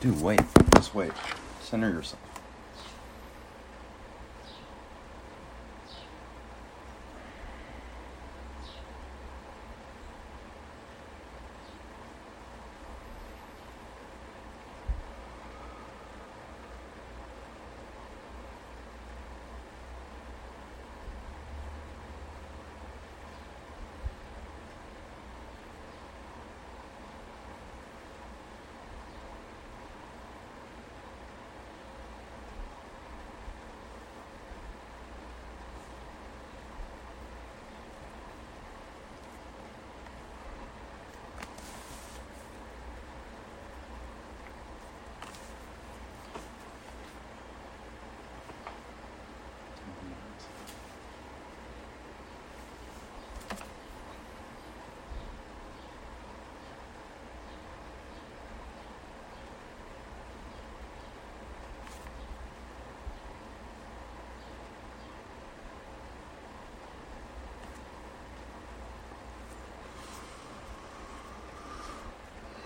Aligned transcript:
Dude, 0.00 0.22
wait. 0.22 0.40
Just 0.74 0.94
wait. 0.94 1.12
Center 1.60 1.90
yourself. 1.90 2.29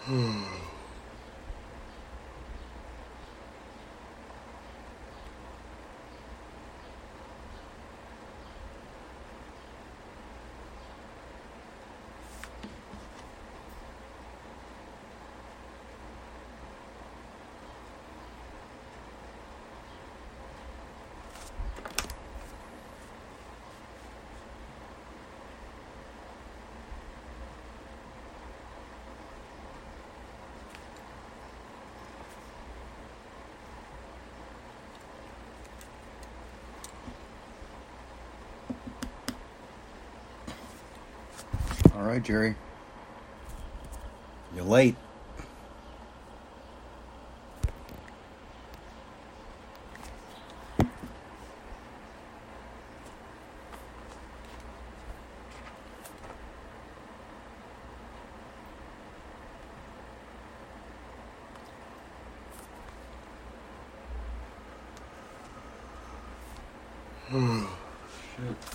Hmm. 0.07 0.64
All 42.05 42.11
right, 42.11 42.23
Jerry. 42.23 42.55
You're 44.55 44.65
late. 44.65 44.95
Shit. 68.37 68.75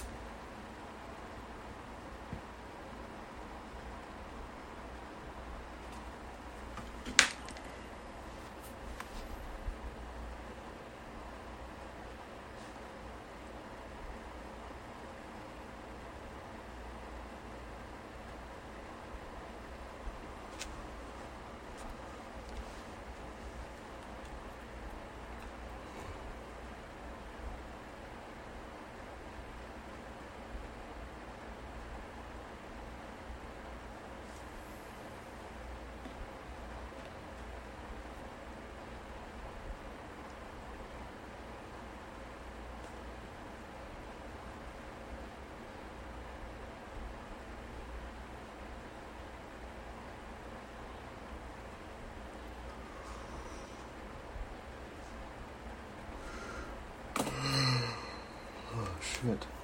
Oh, 59.25 59.58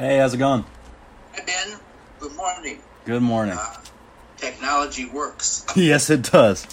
Hey, 0.00 0.16
how's 0.16 0.32
it 0.32 0.38
going? 0.38 0.64
Hi, 1.34 1.44
Ben. 1.44 1.78
Good 2.20 2.34
morning. 2.34 2.78
Good 3.04 3.20
morning. 3.20 3.58
Uh, 3.58 3.74
technology 4.38 5.04
works. 5.04 5.66
yes, 5.76 6.08
it 6.08 6.22
does. 6.22 6.66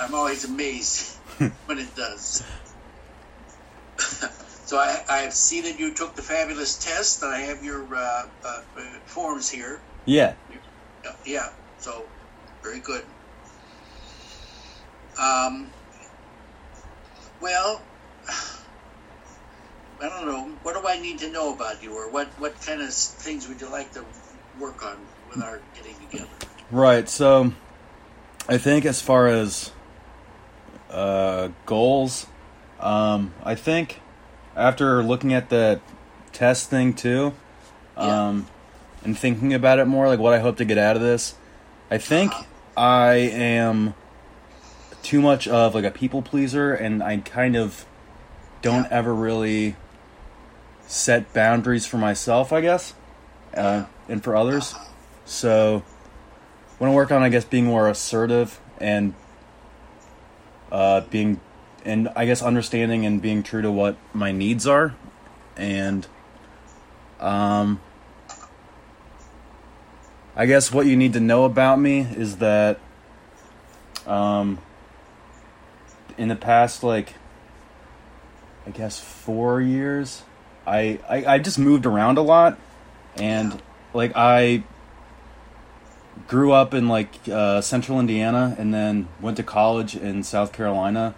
I'm 0.00 0.12
always 0.12 0.44
amazed 0.44 1.16
when 1.38 1.78
it 1.78 1.94
does. 1.94 2.42
so 4.66 4.76
I, 4.76 5.04
I 5.08 5.28
see 5.28 5.60
that 5.60 5.78
you 5.78 5.94
took 5.94 6.16
the 6.16 6.22
fabulous 6.22 6.84
test, 6.84 7.22
and 7.22 7.32
I 7.32 7.42
have 7.42 7.62
your 7.62 7.94
uh, 7.94 8.26
uh, 8.44 8.60
uh, 8.76 8.82
forms 9.06 9.48
here. 9.48 9.78
Yeah. 10.04 10.34
Yeah, 10.50 11.12
Yeah, 11.24 11.48
so 11.78 12.06
very 12.64 12.80
good. 12.80 13.04
Um, 15.22 15.68
well, 17.40 17.80
I 20.02 20.08
don't 20.08 20.26
know. 20.26 20.50
What 20.64 20.74
do 20.74 20.88
I 20.88 21.00
need 21.14 21.20
to 21.26 21.30
know 21.32 21.54
about 21.54 21.82
you, 21.82 21.94
or 21.94 22.10
what, 22.10 22.28
what 22.38 22.60
kind 22.60 22.82
of 22.82 22.92
things 22.92 23.48
would 23.48 23.60
you 23.60 23.70
like 23.70 23.92
to 23.92 24.04
work 24.58 24.84
on 24.84 24.96
with 25.30 25.42
our 25.42 25.60
getting 25.74 25.94
together? 26.10 26.28
Right. 26.70 27.08
So, 27.08 27.52
I 28.48 28.58
think 28.58 28.84
as 28.84 29.00
far 29.00 29.28
as 29.28 29.70
uh, 30.90 31.48
goals, 31.66 32.26
um, 32.80 33.32
I 33.44 33.54
think 33.54 34.00
after 34.56 35.02
looking 35.02 35.32
at 35.32 35.50
the 35.50 35.80
test 36.32 36.68
thing 36.70 36.92
too. 36.94 37.32
Yeah. 37.96 38.28
Um, 38.28 38.46
and 39.04 39.16
thinking 39.16 39.52
about 39.54 39.78
it 39.78 39.84
more, 39.84 40.08
like 40.08 40.18
what 40.18 40.32
I 40.32 40.40
hope 40.40 40.56
to 40.56 40.64
get 40.64 40.78
out 40.78 40.96
of 40.96 41.02
this. 41.02 41.34
I 41.90 41.98
think 41.98 42.32
Uh-huh. 42.32 42.44
I 42.76 43.14
am 43.14 43.94
too 45.02 45.20
much 45.20 45.46
of 45.46 45.74
like 45.76 45.84
a 45.84 45.90
people 45.90 46.22
pleaser, 46.22 46.72
and 46.74 47.02
I 47.02 47.18
kind 47.18 47.54
of 47.54 47.84
don't 48.62 48.84
Yeah. 48.84 48.88
ever 48.98 49.14
really 49.14 49.76
set 50.86 51.32
boundaries 51.32 51.86
for 51.86 51.98
myself. 51.98 52.52
I 52.52 52.60
guess, 52.60 52.94
uh, 53.56 53.84
and 54.08 54.22
for 54.22 54.36
others. 54.36 54.74
So, 55.24 55.82
want 56.78 56.90
to 56.90 56.94
work 56.94 57.10
on, 57.10 57.22
I 57.22 57.28
guess, 57.28 57.44
being 57.44 57.64
more 57.64 57.88
assertive 57.88 58.60
and 58.78 59.14
uh, 60.70 61.02
being, 61.02 61.40
and 61.84 62.08
I 62.16 62.26
guess 62.26 62.42
understanding 62.42 63.06
and 63.06 63.22
being 63.22 63.42
true 63.42 63.62
to 63.62 63.70
what 63.70 63.96
my 64.12 64.32
needs 64.32 64.66
are, 64.66 64.94
and 65.56 66.06
um, 67.20 67.80
I 70.36 70.46
guess 70.46 70.72
what 70.72 70.86
you 70.86 70.96
need 70.96 71.12
to 71.12 71.20
know 71.20 71.44
about 71.44 71.78
me 71.78 72.00
is 72.00 72.38
that, 72.38 72.80
um, 74.06 74.58
in 76.18 76.28
the 76.28 76.36
past, 76.36 76.82
like, 76.82 77.14
I 78.66 78.70
guess 78.70 78.98
four 78.98 79.60
years, 79.60 80.22
I 80.66 80.98
I, 81.08 81.34
I 81.34 81.38
just 81.38 81.58
moved 81.58 81.86
around 81.86 82.18
a 82.18 82.22
lot, 82.22 82.58
and 83.16 83.60
like 83.92 84.12
I 84.14 84.64
grew 86.26 86.52
up 86.52 86.74
in 86.74 86.88
like 86.88 87.28
uh, 87.30 87.60
central 87.60 88.00
Indiana 88.00 88.54
and 88.58 88.72
then 88.72 89.08
went 89.20 89.36
to 89.36 89.42
college 89.42 89.96
in 89.96 90.22
South 90.22 90.52
Carolina. 90.52 91.14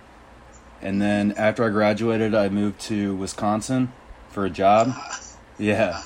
And 0.82 1.00
then 1.00 1.32
after 1.32 1.64
I 1.64 1.70
graduated, 1.70 2.34
I 2.34 2.48
moved 2.48 2.80
to 2.82 3.14
Wisconsin 3.16 3.92
for 4.30 4.44
a 4.44 4.50
job. 4.50 4.94
Yeah. 5.58 6.02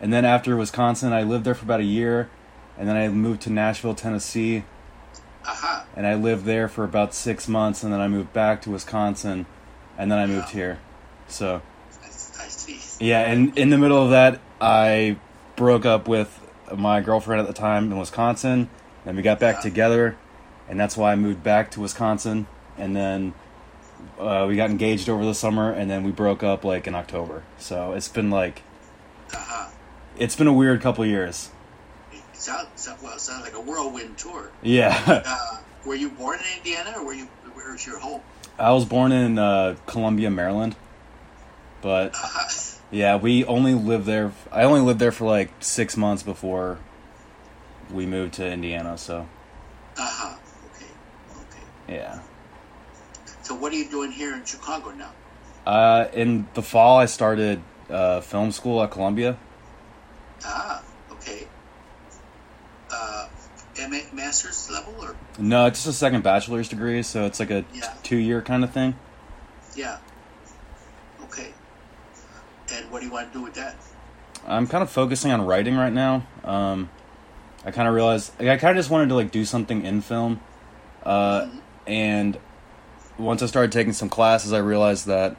And 0.00 0.12
then 0.12 0.24
after 0.24 0.56
Wisconsin, 0.56 1.12
I 1.12 1.24
lived 1.24 1.44
there 1.44 1.54
for 1.56 1.64
about 1.64 1.80
a 1.80 1.84
year. 1.84 2.30
And 2.78 2.88
then 2.88 2.96
I 2.96 3.08
moved 3.08 3.42
to 3.42 3.50
Nashville, 3.50 3.94
Tennessee. 3.96 4.64
Uh-huh. 5.44 5.84
And 5.96 6.06
I 6.06 6.14
lived 6.14 6.44
there 6.44 6.68
for 6.68 6.84
about 6.84 7.12
six 7.12 7.48
months. 7.48 7.82
And 7.82 7.92
then 7.92 8.00
I 8.00 8.06
moved 8.06 8.32
back 8.32 8.62
to 8.62 8.70
Wisconsin. 8.70 9.46
And 9.98 10.12
then 10.12 10.18
I 10.20 10.26
moved 10.26 10.50
here. 10.50 10.78
So, 11.26 11.56
I, 11.56 11.56
I 11.56 11.58
see. 11.58 11.73
Yeah. 13.00 13.20
And 13.20 13.56
in 13.58 13.70
the 13.70 13.78
middle 13.78 14.02
of 14.02 14.10
that, 14.10 14.40
I 14.60 15.16
broke 15.56 15.84
up 15.86 16.08
with 16.08 16.40
my 16.76 17.00
girlfriend 17.00 17.40
at 17.40 17.46
the 17.46 17.52
time 17.52 17.90
in 17.92 17.98
Wisconsin. 17.98 18.68
and 19.06 19.16
we 19.18 19.22
got 19.22 19.38
back 19.38 19.56
Yeah. 19.56 19.60
together, 19.60 20.16
and 20.68 20.80
that's 20.80 20.96
why 20.96 21.12
I 21.12 21.14
moved 21.16 21.42
back 21.42 21.70
to 21.72 21.80
Wisconsin. 21.80 22.46
And 22.78 22.96
then 22.96 23.34
uh, 24.18 24.46
we 24.48 24.56
got 24.56 24.70
engaged 24.70 25.08
over 25.10 25.24
the 25.26 25.34
summer, 25.34 25.70
and 25.70 25.90
then 25.90 26.04
we 26.04 26.10
broke 26.10 26.42
up 26.42 26.64
like 26.64 26.86
in 26.86 26.94
October. 26.94 27.42
So 27.58 27.92
it's 27.92 28.08
been 28.08 28.30
like 28.30 28.62
Uh-huh. 29.34 29.68
it's 30.18 30.34
been 30.36 30.46
a 30.46 30.52
weird 30.54 30.80
couple 30.80 31.04
years. 31.04 31.50
It 32.12 32.22
sounds, 32.32 32.68
sound, 32.76 32.98
well, 33.02 33.12
it 33.14 33.20
sounds 33.20 33.42
like 33.44 33.54
a 33.54 33.60
whirlwind 33.60 34.16
tour. 34.16 34.50
Yeah, 34.62 35.22
Uh, 35.26 35.58
were 35.84 35.94
you 35.94 36.08
born 36.10 36.38
in 36.38 36.58
Indiana, 36.58 36.94
or 36.98 37.04
were 37.04 37.12
you? 37.14 37.28
Where's 37.52 37.86
your 37.86 37.98
home? 37.98 38.22
I 38.58 38.72
was 38.72 38.84
born 38.86 39.12
in 39.12 39.38
uh, 39.38 39.76
Columbia, 39.86 40.30
Maryland, 40.30 40.76
but 41.82 42.14
Uh-huh. 42.14 42.48
yeah, 42.94 43.16
we 43.16 43.44
only 43.44 43.74
lived 43.74 44.06
there. 44.06 44.32
I 44.52 44.62
only 44.62 44.80
lived 44.80 45.00
there 45.00 45.10
for 45.12 45.24
like 45.26 45.50
six 45.60 45.96
months 45.96 46.22
before 46.22 46.78
we 47.92 48.06
moved 48.06 48.34
to 48.34 48.46
Indiana. 48.50 48.96
So 48.96 49.26
Uh-huh. 49.98 50.36
Okay. 50.74 50.86
Okay. 51.40 51.96
yeah. 51.96 52.20
So 53.42 53.54
what 53.54 53.72
are 53.72 53.76
you 53.76 53.90
doing 53.90 54.12
here 54.12 54.32
in 54.34 54.44
Chicago 54.44 54.90
now? 54.92 55.10
Uh, 55.66 56.06
in 56.12 56.46
the 56.54 56.62
fall, 56.62 56.98
I 56.98 57.06
started 57.06 57.60
uh, 57.90 58.20
film 58.20 58.52
school 58.52 58.82
at 58.82 58.90
Columbia. 58.90 59.36
Ah, 60.44 60.82
okay. 61.12 61.46
Uh, 62.90 63.26
MA, 63.88 63.98
master's 64.12 64.70
level 64.70 64.94
or 65.02 65.16
No, 65.38 65.66
it's 65.66 65.80
just 65.84 65.88
a 65.96 65.98
second 65.98 66.22
bachelor's 66.22 66.68
degree, 66.68 67.02
so 67.02 67.24
it's 67.24 67.40
like 67.40 67.50
a 67.50 67.64
Yeah. 67.74 67.92
two-year 68.02 68.40
kind 68.42 68.62
of 68.62 68.70
thing. 68.70 68.94
yeah. 69.74 69.98
And 72.74 72.90
what 72.90 73.00
do 73.00 73.06
you 73.06 73.12
want 73.12 73.32
to 73.32 73.38
do 73.38 73.44
with 73.44 73.54
that? 73.54 73.76
I'm 74.46 74.66
kind 74.66 74.82
of 74.82 74.90
focusing 74.90 75.30
on 75.30 75.46
writing 75.46 75.76
right 75.76 75.92
now. 75.92 76.26
Um, 76.42 76.90
I 77.64 77.70
kind 77.70 77.88
of 77.88 77.94
realized 77.94 78.32
like, 78.38 78.48
I 78.48 78.56
kind 78.56 78.76
of 78.76 78.80
just 78.82 78.90
wanted 78.90 79.08
to 79.08 79.14
like 79.14 79.30
do 79.30 79.44
something 79.44 79.84
in 79.84 80.00
film, 80.02 80.40
uh, 81.04 81.42
Mhm. 81.42 81.60
and 81.86 82.38
once 83.16 83.42
I 83.42 83.46
started 83.46 83.72
taking 83.72 83.92
some 83.92 84.08
classes, 84.08 84.52
I 84.52 84.58
realized 84.58 85.06
that 85.06 85.36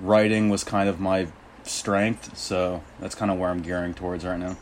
writing 0.00 0.50
was 0.50 0.62
kind 0.64 0.88
of 0.88 1.00
my 1.00 1.26
strength. 1.64 2.36
So 2.36 2.82
that's 3.00 3.14
kind 3.14 3.30
of 3.30 3.38
where 3.38 3.50
I'm 3.50 3.62
gearing 3.62 3.94
towards 3.94 4.24
right 4.24 4.38
now. 4.38 4.56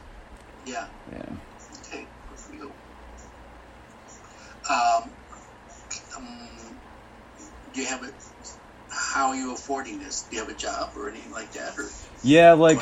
Yeah. 0.65 0.87
Yeah. 1.13 1.19
Okay. 1.87 2.07
Good 2.31 2.39
for 2.39 2.55
you. 2.55 2.73
Um, 4.71 5.11
um, 6.17 6.27
do 7.75 7.81
you 7.83 7.87
have 7.87 8.03
a? 8.03 8.11
How 8.95 9.29
are 9.29 9.37
you 9.37 9.53
affording 9.53 9.99
this? 9.99 10.23
Do 10.23 10.37
you 10.37 10.43
have 10.43 10.51
a 10.51 10.57
job 10.57 10.91
or 10.97 11.09
anything 11.11 11.33
like 11.33 11.53
that? 11.53 11.77
Or 11.79 11.87
Yeah, 12.23 12.53
like 12.53 12.81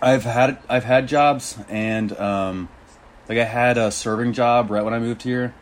I've 0.00 0.24
had 0.24 0.58
I've 0.68 0.84
had 0.84 1.06
jobs 1.08 1.56
and 1.68 2.12
um 2.18 2.68
like 3.28 3.38
I 3.38 3.44
had 3.44 3.78
a 3.78 3.90
serving 3.90 4.32
job 4.32 4.70
right 4.70 4.84
when 4.84 4.94
I 4.94 4.98
moved 4.98 5.22
here 5.22 5.54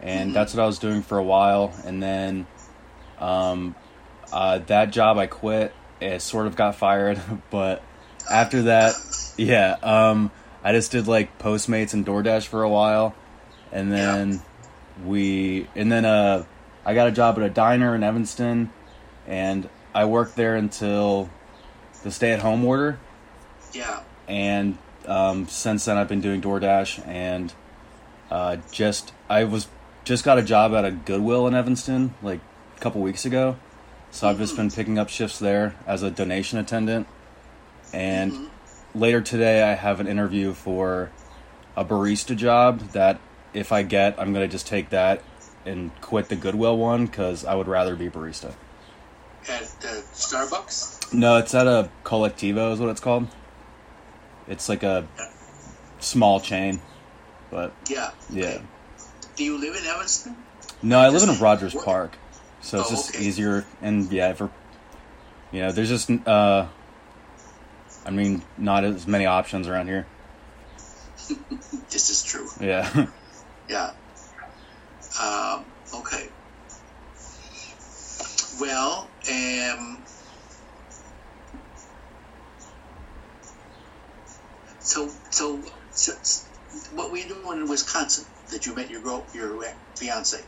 and 0.00 0.30
Mhm. 0.30 0.34
that's 0.34 0.54
what 0.54 0.62
I 0.62 0.66
was 0.66 0.78
doing 0.78 1.02
for 1.02 1.18
a 1.18 1.22
while 1.22 1.72
and 1.84 2.02
then 2.02 2.46
um 3.18 3.74
uh 4.32 4.58
that 4.66 4.90
job 4.92 5.18
I 5.18 5.26
quit 5.26 5.74
it 6.00 6.22
sort 6.22 6.46
of 6.46 6.56
got 6.56 6.74
fired 6.76 7.20
but 7.50 7.82
after 8.30 8.62
that 8.62 8.94
yeah 9.36 9.76
um 9.82 10.30
I 10.64 10.72
just 10.72 10.90
did 10.90 11.06
like 11.06 11.38
Postmates 11.38 11.92
and 11.92 12.06
DoorDash 12.06 12.46
for 12.46 12.62
a 12.62 12.68
while 12.68 13.14
and 13.72 13.92
then 13.92 14.40
we 15.04 15.68
and 15.76 15.92
then 15.92 16.04
uh 16.06 16.44
I 16.84 16.94
got 16.94 17.08
a 17.08 17.12
job 17.12 17.36
at 17.38 17.44
a 17.44 17.50
diner 17.50 17.94
in 17.94 18.02
Evanston 18.02 18.70
and 19.26 19.68
I 19.94 20.04
worked 20.04 20.36
there 20.36 20.56
until 20.56 21.30
the 22.02 22.10
stay 22.10 22.32
at 22.32 22.40
home 22.40 22.64
order 22.64 22.98
yeah. 23.72 24.00
and 24.28 24.78
um, 25.06 25.48
since 25.48 25.84
then 25.84 25.96
I've 25.98 26.08
been 26.08 26.20
doing 26.20 26.40
DoorDash 26.40 27.06
and 27.06 27.52
uh, 28.30 28.56
just 28.70 29.12
I 29.28 29.44
was 29.44 29.68
just 30.04 30.24
got 30.24 30.38
a 30.38 30.42
job 30.42 30.74
at 30.74 30.84
a 30.84 30.90
Goodwill 30.90 31.46
in 31.46 31.54
Evanston 31.54 32.14
like 32.22 32.40
a 32.76 32.80
couple 32.80 33.00
weeks 33.00 33.24
ago, 33.24 33.56
so 34.10 34.28
I've 34.28 34.38
just 34.38 34.56
been 34.56 34.70
picking 34.70 34.98
up 34.98 35.08
shifts 35.08 35.38
there 35.38 35.74
as 35.86 36.02
a 36.02 36.10
donation 36.10 36.58
attendant. 36.58 37.06
And 37.92 38.32
Mhm. 38.32 38.48
later 38.94 39.20
today 39.20 39.62
I 39.62 39.74
have 39.74 40.00
an 40.00 40.06
interview 40.08 40.54
for 40.54 41.10
a 41.76 41.84
barista 41.84 42.34
job 42.36 42.80
that 42.92 43.18
if 43.52 43.70
I 43.70 43.82
get 43.82 44.18
I'm 44.18 44.32
gonna 44.32 44.48
just 44.48 44.66
take 44.66 44.90
that 44.90 45.22
and 45.66 45.90
quit 46.00 46.28
the 46.28 46.36
Goodwill 46.36 46.76
one 46.76 47.06
because 47.06 47.44
I 47.44 47.54
would 47.54 47.68
rather 47.68 47.94
be 47.94 48.08
barista. 48.08 48.54
At 49.48 49.62
uh, 49.62 50.00
Starbucks. 50.14 51.12
No, 51.12 51.36
it's 51.36 51.54
at 51.54 51.66
a 51.66 51.90
Colectivo 52.04 52.72
is 52.72 52.80
what 52.80 52.88
it's 52.90 53.00
called. 53.00 53.26
It's 54.48 54.68
like 54.68 54.82
a 54.82 55.06
small 56.00 56.40
chain, 56.40 56.80
but 57.50 57.72
Yeah. 57.88 58.10
yeah. 58.30 58.44
Okay. 58.46 58.62
Do 59.36 59.44
you 59.44 59.58
live 59.58 59.74
in 59.76 59.84
Evanston? 59.84 60.36
No, 60.82 60.98
I 60.98 61.08
live 61.08 61.28
in 61.28 61.38
Rogers 61.40 61.74
work- 61.74 61.84
Park, 61.84 62.16
so 62.60 62.80
it's 62.80 62.88
Oh, 62.88 62.94
just 62.94 63.14
okay. 63.14 63.24
easier 63.24 63.64
and 63.80 64.10
yeah, 64.12 64.32
for 64.34 64.50
you 65.52 65.60
know, 65.62 65.72
there's 65.72 65.88
just 65.88 66.10
uh, 66.26 66.66
I 68.06 68.10
mean, 68.10 68.42
not 68.58 68.84
as 68.84 69.06
many 69.06 69.26
options 69.26 69.68
around 69.68 69.86
here. 69.88 70.06
This 71.90 72.08
is 72.10 72.22
true. 72.24 72.48
Yeah, 72.60 73.06
Yeah. 73.68 73.92
Um, 75.20 75.64
okay. 75.94 76.28
Well, 78.60 79.08
um, 79.30 80.04
so, 84.80 85.10
so, 85.30 85.62
so, 85.92 86.12
what 86.94 87.10
were 87.10 87.16
you 87.16 87.28
doing 87.28 87.60
in 87.60 87.68
Wisconsin 87.68 88.24
that 88.50 88.66
you 88.66 88.74
met 88.74 88.90
your 88.90 89.02
girl, 89.02 89.26
your 89.34 89.62
fiance? 89.96 90.38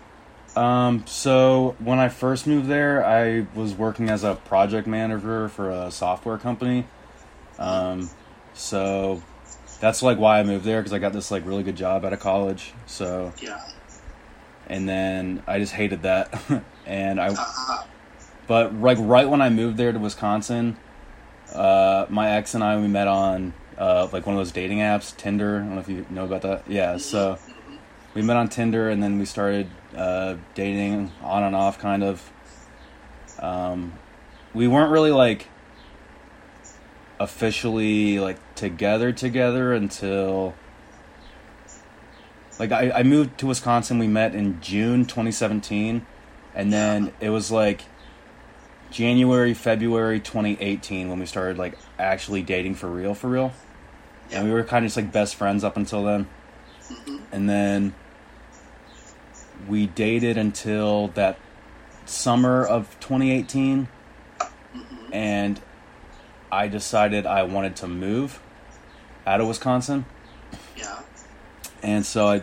um, 0.56 1.04
so 1.06 1.75
when 1.78 1.99
I 1.99 2.08
first 2.08 2.46
moved 2.46 2.68
there, 2.68 3.04
I 3.04 3.46
was 3.54 3.75
working 3.75 4.08
as 4.08 4.23
a 4.23 4.34
project 4.34 4.87
manager 4.87 5.49
for 5.49 5.70
a 5.70 5.90
software 5.90 6.38
company. 6.38 6.84
Um, 7.58 8.11
so 8.54 9.23
that's 9.80 10.02
like 10.02 10.18
why 10.18 10.40
I 10.40 10.42
moved 10.44 10.64
there 10.64 10.80
because 10.80 10.92
I 10.92 10.99
got 10.99 11.12
this 11.12 11.30
like 11.30 11.44
really 11.46 11.62
good 11.62 11.76
job 11.76 12.04
out 12.04 12.12
of 12.12 12.20
college. 12.20 12.73
So 12.87 13.32
Yeah. 13.40 13.58
and 14.68 14.88
then 14.88 15.42
I 15.46 15.58
just 15.58 15.73
hated 15.73 16.02
that, 16.02 16.32
and 16.87 17.20
I 17.20 17.28
Uh-huh. 17.28 17.93
But 18.46 18.74
like 18.74 18.98
right 19.00 19.28
when 19.28 19.40
I 19.40 19.48
moved 19.48 19.76
there 19.76 19.92
to 19.92 19.98
Wisconsin, 19.98 20.76
uh, 21.52 22.06
my 22.08 22.30
ex 22.30 22.54
and 22.54 22.62
I 22.62 22.76
we 22.76 22.88
met 22.88 23.08
on 23.08 23.54
uh, 23.78 24.08
like 24.12 24.26
one 24.26 24.34
of 24.34 24.40
those 24.40 24.52
dating 24.52 24.78
apps, 24.78 25.16
Tinder. 25.16 25.56
I 25.56 25.58
don't 25.60 25.74
know 25.74 25.80
if 25.80 25.88
you 25.88 26.06
know 26.10 26.24
about 26.24 26.42
that. 26.42 26.68
Yeah, 26.68 26.96
so 26.98 27.38
we 28.14 28.22
met 28.22 28.36
on 28.36 28.48
Tinder 28.48 28.88
and 28.88 29.02
then 29.02 29.18
we 29.18 29.24
started 29.24 29.68
uh, 29.96 30.36
dating 30.54 31.12
on 31.22 31.42
and 31.42 31.56
off, 31.56 31.78
kind 31.78 32.02
of. 32.02 32.30
Um, 33.38 33.94
we 34.52 34.68
weren't 34.68 34.90
really 34.90 35.10
like 35.10 35.48
officially 37.18 38.18
like 38.18 38.38
together 38.54 39.12
together 39.12 39.72
until 39.72 40.54
like 42.58 42.72
I, 42.72 42.90
I 42.90 43.02
moved 43.02 43.38
to 43.38 43.46
Wisconsin. 43.46 43.98
We 43.98 44.06
met 44.06 44.34
in 44.34 44.60
June 44.60 45.04
2017, 45.04 46.06
and 46.54 46.72
then 46.72 47.12
it 47.20 47.30
was 47.30 47.50
like 47.50 47.82
January, 48.94 49.54
February 49.54 50.20
2018 50.20 51.08
when 51.08 51.18
we 51.18 51.26
started 51.26 51.58
like 51.58 51.76
actually 51.98 52.42
dating 52.42 52.76
for 52.76 52.88
real, 52.88 53.12
for 53.12 53.28
real. 53.28 53.52
Yeah. 54.30 54.38
And 54.38 54.48
we 54.48 54.54
were 54.54 54.62
kind 54.62 54.84
of 54.84 54.86
just 54.86 54.96
like 54.96 55.10
best 55.10 55.34
friends 55.34 55.64
up 55.64 55.76
until 55.76 56.04
then. 56.04 56.28
Mhm. 56.88 57.20
And 57.32 57.50
then 57.50 57.94
we 59.68 59.88
dated 59.88 60.38
until 60.38 61.08
that 61.08 61.38
summer 62.06 62.64
of 62.64 62.96
2018, 63.00 63.88
Mhm. 64.38 64.84
and 65.12 65.60
I 66.52 66.68
decided 66.68 67.26
I 67.26 67.42
wanted 67.42 67.74
to 67.76 67.88
move 67.88 68.38
out 69.26 69.40
of 69.40 69.48
Wisconsin. 69.48 70.04
Yeah. 70.76 71.00
And 71.82 72.06
so 72.06 72.28
I, 72.28 72.42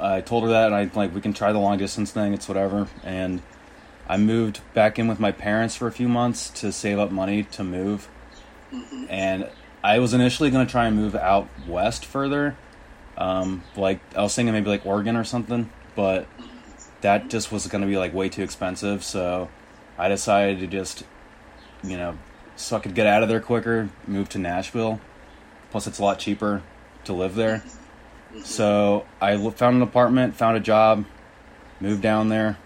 I 0.00 0.20
told 0.20 0.42
her 0.42 0.50
that, 0.50 0.66
and 0.66 0.74
I 0.74 0.90
like 0.96 1.14
we 1.14 1.20
can 1.20 1.32
try 1.32 1.52
the 1.52 1.60
long 1.60 1.78
distance 1.78 2.10
thing. 2.10 2.34
It's 2.34 2.48
whatever. 2.48 2.88
And 3.04 3.40
I 4.08 4.16
moved 4.16 4.60
back 4.74 4.98
in 4.98 5.08
with 5.08 5.20
my 5.20 5.32
parents 5.32 5.76
for 5.76 5.86
a 5.86 5.92
few 5.92 6.08
months 6.08 6.50
to 6.60 6.72
save 6.72 6.98
up 6.98 7.10
money 7.10 7.44
to 7.44 7.64
move. 7.64 8.08
Mhm. 8.72 9.06
And 9.08 9.48
I 9.84 9.98
was 9.98 10.14
initially 10.14 10.50
going 10.50 10.66
to 10.66 10.70
try 10.70 10.86
and 10.86 10.96
move 10.96 11.14
out 11.14 11.48
west 11.66 12.04
further, 12.04 12.56
um, 13.18 13.62
like 13.76 14.00
I 14.16 14.22
was 14.22 14.34
thinking 14.34 14.52
maybe 14.52 14.70
like 14.70 14.86
Oregon 14.86 15.16
or 15.16 15.24
something, 15.24 15.70
but 15.94 16.26
that 17.00 17.28
just 17.28 17.50
was 17.50 17.66
going 17.66 17.82
to 17.82 17.88
be 17.88 17.96
like 17.96 18.14
way 18.14 18.28
too 18.28 18.42
expensive. 18.42 19.02
So 19.02 19.48
I 19.98 20.08
decided 20.08 20.60
to 20.60 20.66
just, 20.66 21.04
you 21.82 21.96
know, 21.96 22.16
so 22.56 22.76
I 22.76 22.80
could 22.80 22.94
get 22.94 23.06
out 23.06 23.22
of 23.22 23.28
there 23.28 23.40
quicker, 23.40 23.88
move 24.06 24.28
to 24.30 24.38
Nashville. 24.38 25.00
Plus, 25.70 25.86
it's 25.86 25.98
a 25.98 26.02
lot 26.02 26.18
cheaper 26.18 26.62
to 27.04 27.12
live 27.12 27.34
there. 27.34 27.62
So 28.44 29.04
I 29.20 29.36
found 29.50 29.76
an 29.76 29.82
apartment, 29.82 30.36
found 30.36 30.56
a 30.56 30.60
job, 30.60 31.04
moved 31.80 32.02
down 32.02 32.28
there, 32.28 32.56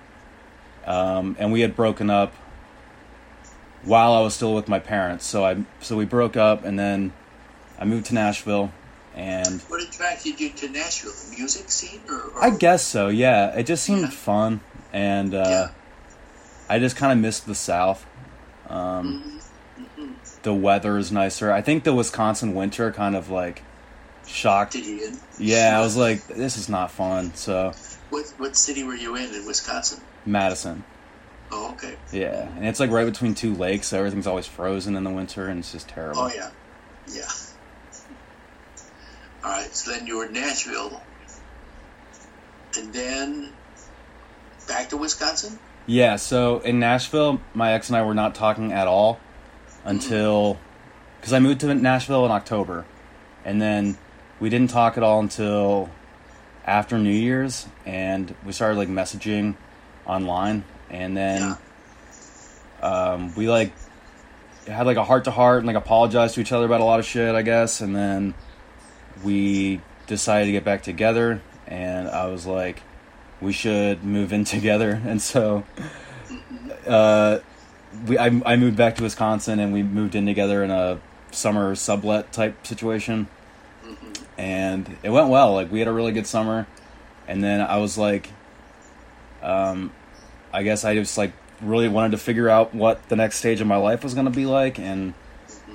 um, 0.87 1.37
and 1.39 1.53
we 1.53 1.61
had 1.61 1.75
broken 1.77 2.11
up 2.11 2.33
while 3.85 4.13
I 4.15 4.21
was 4.21 4.35
still 4.35 4.55
with 4.55 4.69
my 4.69 4.79
parents. 4.79 5.25
So 5.27 5.45
I 5.45 5.57
so 5.81 5.97
we 5.97 6.05
broke 6.05 6.37
up, 6.37 6.65
and 6.65 6.79
then 6.79 7.13
I 7.79 7.85
moved 7.85 8.07
to 8.07 8.15
Nashville, 8.15 8.73
and 9.15 9.61
What 9.63 9.83
attracted 9.83 10.41
you 10.41 10.51
to 10.51 10.69
Nashville? 10.69 11.13
The 11.31 11.37
music 11.37 11.71
scene, 11.71 12.01
or, 12.09 12.21
or 12.21 12.45
I 12.45 12.51
guess 12.51 12.85
so. 12.87 13.09
Yeah, 13.09 13.55
it 13.57 13.65
just 13.67 13.85
seemed 13.85 14.03
Yeah. 14.03 14.11
fun, 14.11 14.61
and 14.93 15.35
uh, 15.35 15.45
Yeah. 15.49 15.69
I 16.69 16.79
just 16.79 16.97
kind 16.97 17.13
of 17.13 17.19
missed 17.19 17.47
the 17.47 17.55
South. 17.55 18.05
Um, 18.69 19.41
Mhm. 19.79 19.85
Mhm. 19.99 20.15
the 20.43 20.53
weather 20.55 20.99
is 20.99 21.13
nicer. 21.13 21.53
I 21.53 21.63
think 21.63 21.85
the 21.85 21.95
Wisconsin 21.95 22.55
winter 22.55 22.91
kind 22.91 23.15
of 23.15 23.31
like 23.31 23.63
shocked. 24.27 24.73
Did 24.73 24.85
you? 24.87 25.13
Yeah, 25.39 25.79
I 25.79 25.81
was 25.83 25.97
like, 25.97 26.27
this 26.27 26.57
is 26.57 26.69
not 26.69 26.91
fun. 26.91 27.33
So 27.37 27.73
What 28.11 28.25
what 28.39 28.57
city 28.57 28.83
were 28.83 28.95
you 28.97 29.15
in 29.15 29.33
in 29.35 29.47
Wisconsin? 29.47 30.01
Madison. 30.27 30.85
Oh, 31.51 31.73
okay. 31.73 31.97
Yeah, 32.13 32.49
and 32.57 32.67
it's 32.67 32.81
like 32.81 32.91
right 32.91 33.05
between 33.05 33.35
two 33.35 33.55
lakes, 33.55 33.89
so 33.89 33.99
everything's 33.99 34.27
always 34.27 34.47
frozen 34.47 34.97
in 34.97 35.05
the 35.05 35.11
winter, 35.11 35.47
and 35.47 35.61
it's 35.61 35.73
just 35.73 35.89
terrible. 35.89 36.23
Oh 36.23 36.31
yeah, 36.35 36.51
yeah. 37.13 37.29
All 39.45 39.53
right. 39.53 39.75
So 39.75 39.93
then 39.93 40.07
you 40.07 40.19
were 40.19 40.27
in 40.27 40.33
Nashville, 40.33 41.01
and 42.77 42.93
then 42.93 43.53
back 44.67 44.89
to 44.89 44.97
Wisconsin. 44.97 45.59
Yeah, 45.87 46.17
so 46.17 46.59
in 46.61 46.81
Nashville, 46.81 47.41
my 47.55 47.73
ex 47.73 47.89
and 47.89 47.97
I 47.97 48.03
were 48.03 48.15
not 48.15 48.35
talking 48.35 48.73
at 48.73 48.89
all 48.89 49.21
until 49.85 50.55
mm. 50.55 50.59
because 51.21 51.33
I 51.33 51.39
moved 51.39 51.61
to 51.61 51.73
Nashville 51.75 52.25
in 52.25 52.33
October, 52.33 52.85
and 53.45 53.63
then 53.63 53.97
we 54.41 54.51
didn't 54.51 54.71
talk 54.71 54.97
at 54.97 55.05
all 55.05 55.21
until 55.21 55.91
after 56.65 56.99
New 56.99 57.11
Year's, 57.11 57.69
and 57.85 58.35
we 58.45 58.51
started 58.51 58.77
like 58.77 58.89
messaging 58.89 59.55
online, 60.07 60.65
and 60.91 61.17
then 61.17 61.57
um, 62.83 63.35
we 63.35 63.49
like 63.49 63.73
had 64.67 64.87
like 64.87 64.97
a 64.97 65.05
heart 65.05 65.25
to 65.25 65.31
heart 65.31 65.59
and 65.59 65.67
like 65.67 65.77
apologized 65.77 66.35
to 66.35 66.41
each 66.41 66.53
other 66.53 66.67
about 66.67 66.81
a 66.81 66.85
lot 66.85 66.99
of 66.99 67.07
shit, 67.07 67.35
I 67.35 67.43
guess, 67.43 67.81
and 67.81 67.95
then 67.95 68.35
we 69.25 69.81
decided 70.07 70.47
to 70.47 70.53
get 70.53 70.65
back 70.65 70.83
together, 70.83 71.41
and 71.67 72.09
I 72.09 72.27
was 72.27 72.47
like, 72.47 72.83
we 73.41 73.53
should 73.53 74.05
move 74.05 74.33
in 74.33 74.45
together, 74.57 75.01
and 75.05 75.21
so 75.21 75.65
uh, 76.87 77.39
we 78.07 78.19
I, 78.19 78.27
I 78.45 78.57
moved 78.57 78.77
back 78.77 78.97
to 78.97 79.03
Wisconsin, 79.03 79.61
and 79.61 79.73
we 79.73 79.83
moved 79.83 80.15
in 80.15 80.27
together 80.27 80.63
in 80.63 80.71
a 80.71 81.01
summer 81.31 81.75
sublet 81.75 82.33
type 82.33 82.67
situation, 82.67 83.29
hmm 83.83 84.13
and 84.39 84.99
it 85.03 85.09
went 85.09 85.29
well. 85.29 85.55
Like 85.55 85.73
we 85.73 85.79
had 85.79 85.89
a 85.89 85.93
really 85.93 86.13
good 86.13 86.27
summer, 86.27 86.67
and 87.27 87.43
then 87.43 87.61
I 87.63 87.79
was 87.79 87.97
like, 87.97 88.31
um, 89.47 89.93
I 90.53 90.63
guess 90.65 90.85
I 90.85 90.95
just 90.95 91.17
like 91.17 91.33
really 91.63 91.89
wanted 91.89 92.11
to 92.11 92.19
figure 92.19 92.49
out 92.49 92.75
what 92.75 93.09
the 93.09 93.17
next 93.17 93.39
stage 93.39 93.61
of 93.61 93.67
my 93.67 93.77
life 93.77 94.03
was 94.03 94.13
going 94.13 94.27
to 94.27 94.33
be 94.33 94.45
like, 94.45 94.79
and 94.79 95.15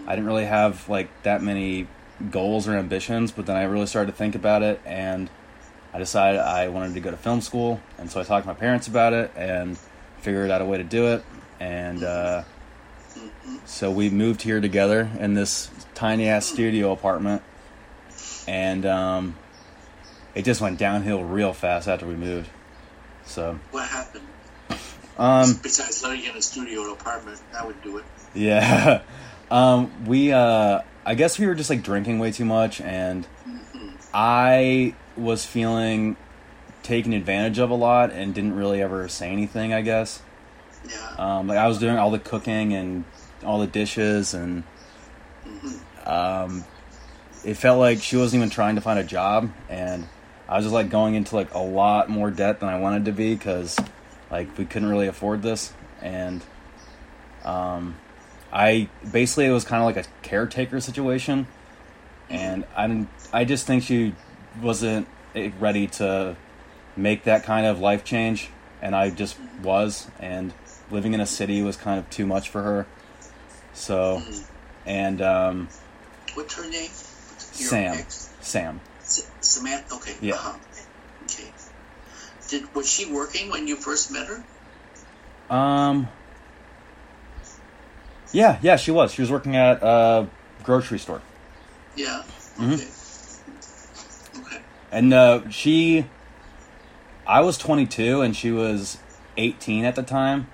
I 0.05 0.15
didn't 0.15 0.27
really 0.27 0.45
have 0.45 0.87
like 0.89 1.09
that 1.23 1.41
many 1.41 1.87
goals 2.29 2.67
or 2.67 2.73
ambitions. 2.73 3.31
But 3.31 3.45
then 3.45 3.55
I 3.55 3.63
really 3.63 3.87
started 3.87 4.11
to 4.11 4.17
think 4.17 4.35
about 4.35 4.61
it, 4.61 4.81
and 4.85 5.29
I 5.93 5.99
decided 5.99 6.41
I 6.41 6.67
wanted 6.67 6.93
to 6.95 6.99
go 6.99 7.11
to 7.11 7.17
film 7.17 7.41
school, 7.41 7.79
and 7.97 8.11
so 8.11 8.19
I 8.19 8.23
talked 8.23 8.43
to 8.43 8.47
my 8.47 8.59
parents 8.59 8.87
about 8.87 9.13
it 9.13 9.31
and 9.35 9.77
figured 10.19 10.51
out 10.51 10.61
a 10.61 10.65
way 10.65 10.77
to 10.77 10.83
do 10.83 11.07
it, 11.07 11.23
and 11.59 12.03
uh, 12.03 12.43
so 13.65 13.89
we 13.89 14.09
moved 14.09 14.41
here 14.41 14.61
together 14.61 15.09
in 15.19 15.33
this 15.33 15.71
tiny 15.95 16.27
ass 16.27 16.45
studio 16.45 16.91
apartment, 16.91 17.41
and 18.47 18.85
um, 18.85 19.37
it 20.35 20.43
just 20.43 20.59
went 20.59 20.77
downhill 20.77 21.23
real 21.23 21.53
fast 21.53 21.87
after 21.87 22.05
we 22.05 22.15
moved. 22.15 22.49
So, 23.31 23.57
What 23.71 23.87
happened? 23.87 24.25
um, 25.17 25.57
Besides 25.63 26.03
living 26.03 26.25
in 26.25 26.35
a 26.35 26.41
studio 26.41 26.91
apartment, 26.91 27.39
that 27.53 27.65
would 27.65 27.81
do 27.81 27.97
it. 27.97 28.03
yeah, 28.33 29.01
um, 29.51 29.89
we, 30.05 30.31
uh, 30.33 30.81
I 31.05 31.15
guess 31.15 31.39
we 31.39 31.47
were 31.47 31.55
just 31.55 31.69
like 31.69 31.81
drinking 31.81 32.19
way 32.19 32.31
too 32.31 32.43
much, 32.45 32.81
and 32.81 33.25
hmm 33.45 33.87
I 34.13 34.93
was 35.15 35.45
feeling 35.45 36.17
taken 36.83 37.13
advantage 37.13 37.59
of 37.59 37.69
a 37.69 37.75
lot 37.75 38.11
and 38.11 38.33
didn't 38.33 38.55
really 38.55 38.81
ever 38.81 39.07
say 39.07 39.29
anything. 39.31 39.73
I 39.73 39.81
guess. 39.81 40.21
Yeah. 40.89 41.37
Um, 41.37 41.47
like 41.47 41.57
I 41.57 41.67
was 41.67 41.77
doing 41.79 41.97
all 41.97 42.11
the 42.11 42.19
cooking 42.19 42.73
and 42.73 43.05
all 43.45 43.59
the 43.59 43.67
dishes, 43.67 44.33
and 44.33 44.63
hmm 45.45 45.77
um, 46.05 46.65
it 47.45 47.53
felt 47.55 47.79
like 47.79 48.01
she 48.01 48.17
wasn't 48.17 48.41
even 48.41 48.49
trying 48.49 48.75
to 48.75 48.81
find 48.81 48.99
a 48.99 49.03
job, 49.05 49.49
and 49.69 50.05
I 50.51 50.57
was 50.57 50.65
just 50.65 50.73
like 50.73 50.89
going 50.89 51.15
into 51.15 51.33
like 51.35 51.53
a 51.53 51.59
lot 51.59 52.09
more 52.09 52.29
debt 52.29 52.59
than 52.59 52.67
I 52.67 52.77
wanted 52.77 53.05
to 53.05 53.13
be 53.13 53.33
because 53.33 53.79
like 54.29 54.57
we 54.57 54.65
couldn't 54.65 54.89
really 54.89 55.07
afford 55.07 55.41
this, 55.41 55.71
and 56.01 56.43
um, 57.45 57.95
I 58.51 58.89
basically 59.11 59.45
it 59.45 59.51
was 59.51 59.63
kind 59.63 59.81
of 59.81 59.85
like 59.95 60.05
a 60.05 60.09
caretaker 60.23 60.81
situation, 60.81 61.47
and 62.29 62.65
I 62.75 62.87
didn't, 62.87 63.07
I 63.31 63.45
just 63.45 63.65
think 63.65 63.83
she 63.83 64.13
wasn't 64.61 65.07
eh, 65.35 65.51
ready 65.59 65.87
to 65.87 66.35
make 66.97 67.23
that 67.23 67.43
kind 67.43 67.65
of 67.65 67.79
life 67.79 68.03
change, 68.03 68.49
and 68.81 68.93
I 68.93 69.09
just 69.09 69.37
was, 69.63 70.09
and 70.19 70.53
living 70.91 71.13
in 71.13 71.21
a 71.21 71.25
city 71.25 71.61
was 71.61 71.77
kind 71.77 71.97
of 71.97 72.09
too 72.09 72.25
much 72.25 72.49
for 72.49 72.61
her, 72.61 72.87
so 73.73 74.17
Mhm. 74.21 74.43
and 74.85 75.21
um, 75.21 75.69
What's 76.33 76.55
her 76.55 76.63
name? 76.63 76.71
Your 76.73 76.89
Sam. 77.69 77.95
ex? 77.97 78.29
Sam. 78.41 78.81
Samantha. 79.51 79.95
Okay. 79.95 80.15
Yeah. 80.21 80.35
Uh-huh. 80.35 80.57
Okay. 81.25 81.51
Did 82.49 82.73
was 82.75 82.89
she 82.89 83.05
working 83.11 83.49
when 83.49 83.67
you 83.67 83.75
first 83.75 84.11
met 84.11 84.27
her? 84.27 84.43
Um. 85.55 86.07
Yeah, 88.33 88.59
yeah, 88.61 88.77
she 88.77 88.91
was. 88.91 89.13
She 89.13 89.21
was 89.21 89.29
working 89.31 89.55
at 89.57 89.83
a 89.83 90.27
grocery 90.63 90.99
store, 90.99 91.21
Yeah. 91.97 92.23
Mhm. 92.57 92.73
Okay. 94.39 94.39
Okay. 94.41 94.61
and 94.91 95.13
uh, 95.13 95.49
she. 95.49 96.05
I 97.27 97.41
was 97.41 97.57
22 97.57 98.21
and 98.21 98.35
she 98.35 98.51
was 98.51 98.97
18 99.37 99.85
at 99.85 99.95
the 99.95 100.03
time, 100.03 100.47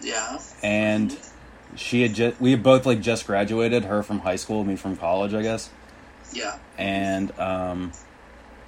Yeah. 0.00 0.38
and 0.62 1.16
she 1.76 2.02
had 2.02 2.14
just 2.14 2.40
we 2.40 2.50
had 2.52 2.62
both 2.62 2.86
like 2.86 3.00
just 3.02 3.26
graduated. 3.26 3.84
Her 3.84 4.02
from 4.02 4.20
high 4.20 4.36
school, 4.36 4.64
me 4.64 4.76
from 4.76 4.96
college, 4.96 5.32
I 5.34 5.42
guess. 5.42 5.70
Yeah. 6.32 6.58
And 6.78 7.38
um, 7.38 7.92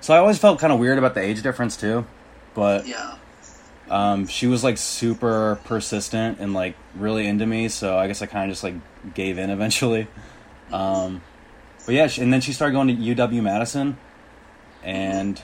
so 0.04 0.12
I 0.12 0.18
always 0.18 0.38
felt 0.38 0.58
kind 0.58 0.70
of 0.70 0.78
weird 0.78 0.99
about 0.99 1.14
the 1.14 1.23
age 1.23 1.42
difference 1.42 1.78
too, 1.78 2.04
but 2.52 2.87
Yeah. 2.87 3.14
um, 3.88 4.26
she 4.26 4.46
was 4.46 4.62
like 4.62 4.76
super 4.76 5.58
persistent 5.64 6.40
and 6.40 6.52
like 6.52 6.76
really 6.94 7.26
into 7.26 7.46
me 7.46 7.68
so 7.70 7.99
i 7.99 8.06
guess 8.06 8.20
i 8.23 8.26
kind 8.26 8.44
of 8.44 8.52
just 8.52 8.62
like 8.62 8.75
gave 9.14 9.38
in 9.38 9.49
eventually 9.50 10.06
um, 10.73 11.23
but 11.87 11.94
yeah 11.94 12.06
she, 12.06 12.20
and 12.23 12.30
then 12.32 12.40
she 12.42 12.52
started 12.52 12.73
going 12.75 12.88
to 12.88 12.94
uw 12.94 13.42
madison 13.42 13.96
and 14.82 15.40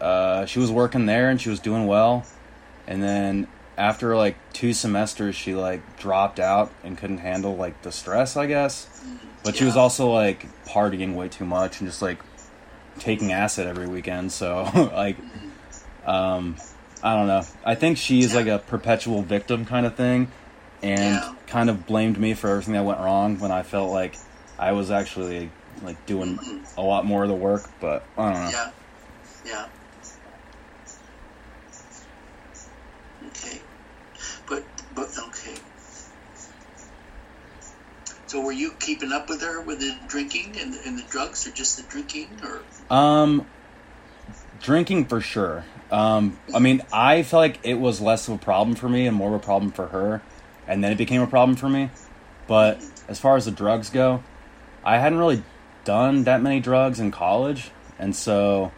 uh, 0.00 0.44
she 0.46 0.58
was 0.58 0.70
working 0.72 1.06
there 1.06 1.30
and 1.30 1.40
she 1.40 1.48
was 1.48 1.60
doing 1.60 1.86
well 1.86 2.26
and 2.88 3.00
then 3.02 3.46
after 3.76 4.16
like 4.16 4.34
two 4.52 4.72
semesters, 4.72 5.36
she 5.36 5.54
like 5.54 5.98
dropped 6.00 6.40
out 6.40 6.72
and 6.82 6.98
couldn't 6.98 7.18
handle 7.18 7.56
like 7.56 7.80
the 7.82 7.92
stress, 7.92 8.36
I 8.36 8.46
guess. 8.46 8.88
But 9.44 9.54
she 9.54 9.64
was 9.64 9.76
also 9.76 10.10
like 10.10 10.46
partying 10.66 11.14
way 11.14 11.28
too 11.28 11.44
much 11.44 11.78
and 11.80 11.88
just 11.88 12.02
like 12.02 12.18
taking 12.98 13.32
acid 13.32 13.66
every 13.66 13.86
weekend. 13.86 14.32
So 14.32 14.62
like, 14.94 15.16
um, 16.04 16.56
I 17.02 17.14
don't 17.14 17.26
know. 17.26 17.44
I 17.64 17.74
think 17.74 17.98
she's 17.98 18.34
like 18.34 18.46
a 18.46 18.58
perpetual 18.58 19.22
victim 19.22 19.64
kind 19.64 19.86
of 19.86 19.94
thing, 19.94 20.30
and 20.82 21.14
Yeah. 21.14 21.34
kind 21.46 21.70
of 21.70 21.86
blamed 21.86 22.18
me 22.18 22.34
for 22.34 22.50
everything 22.50 22.74
that 22.74 22.84
went 22.84 23.00
wrong 23.00 23.38
when 23.38 23.52
I 23.52 23.62
felt 23.62 23.90
like 23.92 24.16
I 24.58 24.72
was 24.72 24.90
actually 24.90 25.50
like 25.82 26.04
doing 26.06 26.38
a 26.76 26.82
lot 26.82 27.04
more 27.06 27.22
of 27.22 27.28
the 27.28 27.34
work. 27.36 27.68
But 27.80 28.04
I 28.16 28.32
don't 28.32 28.42
know. 28.44 28.50
Yeah. 28.50 28.70
Yeah. 29.46 29.66
Okay. 33.28 33.60
But 34.48 34.64
but 34.94 35.08
okay. 35.28 35.54
So 38.28 38.42
were 38.42 38.52
you 38.52 38.72
keeping 38.78 39.10
up 39.10 39.28
with 39.28 39.40
her 39.40 39.60
with 39.62 39.80
the 39.80 39.96
drinking 40.06 40.56
and, 40.60 40.74
and 40.86 40.98
the 40.98 41.02
drugs, 41.10 41.46
or 41.46 41.50
just 41.50 41.78
the 41.78 41.82
drinking, 41.82 42.28
or 42.44 42.60
Um, 42.94 43.46
drinking 44.60 45.06
for 45.06 45.20
sure. 45.20 45.64
Um, 45.90 46.38
I 46.54 46.58
mean, 46.58 46.82
I 46.92 47.22
felt 47.22 47.40
like 47.40 47.58
it 47.62 47.80
was 47.80 48.02
less 48.02 48.28
of 48.28 48.34
a 48.34 48.38
problem 48.38 48.76
for 48.76 48.88
me 48.88 49.06
and 49.06 49.16
more 49.16 49.34
of 49.34 49.34
a 49.34 49.44
problem 49.44 49.72
for 49.72 49.88
her, 49.88 50.20
and 50.66 50.84
then 50.84 50.92
it 50.92 50.98
became 50.98 51.22
a 51.22 51.26
problem 51.26 51.56
for 51.56 51.70
me. 51.70 51.90
But 52.46 52.82
as 53.08 53.18
far 53.18 53.36
as 53.36 53.46
the 53.46 53.50
drugs 53.50 53.88
go, 53.88 54.22
I 54.84 54.98
hadn't 54.98 55.18
really 55.18 55.42
done 55.84 56.24
that 56.24 56.42
many 56.42 56.60
drugs 56.60 57.00
in 57.00 57.10
college, 57.10 57.70
and 57.98 58.14
so 58.14 58.72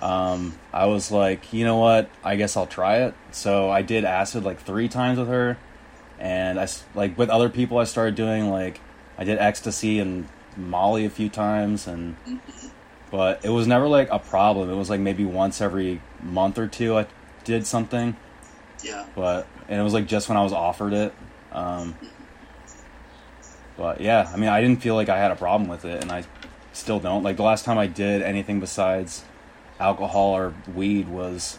um, 0.00 0.58
I 0.72 0.86
was 0.86 1.10
like, 1.10 1.52
you 1.52 1.66
know 1.66 1.76
what? 1.76 2.08
I 2.24 2.36
guess 2.36 2.56
I'll 2.56 2.66
try 2.66 3.02
it. 3.02 3.14
So 3.30 3.68
I 3.68 3.82
did 3.82 4.06
acid 4.06 4.42
like 4.42 4.58
three 4.58 4.88
times 4.88 5.18
with 5.18 5.28
her, 5.28 5.58
and 6.20 6.60
I 6.60 6.68
like 6.94 7.16
with 7.16 7.30
other 7.30 7.48
people 7.48 7.78
I 7.78 7.84
started 7.84 8.14
doing 8.14 8.50
like 8.50 8.80
I 9.18 9.24
did 9.24 9.38
ecstasy 9.38 9.98
and 9.98 10.28
Molly 10.56 11.04
a 11.04 11.10
few 11.10 11.28
times, 11.28 11.86
and 11.86 12.16
but 13.10 13.44
it 13.44 13.50
was 13.50 13.66
never 13.66 13.88
like 13.88 14.08
a 14.10 14.18
problem. 14.18 14.70
It 14.70 14.76
was 14.76 14.90
like 14.90 15.00
maybe 15.00 15.24
once 15.24 15.60
every 15.60 16.00
month 16.22 16.58
or 16.58 16.66
two 16.66 16.96
I 16.96 17.06
did 17.44 17.66
something, 17.66 18.16
yeah? 18.84 19.06
but 19.14 19.46
and 19.68 19.80
it 19.80 19.82
was 19.82 19.94
like 19.94 20.06
just 20.06 20.28
when 20.28 20.36
I 20.36 20.42
was 20.42 20.52
offered 20.52 20.92
it. 20.92 21.14
Um, 21.52 21.96
but 23.76 24.00
yeah, 24.00 24.30
I 24.32 24.36
mean, 24.36 24.50
I 24.50 24.60
didn't 24.60 24.82
feel 24.82 24.94
like 24.94 25.08
I 25.08 25.18
had 25.18 25.30
a 25.30 25.36
problem 25.36 25.68
with 25.68 25.84
it, 25.84 26.02
and 26.02 26.12
I 26.12 26.24
still 26.72 27.00
don't. 27.00 27.22
Like 27.22 27.36
the 27.36 27.42
last 27.42 27.64
time 27.64 27.78
I 27.78 27.86
did 27.86 28.22
anything 28.22 28.60
besides 28.60 29.24
alcohol 29.78 30.36
or 30.36 30.54
weed 30.74 31.08
was 31.08 31.58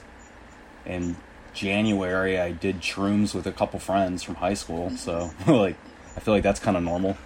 in 0.86 1.16
January. 1.54 2.40
I 2.40 2.52
did 2.52 2.82
shrooms 2.82 3.34
with 3.36 3.46
a 3.48 3.52
couple 3.52 3.80
friends 3.80 4.24
from 4.24 4.36
high 4.36 4.54
school, 4.54 4.90
so 4.92 5.32
like 5.48 5.76
I 6.16 6.20
feel 6.20 6.34
like 6.34 6.44
that's 6.44 6.60
kind 6.60 6.78
of 6.78 6.84
normal. 6.84 7.18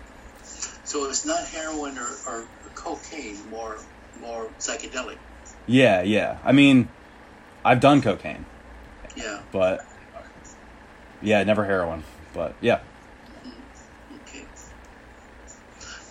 So 0.83 1.09
it's 1.09 1.25
not 1.25 1.43
heroin 1.47 1.97
or, 1.97 2.07
or 2.27 2.45
cocaine, 2.75 3.37
more 3.49 3.77
more 4.21 4.49
psychedelic. 4.59 5.17
Yeah, 5.67 6.01
yeah. 6.03 6.37
I 6.43 6.51
mean, 6.51 6.89
I've 7.63 7.79
done 7.79 8.01
cocaine, 8.01 8.45
Yeah. 9.15 9.41
but 9.51 9.85
yeah, 11.21 11.43
never 11.43 11.65
heroin. 11.65 12.03
But 12.33 12.53
yeah, 12.61 12.79
Okay. 14.27 14.45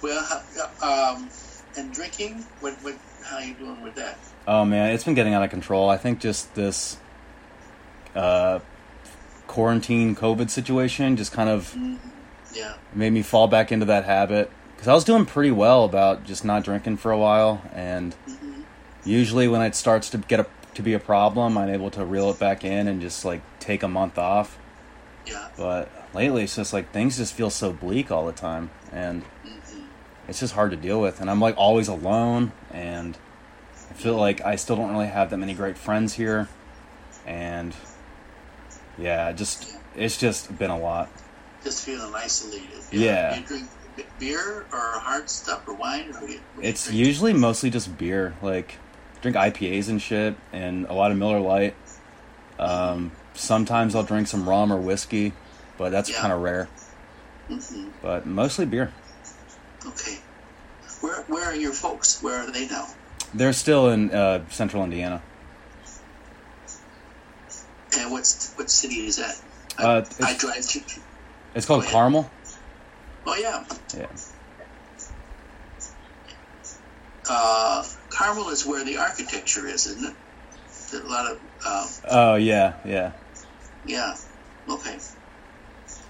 Well, 0.02 0.42
um, 0.82 1.28
and 1.76 1.92
drinking, 1.92 2.44
what 2.60 2.74
what 2.82 2.96
how 3.24 3.38
you 3.38 3.54
doing 3.54 3.80
with 3.82 3.94
that? 3.94 4.18
oh 4.46 4.64
man, 4.64 4.90
it's 4.90 5.04
been 5.04 5.14
getting 5.14 5.34
out 5.34 5.42
of 5.42 5.50
control. 5.50 5.88
I 5.88 5.96
think 5.96 6.20
just 6.20 6.54
this 6.54 6.98
uh, 8.14 8.60
quarantine 9.46 10.14
COVID 10.16 10.50
situation 10.50 11.16
just 11.16 11.32
kind 11.32 11.48
of 11.48 11.76
Yeah. 12.52 12.74
made 12.94 13.12
me 13.12 13.22
fall 13.22 13.48
back 13.48 13.70
into 13.72 13.86
that 13.86 14.04
habit 14.04 14.50
because 14.74 14.88
I 14.88 14.94
was 14.94 15.04
doing 15.04 15.26
pretty 15.26 15.50
well 15.50 15.84
about 15.84 16.24
just 16.24 16.44
not 16.44 16.64
drinking 16.64 16.96
for 16.98 17.10
a 17.12 17.18
while, 17.18 17.62
and 17.74 18.14
hmm 18.26 18.62
usually 19.04 19.46
when 19.48 19.60
it 19.62 19.74
starts 19.74 20.08
to 20.10 20.18
get 20.18 20.40
a, 20.40 20.46
to 20.74 20.82
be 20.82 20.94
a 20.94 20.98
problem, 20.98 21.58
I'm 21.58 21.68
able 21.68 21.90
to 21.90 22.04
reel 22.04 22.30
it 22.30 22.38
back 22.38 22.64
in 22.64 22.88
and 22.88 23.00
just 23.00 23.24
like 23.24 23.42
take 23.60 23.82
a 23.82 23.88
month 23.88 24.18
off. 24.18 24.58
Yeah. 25.26 25.48
But 25.56 25.90
lately, 26.14 26.44
it's 26.44 26.56
just 26.56 26.72
like 26.72 26.92
things 26.92 27.16
just 27.16 27.34
feel 27.34 27.50
so 27.50 27.72
bleak 27.72 28.10
all 28.10 28.26
the 28.26 28.32
time, 28.32 28.70
and 28.92 29.22
hmm 29.22 29.80
it's 30.26 30.40
just 30.40 30.54
hard 30.54 30.70
to 30.70 30.76
deal 30.76 31.00
with. 31.00 31.20
And 31.20 31.30
I'm 31.30 31.40
like 31.40 31.56
always 31.56 31.88
alone, 31.88 32.52
and 32.72 33.16
I 33.90 33.94
feel 33.94 34.16
like 34.16 34.40
I 34.44 34.56
still 34.56 34.76
don't 34.76 34.90
really 34.90 35.06
have 35.06 35.30
that 35.30 35.36
many 35.36 35.54
great 35.54 35.76
friends 35.78 36.14
here, 36.14 36.48
and 37.26 37.74
yeah, 38.98 39.32
just 39.32 39.76
it's 39.96 40.16
just 40.16 40.56
been 40.58 40.70
a 40.70 40.78
lot. 40.78 41.08
Just 41.62 41.84
feeling 41.84 42.12
isolated. 42.14 42.68
Yeah. 42.92 43.40
Drink 43.46 43.68
beer 44.18 44.66
or 44.72 44.78
hard 45.00 45.30
stuff 45.30 45.66
or 45.68 45.74
wine 45.74 46.08
or 46.10 46.20
what 46.20 46.30
you, 46.30 46.40
It's 46.60 46.90
usually 46.92 47.32
mostly 47.32 47.70
just 47.70 47.96
beer, 47.96 48.34
like 48.42 48.76
drink 49.22 49.36
IPAs 49.36 49.88
and 49.88 50.02
shit, 50.02 50.34
and 50.52 50.86
a 50.86 50.92
lot 50.92 51.10
of 51.10 51.16
Miller 51.16 51.40
Lite. 51.40 51.74
Um, 52.58 53.12
sometimes 53.34 53.94
I'll 53.94 54.02
drink 54.02 54.26
some 54.28 54.48
rum 54.48 54.72
or 54.72 54.76
whiskey, 54.78 55.32
but 55.78 55.90
that's 55.90 56.10
Yeah. 56.10 56.20
kind 56.20 56.32
of 56.32 56.40
rare. 56.42 56.68
Mhm. 57.48 57.90
But 58.02 58.26
mostly 58.26 58.66
beer. 58.66 58.92
Okay. 59.86 60.18
Where 61.00 61.22
where 61.28 61.44
are 61.44 61.54
your 61.54 61.72
folks? 61.72 62.22
Where 62.22 62.40
are 62.40 62.50
they 62.50 62.66
now? 62.68 62.86
They're 63.32 63.52
still 63.52 63.90
in 63.90 64.10
uh, 64.12 64.44
central 64.50 64.82
Indiana. 64.84 65.22
And 67.98 68.10
what's 68.10 68.52
what 68.56 68.70
city 68.70 69.06
is 69.06 69.16
that? 69.16 69.34
I, 69.78 69.82
Uh, 69.84 70.04
I 70.22 70.36
drive 70.36 70.66
to. 70.68 70.80
It's 71.54 71.66
called 71.66 71.84
Oh. 71.86 71.90
Carmel. 71.90 72.30
Oh 73.26 73.34
yeah. 73.36 73.64
Yeah. 73.96 74.06
Uh, 77.28 77.82
Carmel 78.10 78.50
is 78.50 78.66
where 78.66 78.84
the 78.84 78.98
architecture 78.98 79.66
is, 79.66 79.86
isn't 79.86 80.04
it? 80.04 80.16
There's 80.90 81.04
a 81.04 81.08
lot 81.08 81.30
of 81.32 81.38
uh, 81.64 81.86
Oh 82.10 82.34
yeah, 82.36 82.74
yeah. 82.84 83.12
yeah. 83.84 84.14
Okay. 84.68 84.98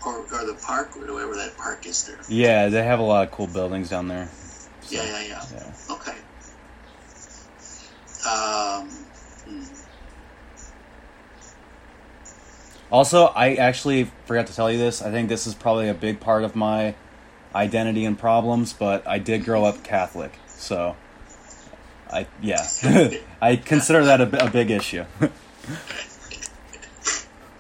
Or 0.05 0.19
or 0.21 0.45
the 0.47 0.59
park 0.67 0.97
or 0.97 1.01
whatever 1.13 1.37
that 1.37 1.57
park 1.57 1.87
is 1.87 2.05
there. 2.05 2.19
Yeah, 2.29 2.69
they 2.69 2.83
have 2.83 2.99
a 2.99 3.03
lot 3.03 3.27
of 3.27 3.33
cool 3.33 3.47
buildings 3.47 3.91
down 3.91 4.09
there. 4.09 4.29
So, 4.81 4.97
Yeah, 4.97 5.05
yeah, 5.05 5.23
yeah. 5.23 5.43
yeah. 5.53 5.95
Okay. 5.95 6.17
Um. 8.29 8.89
hmm. 9.47 9.65
Also, 12.91 13.25
I 13.27 13.55
actually 13.55 14.11
forgot 14.27 14.47
to 14.49 14.55
tell 14.55 14.71
you 14.71 14.79
this. 14.79 15.03
I 15.03 15.11
think 15.11 15.29
this 15.29 15.47
is 15.47 15.55
probably 15.55 15.89
a 15.89 15.95
big 15.95 16.21
part 16.21 16.45
of 16.45 16.55
my 16.55 16.95
identity 17.55 18.05
and 18.05 18.19
problems, 18.19 18.73
but 18.73 19.07
I 19.07 19.19
did 19.19 19.45
grow 19.45 19.65
up 19.65 19.83
Catholic, 19.83 20.33
so 20.49 20.95
I 22.13 22.27
yeah, 22.43 22.67
I 23.43 23.57
consider 23.57 24.05
that 24.05 24.21
a, 24.21 24.47
a 24.47 24.51
big 24.51 24.71
issue. 24.71 25.05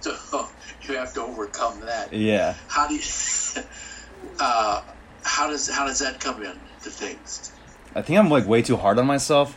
So 0.01 0.47
you 0.83 0.97
have 0.99 1.15
to 1.15 1.23
overcome 1.23 1.81
that. 1.81 2.13
yeah. 2.13 2.55
How 2.69 2.87
do 2.89 2.95
you? 2.95 3.01
Uh, 4.41 4.83
how 5.23 5.49
does 5.49 5.69
how 5.71 5.87
does 5.87 6.01
that 6.01 6.19
come 6.19 6.43
in 6.43 6.59
to 6.83 6.91
things? 6.91 7.53
I 7.95 8.03
think 8.03 8.19
I'm 8.19 8.29
like 8.31 8.47
way 8.49 8.63
too 8.63 8.77
hard 8.77 8.99
on 8.99 9.07
myself, 9.07 9.57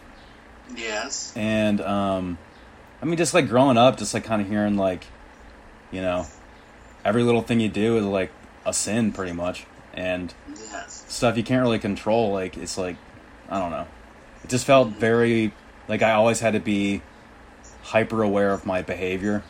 Yes. 0.76 1.34
and 1.36 1.82
um, 1.82 2.38
I 3.02 3.06
mean, 3.06 3.18
just 3.18 3.34
like 3.34 3.48
growing 3.48 3.76
up, 3.78 3.98
just 3.98 4.14
like 4.14 4.24
kind 4.24 4.40
of 4.42 4.48
hearing 4.48 4.76
like, 4.78 5.06
you 5.92 6.02
know, 6.02 6.26
every 7.06 7.24
little 7.24 7.42
thing 7.42 7.60
you 7.60 7.70
do 7.70 7.98
is 7.98 8.06
like 8.06 8.32
a 8.66 8.74
sin, 8.74 9.12
pretty 9.12 9.34
much, 9.34 9.66
and 9.94 10.34
Yes. 10.50 11.06
stuff 11.08 11.38
you 11.38 11.44
can't 11.44 11.62
really 11.64 11.80
control. 11.80 12.32
Like 12.32 12.58
it's 12.58 12.78
like 12.78 12.98
I 13.50 13.60
don't 13.60 13.72
know. 13.72 13.88
It 14.44 14.50
just 14.50 14.66
felt 14.66 14.90
very 14.90 15.54
like 15.88 16.02
I 16.02 16.12
always 16.12 16.40
had 16.40 16.54
to 16.54 16.60
be 16.60 17.02
hyper 17.84 18.22
aware 18.24 18.52
of 18.52 18.66
my 18.66 18.82
behavior, 18.82 19.44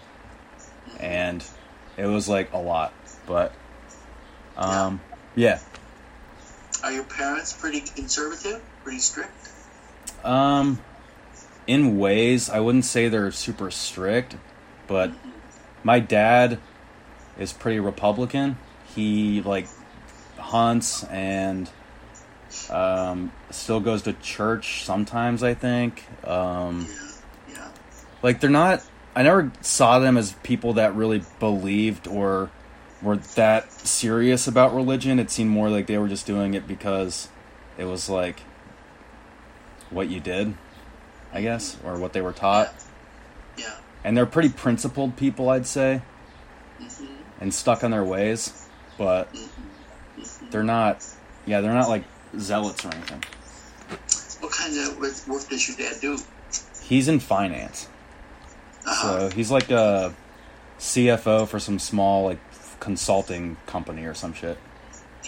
and 1.00 1.43
it 1.97 2.06
was 2.06 2.30
like 2.30 2.54
a 2.54 2.60
lot. 2.60 2.93
But 3.26 3.54
um, 4.56 5.02
yeah. 5.36 5.60
Are 6.84 6.91
your 6.91 7.04
parents 7.04 7.54
pretty 7.54 7.82
conservative? 7.82 8.62
Pretty 8.84 9.00
strict? 9.00 9.32
Um, 10.23 10.80
in 11.65 11.97
ways, 11.97 12.50
I 12.50 12.60
wouldn't 12.60 12.86
say 12.86 13.10
they're 13.10 13.32
super 13.32 13.71
strict, 13.71 14.36
but 14.86 15.12
my 15.88 16.02
dad 16.02 16.60
is 17.39 17.54
pretty 17.54 17.80
Republican. 17.80 18.58
He 18.93 19.41
like 19.41 19.69
hunts 20.38 21.06
and 21.06 21.69
um, 22.69 23.32
still 23.52 23.80
goes 23.80 24.02
to 24.02 24.12
church 24.12 24.84
sometimes. 24.84 25.43
I 25.43 25.54
think. 25.54 26.04
Um, 26.28 26.88
Yeah. 27.50 27.69
Like 28.21 28.41
they're 28.41 28.50
not. 28.50 28.84
I 29.15 29.23
never 29.23 29.50
saw 29.62 30.00
them 30.00 30.17
as 30.17 30.34
people 30.43 30.73
that 30.73 30.93
really 30.93 31.23
believed 31.39 32.06
or 32.06 32.52
were 33.02 33.15
that 33.36 33.71
serious 33.71 34.45
about 34.45 34.76
religion. 34.76 35.19
It 35.19 35.32
seemed 35.32 35.52
more 35.52 35.69
like 35.69 35.88
they 35.88 35.97
were 35.97 36.10
just 36.10 36.28
doing 36.28 36.54
it 36.54 36.67
because 36.67 37.30
it 37.78 37.86
was 37.86 38.10
like 38.10 38.41
what 39.89 40.10
you 40.10 40.19
did, 40.19 40.54
I 41.32 41.41
guess, 41.41 41.78
or 41.86 41.97
what 41.97 42.12
they 42.12 42.21
were 42.21 42.34
taught. 42.34 42.73
And 44.03 44.15
they're 44.15 44.25
pretty 44.25 44.49
principled 44.49 45.15
people, 45.17 45.49
I'd 45.49 45.65
say. 45.67 46.01
Mhm. 46.81 47.07
and 47.41 47.53
stuck 47.53 47.83
on 47.83 47.91
their 47.91 48.03
ways, 48.03 48.51
but 48.97 49.31
Mhm. 49.33 50.51
they're 50.51 50.63
not. 50.63 51.03
Yeah, 51.45 51.62
they're 51.62 51.73
not 51.73 51.89
like 51.89 52.03
zealots 52.39 52.83
or 52.86 52.93
anything. 52.93 53.23
What 54.41 54.51
kind 54.51 54.77
of 54.77 54.99
work 54.99 55.13
work 55.27 55.49
does 55.49 55.67
your 55.67 55.77
dad 55.77 55.99
do? 56.01 56.19
He's 56.83 57.07
in 57.07 57.19
finance, 57.19 57.88
Uh-huh. 58.86 59.29
so 59.29 59.36
he's 59.36 59.49
like 59.51 59.69
a 59.71 60.13
CFO 60.79 61.45
for 61.47 61.60
some 61.60 61.79
small 61.79 62.25
like 62.25 62.39
consulting 62.79 63.57
company 63.65 64.05
or 64.05 64.13
some 64.13 64.33
shit. 64.33 64.57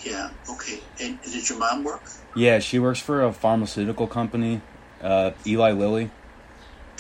yeah. 0.04 0.30
Okay. 0.50 0.80
And 1.00 1.20
did 1.24 1.50
your 1.50 1.58
mom 1.60 1.84
work? 1.84 2.02
Yeah, 2.36 2.60
she 2.60 2.80
works 2.80 3.00
for 3.00 3.24
a 3.24 3.34
pharmaceutical 3.34 4.08
company, 4.08 4.62
uh, 5.04 5.32
Eli 5.46 5.72
Lilly. 5.72 6.10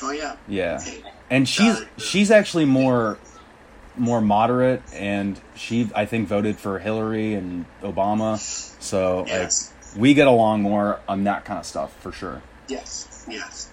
Oh 0.01 0.11
yeah. 0.11 0.35
Yeah, 0.47 0.79
Okay. 0.81 1.03
And 1.29 1.47
she's 1.47 1.77
she's 1.97 2.31
actually 2.31 2.65
more 2.65 3.17
more 3.97 4.21
moderate, 4.21 4.81
and 4.93 5.39
she 5.55 5.89
I 5.95 6.05
think 6.05 6.27
voted 6.27 6.57
for 6.57 6.79
Hillary 6.79 7.33
and 7.33 7.65
Obama, 7.83 8.37
so 8.81 9.25
Yes. 9.27 9.73
like 9.93 10.01
we 10.01 10.13
get 10.13 10.27
along 10.27 10.61
more 10.61 10.99
on 11.07 11.23
that 11.25 11.45
kind 11.45 11.59
of 11.59 11.65
stuff 11.65 11.93
for 12.01 12.11
sure. 12.11 12.41
Yes. 12.67 13.25
Yes. 13.29 13.69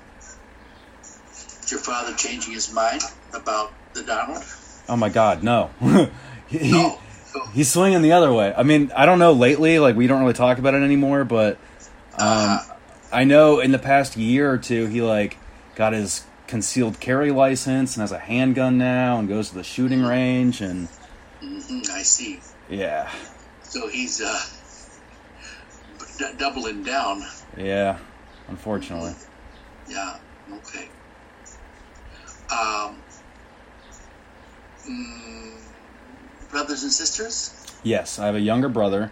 Is 1.63 1.71
your 1.71 1.81
father 1.81 2.15
changing 2.15 2.53
his 2.55 2.73
mind 2.73 3.03
about 3.35 3.73
the 3.95 4.03
Donald? 4.03 4.43
Oh 4.89 4.97
my 4.97 5.09
God, 5.09 5.43
no, 5.43 5.71
he, 6.49 6.71
No. 6.71 6.99
He's 7.53 7.71
swinging 7.71 8.01
the 8.01 8.13
other 8.13 8.33
way. 8.33 8.55
I 8.57 8.63
mean, 8.63 8.91
I 8.97 9.05
don't 9.05 9.19
know 9.19 9.33
lately, 9.33 9.79
like 9.79 9.95
we 9.95 10.07
don't 10.07 10.21
really 10.23 10.33
talk 10.33 10.59
about 10.59 10.73
it 10.75 10.83
anymore, 10.83 11.25
but 11.25 11.59
um, 12.19 12.29
uh, 12.29 12.59
I 13.13 13.25
know 13.25 13.61
in 13.61 13.73
the 13.73 13.79
past 13.79 14.17
year 14.17 14.51
or 14.51 14.57
two 14.57 14.87
he 14.87 15.03
like 15.03 15.37
got 15.75 15.93
his 15.93 16.25
concealed 16.47 17.01
carry 17.01 17.31
license 17.31 17.97
and 17.97 18.01
has 18.03 18.13
a 18.13 18.19
handgun 18.19 18.79
now 18.79 19.19
and 19.19 19.29
goes 19.29 19.49
to 19.51 19.55
the 19.57 19.65
shooting 19.65 20.03
range 20.03 20.61
and 20.61 20.89
I 21.43 22.03
see. 22.03 22.41
yeah, 22.69 23.11
So 23.63 23.89
he's 23.89 24.21
uh, 24.21 24.41
d- 26.19 26.37
doubling 26.39 26.83
down. 26.83 27.23
yeah, 27.57 27.99
unfortunately. 28.49 29.15
Yeah. 29.89 30.17
Okay. 30.53 30.89
Um. 32.51 32.97
mm, 34.89 35.53
brothers 36.51 36.83
and 36.85 36.93
sisters? 36.93 37.55
Yes, 37.83 38.19
I 38.19 38.27
have 38.27 38.35
a 38.35 38.41
younger 38.41 38.69
brother 38.69 39.11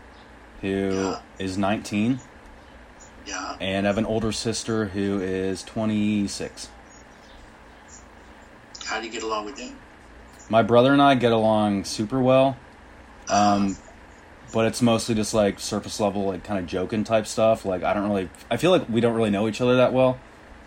who 0.60 1.16
is 1.38 1.56
Yeah. 1.56 1.60
19 1.60 2.20
Yeah. 3.26 3.56
and 3.60 3.86
I 3.86 3.88
have 3.90 3.98
an 3.98 4.06
older 4.06 4.32
sister 4.32 4.86
who 4.86 5.20
is 5.20 5.62
26. 5.62 6.68
How 8.84 9.00
do 9.00 9.06
you 9.06 9.12
get 9.12 9.22
along 9.22 9.46
with 9.46 9.56
them? 9.56 9.76
My 10.48 10.62
brother 10.62 10.92
and 10.92 11.00
I 11.00 11.14
get 11.14 11.32
along 11.32 11.84
super 11.84 12.20
well. 12.20 12.56
Um, 13.28 13.76
but 14.52 14.66
it's 14.66 14.82
mostly 14.82 15.14
just 15.14 15.32
like 15.34 15.58
surface 15.58 15.98
level, 15.98 16.26
like 16.26 16.44
kind 16.44 16.58
of 16.58 16.66
joking 16.66 17.02
type 17.04 17.26
stuff. 17.26 17.64
Like 17.64 17.82
I 17.82 17.94
don't 17.94 18.08
really, 18.08 18.28
I 18.50 18.56
feel 18.56 18.70
like 18.70 18.88
we 18.88 19.00
don't 19.00 19.14
really 19.14 19.30
know 19.30 19.48
each 19.48 19.60
other 19.60 19.76
that 19.76 19.92
well, 19.92 20.18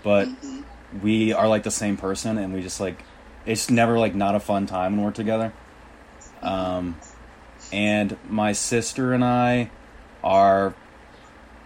but 0.04 0.28
Mhm. 0.28 0.64
we 1.02 1.32
are 1.32 1.48
like 1.48 1.64
the 1.64 1.72
same 1.72 1.96
person, 1.98 2.38
and 2.38 2.54
we 2.54 2.62
just 2.62 2.80
like 2.80 3.04
it's 3.46 3.70
never 3.70 3.98
like 4.00 4.16
not 4.16 4.36
a 4.36 4.40
fun 4.40 4.66
time 4.66 4.98
when 4.98 5.06
we're 5.06 5.12
together. 5.12 5.54
Um, 6.42 6.98
and 7.72 8.18
my 8.28 8.52
sister 8.52 9.14
and 9.14 9.24
I 9.24 9.70
are 10.24 10.74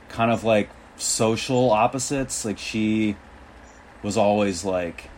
kind 0.10 0.32
of 0.32 0.44
like 0.44 0.70
social 0.98 1.72
opposites. 1.72 2.44
Like 2.44 2.58
she 2.58 3.16
was 4.04 4.18
always 4.18 4.66
like 4.66 5.10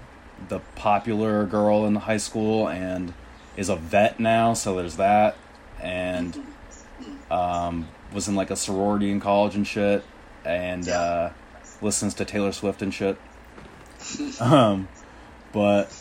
the 0.49 0.59
popular 0.75 1.45
girl 1.45 1.85
in 1.85 1.95
high 1.95 2.17
school 2.17 2.67
and 2.67 3.13
is 3.55 3.69
a 3.69 3.75
vet 3.75 4.19
now, 4.19 4.53
so 4.53 4.75
there's 4.75 4.97
that. 4.97 5.35
And 5.81 6.37
um, 7.29 7.87
was 8.13 8.27
in 8.27 8.35
like 8.35 8.51
a 8.51 8.55
sorority 8.55 9.11
in 9.11 9.19
college 9.19 9.55
and 9.55 9.65
shit, 9.65 10.03
and 10.45 10.87
uh, 10.87 11.29
listens 11.81 12.13
to 12.15 12.25
Taylor 12.25 12.51
Swift 12.51 12.81
and 12.81 12.93
shit. 12.93 13.17
um, 14.39 14.87
but 15.51 15.91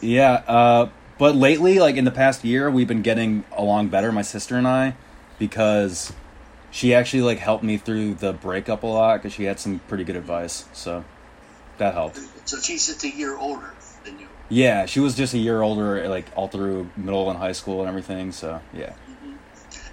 yeah, 0.00 0.42
uh, 0.46 0.90
but 1.18 1.36
lately, 1.36 1.78
like 1.78 1.96
in 1.96 2.04
the 2.04 2.10
past 2.10 2.44
year, 2.44 2.70
we've 2.70 2.88
been 2.88 3.02
getting 3.02 3.44
along 3.56 3.88
better, 3.88 4.10
my 4.10 4.22
sister 4.22 4.56
and 4.56 4.66
I, 4.66 4.96
because 5.38 6.12
she 6.70 6.92
actually 6.92 7.22
like 7.22 7.38
helped 7.38 7.62
me 7.62 7.76
through 7.76 8.14
the 8.14 8.32
breakup 8.32 8.82
a 8.82 8.86
lot 8.86 9.16
because 9.18 9.32
she 9.32 9.44
had 9.44 9.60
some 9.60 9.78
pretty 9.80 10.04
good 10.04 10.16
advice, 10.16 10.66
so 10.72 11.04
that 11.78 11.94
helped. 11.94 12.18
So 12.44 12.58
she's 12.60 12.86
just 12.86 13.04
a 13.04 13.08
year 13.08 13.36
older 13.36 13.70
than 14.04 14.18
you. 14.18 14.26
Yeah, 14.50 14.86
she 14.86 15.00
was 15.00 15.14
just 15.16 15.34
a 15.34 15.38
year 15.38 15.62
older, 15.62 16.06
like 16.08 16.26
all 16.36 16.48
through 16.48 16.90
middle 16.96 17.30
and 17.30 17.38
high 17.38 17.52
school 17.52 17.80
and 17.80 17.88
everything. 17.88 18.32
So 18.32 18.60
yeah, 18.72 18.92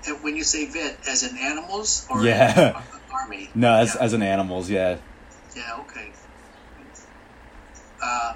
And 0.08 0.24
when 0.24 0.36
you 0.36 0.44
say 0.44 0.66
vet, 0.66 0.98
as 1.08 1.24
in 1.24 1.38
animals 1.38 2.06
or 2.10 2.24
Yeah. 2.24 2.82
army? 3.14 3.50
no, 3.56 3.74
as 3.78 3.96
yeah. 3.96 4.02
as 4.04 4.14
an 4.14 4.22
animals, 4.24 4.70
yeah, 4.70 4.98
Yeah, 5.56 5.78
okay. 5.82 6.12
Uh, 8.04 8.34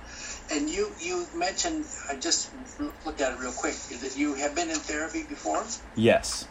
and 0.53 0.69
you 0.69 0.91
you 1.01 1.25
mentioned 1.35 1.85
I 2.09 2.15
just 2.15 2.51
looked 3.05 3.19
at 3.21 3.33
it 3.33 3.39
real 3.39 3.51
quick 3.51 3.73
that 4.01 4.15
you 4.15 4.35
have 4.35 4.53
been 4.55 4.69
in 4.69 4.75
therapy 4.77 5.23
before. 5.23 5.63
yes. 5.95 6.47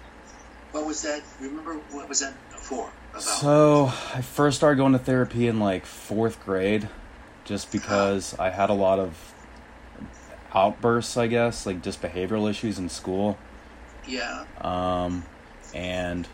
What 0.73 0.85
was 0.87 1.03
that? 1.03 1.23
Remember 1.41 1.75
what 1.93 2.09
was 2.09 2.21
that 2.21 2.35
for? 2.69 2.91
So 3.19 3.93
I 4.15 4.23
first 4.23 4.57
started 4.57 4.77
going 4.77 4.93
to 4.93 4.99
therapy 4.99 5.47
in 5.47 5.61
like 5.61 5.87
fourth 5.87 6.45
grade, 6.45 6.89
just 7.45 7.71
because 7.71 8.37
I 8.39 8.51
had 8.51 8.71
a 8.71 8.75
lot 8.75 8.99
of 8.99 9.35
outbursts, 10.53 11.17
I 11.17 11.27
guess, 11.27 11.67
like 11.67 11.83
just 11.83 12.03
behavioral 12.03 12.49
issues 12.49 12.79
in 12.79 12.89
school. 12.89 13.39
yeah. 14.07 14.45
Um, 14.61 15.25
and 15.75 16.29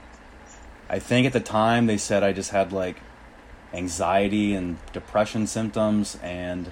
I 0.89 0.99
think 0.99 1.27
at 1.27 1.33
the 1.33 1.41
time 1.41 1.87
they 1.87 1.97
said 1.97 2.23
I 2.23 2.33
just 2.33 2.51
had 2.51 2.73
like 2.73 2.97
anxiety 3.73 4.55
and 4.55 4.79
depression 4.93 5.47
symptoms, 5.47 6.19
and 6.23 6.71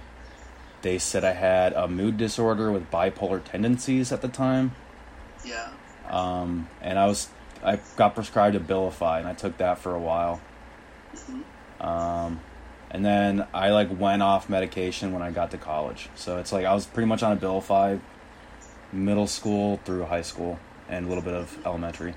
they 0.83 0.99
said 0.99 1.25
I 1.25 1.33
had 1.33 1.73
a 1.73 1.87
mood 1.89 2.17
disorder 2.17 2.73
with 2.73 2.91
bipolar 2.91 3.43
tendencies 3.43 4.13
at 4.13 4.23
the 4.23 4.29
time. 4.29 4.75
Yeah. 5.45 5.69
Um, 6.09 6.69
and 6.81 6.99
I 6.99 7.07
was 7.07 7.29
I 7.65 7.79
got 7.97 8.15
prescribed 8.15 8.57
Abilify, 8.57 9.19
and 9.19 9.29
I 9.29 9.35
took 9.35 9.59
that 9.59 9.79
for 9.79 9.95
a 9.95 10.01
while. 10.01 10.41
Mhm. 11.15 11.85
Um, 11.85 12.41
and 12.91 13.05
then 13.05 13.47
I 13.53 13.71
like 13.71 13.89
went 13.99 14.23
off 14.23 14.49
medication 14.49 15.13
when 15.13 15.23
I 15.23 15.31
got 15.31 15.51
to 15.51 15.59
college. 15.59 16.09
So 16.15 16.39
it's 16.39 16.53
like 16.53 16.65
I 16.65 16.75
was 16.75 16.87
pretty 16.87 17.07
much 17.07 17.23
on 17.23 17.39
Abilify 17.39 18.01
middle 18.93 19.27
school 19.27 19.81
through 19.85 20.05
high 20.07 20.23
school 20.23 20.59
and 20.89 21.05
a 21.05 21.09
little 21.09 21.23
bit 21.23 21.35
of 21.35 21.59
elementary. 21.67 22.15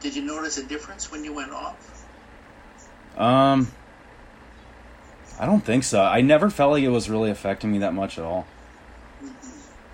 Did 0.00 0.16
you 0.16 0.22
notice 0.22 0.58
a 0.58 0.64
difference 0.64 1.10
when 1.10 1.24
you 1.24 1.32
went 1.32 1.52
off? 1.52 2.06
Um, 3.16 3.68
I 5.38 5.46
don't 5.46 5.64
think 5.64 5.84
so. 5.84 6.02
I 6.02 6.20
never 6.20 6.50
felt 6.50 6.72
like 6.72 6.82
it 6.82 6.88
was 6.88 7.08
really 7.08 7.30
affecting 7.30 7.72
me 7.72 7.78
that 7.78 7.94
much 7.94 8.18
at 8.18 8.24
all. 8.24 8.46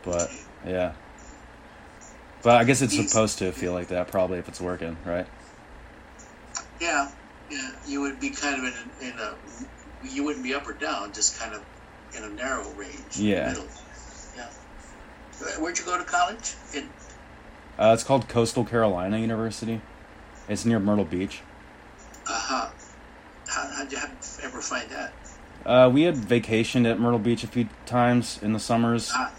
But 0.03 0.31
yeah. 0.67 0.93
But 2.43 2.57
I 2.57 2.65
guess 2.65 2.81
it's 2.83 2.97
supposed 2.97 3.39
to 3.39 3.53
feel 3.53 3.73
like 3.73 3.89
that, 3.89 4.09
probably 4.09 4.39
if 4.39 4.49
it's 4.49 4.61
working, 4.61 4.97
right? 5.05 5.27
Yeah. 6.81 7.11
Yeah. 7.51 7.71
You 7.87 8.01
would 8.03 8.19
be 8.21 8.31
kind 8.31 8.59
of 8.59 8.65
in 8.65 9.09
a, 9.09 9.13
in 9.13 9.19
a 9.19 9.35
you 10.15 10.25
wouldn't 10.25 10.43
be 10.45 10.55
up 10.55 10.67
or 10.67 10.73
down, 10.73 11.13
just 11.13 11.39
kind 11.39 11.55
of 11.55 11.63
in 12.17 12.25
a 12.25 12.29
narrow 12.31 12.69
range. 12.71 13.17
Yeah. 13.19 13.49
Middle. 13.49 13.67
Yeah. 14.37 14.47
Where'd 15.59 15.79
you 15.79 15.85
go 15.85 15.99
to 15.99 16.05
college? 16.05 16.55
In 16.75 16.89
Uh, 17.79 17.93
it's 17.93 18.05
called 18.05 18.29
Coastal 18.29 18.65
Carolina 18.65 19.19
University. 19.19 19.81
It's 20.49 20.65
near 20.65 20.81
Myrtle 20.81 21.05
Beach. 21.05 21.43
uh 22.27 22.33
huh. 22.33 22.71
How 23.49 23.67
how'd 23.77 23.93
you 23.93 23.99
have, 23.99 24.11
ever 24.43 24.61
find 24.63 24.89
that? 24.91 25.13
Uh, 25.67 25.91
we 25.93 26.03
had 26.03 26.15
vacationed 26.17 26.91
at 26.91 26.99
Myrtle 26.99 27.19
Beach 27.19 27.45
a 27.45 27.47
few 27.47 27.69
times 27.85 28.39
in 28.43 28.53
the 28.55 28.61
summers, 28.61 29.11
Ah, 29.15 29.31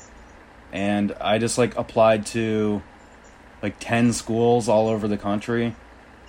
and 0.71 1.13
I 1.19 1.37
just 1.39 1.57
like 1.57 1.75
applied 1.77 2.25
to 2.27 2.83
like 3.61 3.75
ten 3.79 4.13
schools 4.13 4.67
all 4.69 4.87
over 4.87 5.07
the 5.07 5.17
country, 5.17 5.75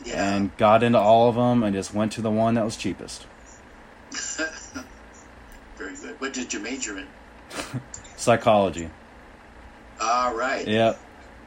yeah. 0.04 0.34
and 0.34 0.56
got 0.56 0.82
into 0.82 0.98
all 0.98 1.28
of 1.28 1.34
them, 1.34 1.62
and 1.62 1.74
just 1.74 1.92
went 1.94 2.12
to 2.12 2.20
the 2.22 2.30
one 2.30 2.54
that 2.54 2.64
was 2.64 2.76
cheapest. 2.76 3.26
Very 5.76 5.96
good. 5.96 6.20
What 6.20 6.32
did 6.32 6.52
you 6.52 6.60
major 6.60 6.98
in? 6.98 7.06
Psychology. 8.16 8.88
All 10.00 10.34
right. 10.34 10.66
Yep. 10.66 11.00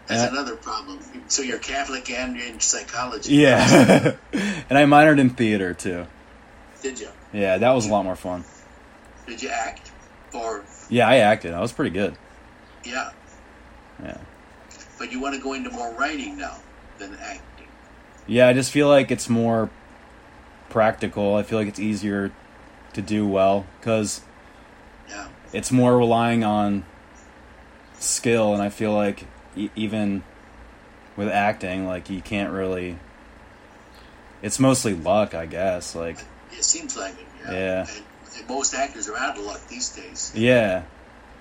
That's 0.08 0.22
Yeah. 0.22 0.30
another 0.30 0.56
problem. 0.56 1.00
So 1.28 1.42
you're 1.42 1.58
Catholic 1.60 2.10
and 2.10 2.36
you're 2.36 2.46
in 2.48 2.60
psychology. 2.60 3.36
Yeah. 3.36 4.16
and 4.34 4.78
I 4.78 4.84
minored 4.86 5.20
in 5.20 5.32
theater 5.32 5.74
too. 5.74 6.06
Did 6.82 7.00
you? 7.00 7.10
Yeah, 7.34 7.58
that 7.58 7.72
was 7.72 7.88
a 7.88 7.92
lot 7.92 8.04
more 8.04 8.16
fun. 8.16 8.44
Did 9.28 9.42
you 9.42 9.50
act? 9.50 9.92
Or 10.34 10.64
Yeah, 10.90 11.08
I 11.08 11.18
acted. 11.18 11.54
I 11.54 11.60
was 11.62 11.72
pretty 11.72 11.92
good. 11.92 12.16
yeah. 12.84 13.12
Yeah. 14.04 14.18
But 15.06 15.12
you 15.14 15.20
want 15.20 15.36
to 15.36 15.42
go 15.42 15.54
into 15.54 15.70
more 15.70 15.94
writing 15.94 16.36
now 16.38 16.58
than 16.98 17.14
acting. 17.22 17.68
Yeah, 18.26 18.48
I 18.48 18.54
just 18.54 18.72
feel 18.72 18.88
like 18.88 19.12
it's 19.12 19.30
more 19.30 19.70
practical. 20.70 21.36
I 21.36 21.44
feel 21.44 21.60
like 21.60 21.68
it's 21.68 21.80
easier 21.80 22.32
to 22.94 23.02
do 23.04 23.28
well 23.28 23.68
because 23.80 24.22
Yeah. 25.08 25.28
it's 25.54 25.72
more 25.72 25.96
relying 25.96 26.44
on 26.44 26.86
skill, 28.00 28.54
and 28.56 28.64
I 28.64 28.70
feel 28.70 28.94
like 28.94 29.26
e- 29.56 29.70
even 29.76 30.24
with 31.16 31.30
acting, 31.30 31.86
like 31.86 32.10
you 32.10 32.22
can't 32.22 32.52
really. 32.52 32.98
It's 34.42 34.60
mostly 34.60 34.96
luck, 34.96 35.36
I 35.36 35.46
guess. 35.46 35.94
Like, 35.94 36.18
It 36.52 36.64
seems 36.64 36.98
like 36.98 37.14
it. 37.14 37.28
Yeah. 37.54 37.86
Yeah. 37.88 38.42
Most 38.50 38.74
actors 38.74 39.08
are 39.08 39.16
out 39.18 39.38
of 39.38 39.46
luck 39.46 39.62
these 39.68 39.90
days. 39.90 40.32
yeah, 40.34 40.82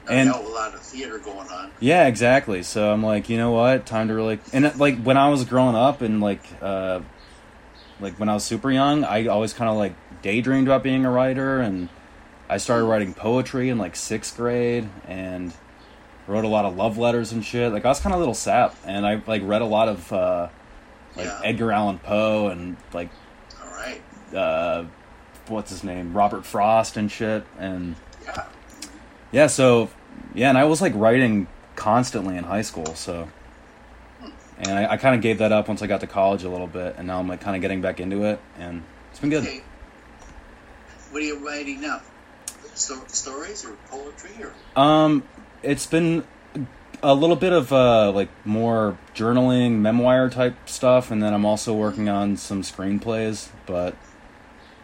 And- 0.08 0.28
a 0.30 0.38
lot 0.38 0.74
of 0.74 0.80
theater 0.80 1.18
going 1.18 1.48
on. 1.48 1.70
yeah, 1.80 2.06
exactly. 2.06 2.62
So 2.62 2.92
I'm 2.92 3.02
like, 3.02 3.28
you 3.28 3.36
know 3.38 3.50
what? 3.52 3.86
Time 3.86 4.08
to 4.08 4.14
really. 4.14 4.38
And 4.52 4.78
like 4.78 4.98
when 5.02 5.16
I 5.16 5.28
was 5.30 5.44
growing 5.44 5.74
up, 5.76 6.02
and 6.02 6.20
like, 6.20 6.42
uh, 6.60 7.00
like 8.00 8.18
when 8.20 8.28
I 8.28 8.34
was 8.34 8.44
super 8.44 8.70
young, 8.70 9.04
I 9.04 9.26
always 9.26 9.52
kind 9.52 9.70
of 9.70 9.76
like 9.76 9.94
daydreamed 10.22 10.68
about 10.68 10.82
being 10.82 11.04
a 11.04 11.10
writer, 11.10 11.60
and 11.60 11.88
I 12.48 12.58
started 12.58 12.84
writing 12.84 13.14
poetry 13.14 13.68
in 13.70 13.78
like 13.78 13.96
sixth 13.96 14.36
grade, 14.36 14.88
and 15.08 15.52
wrote 16.26 16.44
a 16.44 16.48
lot 16.48 16.64
of 16.64 16.74
love 16.76 16.96
letters 16.98 17.32
and 17.32 17.44
shit. 17.44 17.72
Like 17.72 17.84
I 17.84 17.88
was 17.88 18.00
kind 18.00 18.12
of 18.12 18.18
a 18.18 18.20
little 18.20 18.34
sap, 18.34 18.74
and 18.86 19.06
I 19.06 19.22
like 19.26 19.42
read 19.44 19.62
a 19.62 19.66
lot 19.66 19.88
of 19.88 20.12
uh, 20.12 20.48
like 21.16 21.26
Yeah. 21.26 21.40
Edgar 21.44 21.72
Allan 21.72 21.98
Poe 21.98 22.48
and 22.48 22.76
like 22.92 23.08
All 23.62 23.70
right. 23.70 24.02
uh, 24.34 24.84
what's 25.48 25.70
his 25.70 25.82
name, 25.84 26.14
Robert 26.16 26.44
Frost 26.44 26.96
and 26.96 27.10
shit, 27.10 27.44
and 27.58 27.94
Yeah. 28.24 28.44
Yeah. 29.34 29.48
So 29.48 29.90
yeah, 30.34 30.48
and 30.48 30.56
I 30.56 30.64
was 30.64 30.80
like 30.80 30.92
writing 30.94 31.46
constantly 31.76 32.36
in 32.36 32.44
high 32.44 32.62
school, 32.62 32.94
so. 32.94 33.28
And 34.56 34.70
I, 34.70 34.92
I 34.92 34.96
kind 34.98 35.16
of 35.16 35.20
gave 35.20 35.38
that 35.38 35.50
up 35.50 35.66
once 35.66 35.82
I 35.82 35.88
got 35.88 36.00
to 36.02 36.06
college 36.06 36.44
a 36.44 36.48
little 36.48 36.68
bit, 36.68 36.94
and 36.96 37.08
now 37.08 37.18
I'm 37.18 37.28
like 37.28 37.40
kind 37.40 37.56
of 37.56 37.60
getting 37.60 37.80
back 37.80 37.98
into 37.98 38.24
it, 38.24 38.40
and 38.56 38.84
it's 39.10 39.18
been 39.18 39.30
good. 39.30 39.42
Okay. 39.42 39.62
What 41.10 41.22
are 41.22 41.26
you 41.26 41.44
writing 41.44 41.80
now? 41.80 42.00
Sto- 42.74 43.04
stories 43.08 43.64
or 43.64 43.72
poetry 43.88 44.30
or? 44.40 44.80
Um, 44.80 45.24
it's 45.62 45.86
been 45.86 46.24
a 47.02 47.14
little 47.14 47.36
bit 47.36 47.52
of 47.52 47.72
uh, 47.72 48.12
like 48.12 48.28
more 48.46 48.96
journaling, 49.14 49.78
memoir 49.78 50.30
type 50.30 50.56
stuff, 50.66 51.10
and 51.10 51.22
then 51.22 51.34
I'm 51.34 51.44
also 51.44 51.74
working 51.74 52.08
on 52.08 52.36
some 52.36 52.62
screenplays. 52.62 53.48
But 53.66 53.96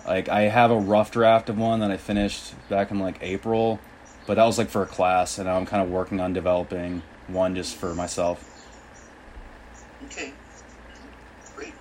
like, 0.06 0.28
I 0.28 0.42
have 0.42 0.70
a 0.70 0.78
rough 0.78 1.12
draft 1.12 1.48
of 1.48 1.58
one 1.58 1.80
that 1.80 1.90
I 1.90 1.96
finished 1.96 2.54
back 2.68 2.90
in 2.90 2.98
like 2.98 3.18
April, 3.22 3.78
but 4.30 4.36
that 4.36 4.44
was 4.44 4.58
like 4.58 4.68
for 4.68 4.84
a 4.84 4.86
class, 4.86 5.38
and 5.38 5.50
I'm 5.50 5.66
kind 5.66 5.82
of 5.82 5.90
working 5.90 6.20
on 6.20 6.32
developing 6.32 7.02
one 7.26 7.56
just 7.56 7.74
for 7.74 7.96
myself. 7.96 8.70
Okay. 10.04 10.32
Great. 11.56 11.72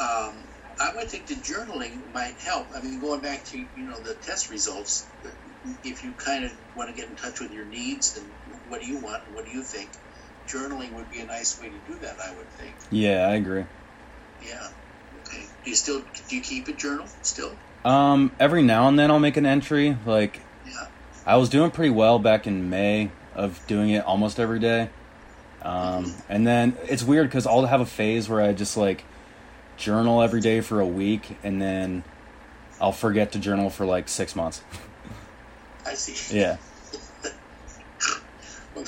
Um, 0.00 0.32
I 0.80 0.90
would 0.96 1.10
think 1.10 1.26
the 1.26 1.34
journaling 1.34 2.00
might 2.14 2.32
help. 2.36 2.68
I 2.74 2.80
mean, 2.80 2.98
going 2.98 3.20
back 3.20 3.44
to 3.44 3.58
you 3.58 3.68
know 3.76 4.00
the 4.00 4.14
test 4.14 4.50
results, 4.50 5.06
if 5.84 6.02
you 6.02 6.12
kind 6.12 6.46
of 6.46 6.52
want 6.74 6.88
to 6.88 6.96
get 6.98 7.10
in 7.10 7.16
touch 7.16 7.40
with 7.40 7.52
your 7.52 7.66
needs 7.66 8.16
and 8.16 8.26
what 8.70 8.80
do 8.80 8.86
you 8.86 8.96
want 8.96 9.22
and 9.26 9.34
what 9.34 9.44
do 9.44 9.50
you 9.50 9.62
think, 9.62 9.90
journaling 10.46 10.94
would 10.94 11.10
be 11.10 11.20
a 11.20 11.26
nice 11.26 11.60
way 11.60 11.68
to 11.68 11.92
do 11.92 11.98
that. 11.98 12.18
I 12.20 12.34
would 12.36 12.48
think. 12.52 12.74
Yeah, 12.90 13.28
I 13.28 13.34
agree. 13.34 13.66
Yeah. 14.42 14.66
Okay. 15.26 15.44
Do 15.62 15.68
you 15.68 15.76
still 15.76 16.00
do 16.00 16.36
you 16.36 16.40
keep 16.40 16.68
a 16.68 16.72
journal 16.72 17.06
still? 17.20 17.52
Um, 17.84 18.32
every 18.40 18.62
now 18.62 18.88
and 18.88 18.98
then 18.98 19.10
I'll 19.10 19.20
make 19.20 19.36
an 19.36 19.44
entry. 19.44 19.94
Like, 20.06 20.40
Yeah. 20.66 20.86
I 21.28 21.36
was 21.36 21.50
doing 21.50 21.70
pretty 21.70 21.90
well 21.90 22.18
back 22.18 22.46
in 22.46 22.70
May 22.70 23.10
of 23.34 23.60
doing 23.66 23.90
it 23.90 24.02
almost 24.06 24.40
every 24.40 24.58
day. 24.58 24.88
Um, 25.60 26.14
and 26.26 26.46
then 26.46 26.78
it's 26.84 27.04
weird 27.04 27.28
because 27.28 27.46
I'll 27.46 27.66
have 27.66 27.82
a 27.82 27.86
phase 27.86 28.30
where 28.30 28.40
I 28.40 28.54
just 28.54 28.78
like 28.78 29.04
journal 29.76 30.22
every 30.22 30.40
day 30.40 30.62
for 30.62 30.80
a 30.80 30.86
week 30.86 31.36
and 31.44 31.60
then 31.60 32.02
I'll 32.80 32.92
forget 32.92 33.32
to 33.32 33.38
journal 33.38 33.68
for 33.68 33.84
like 33.84 34.08
six 34.08 34.34
months. 34.34 34.62
I 35.84 35.92
see. 35.92 36.38
Yeah. 36.38 36.56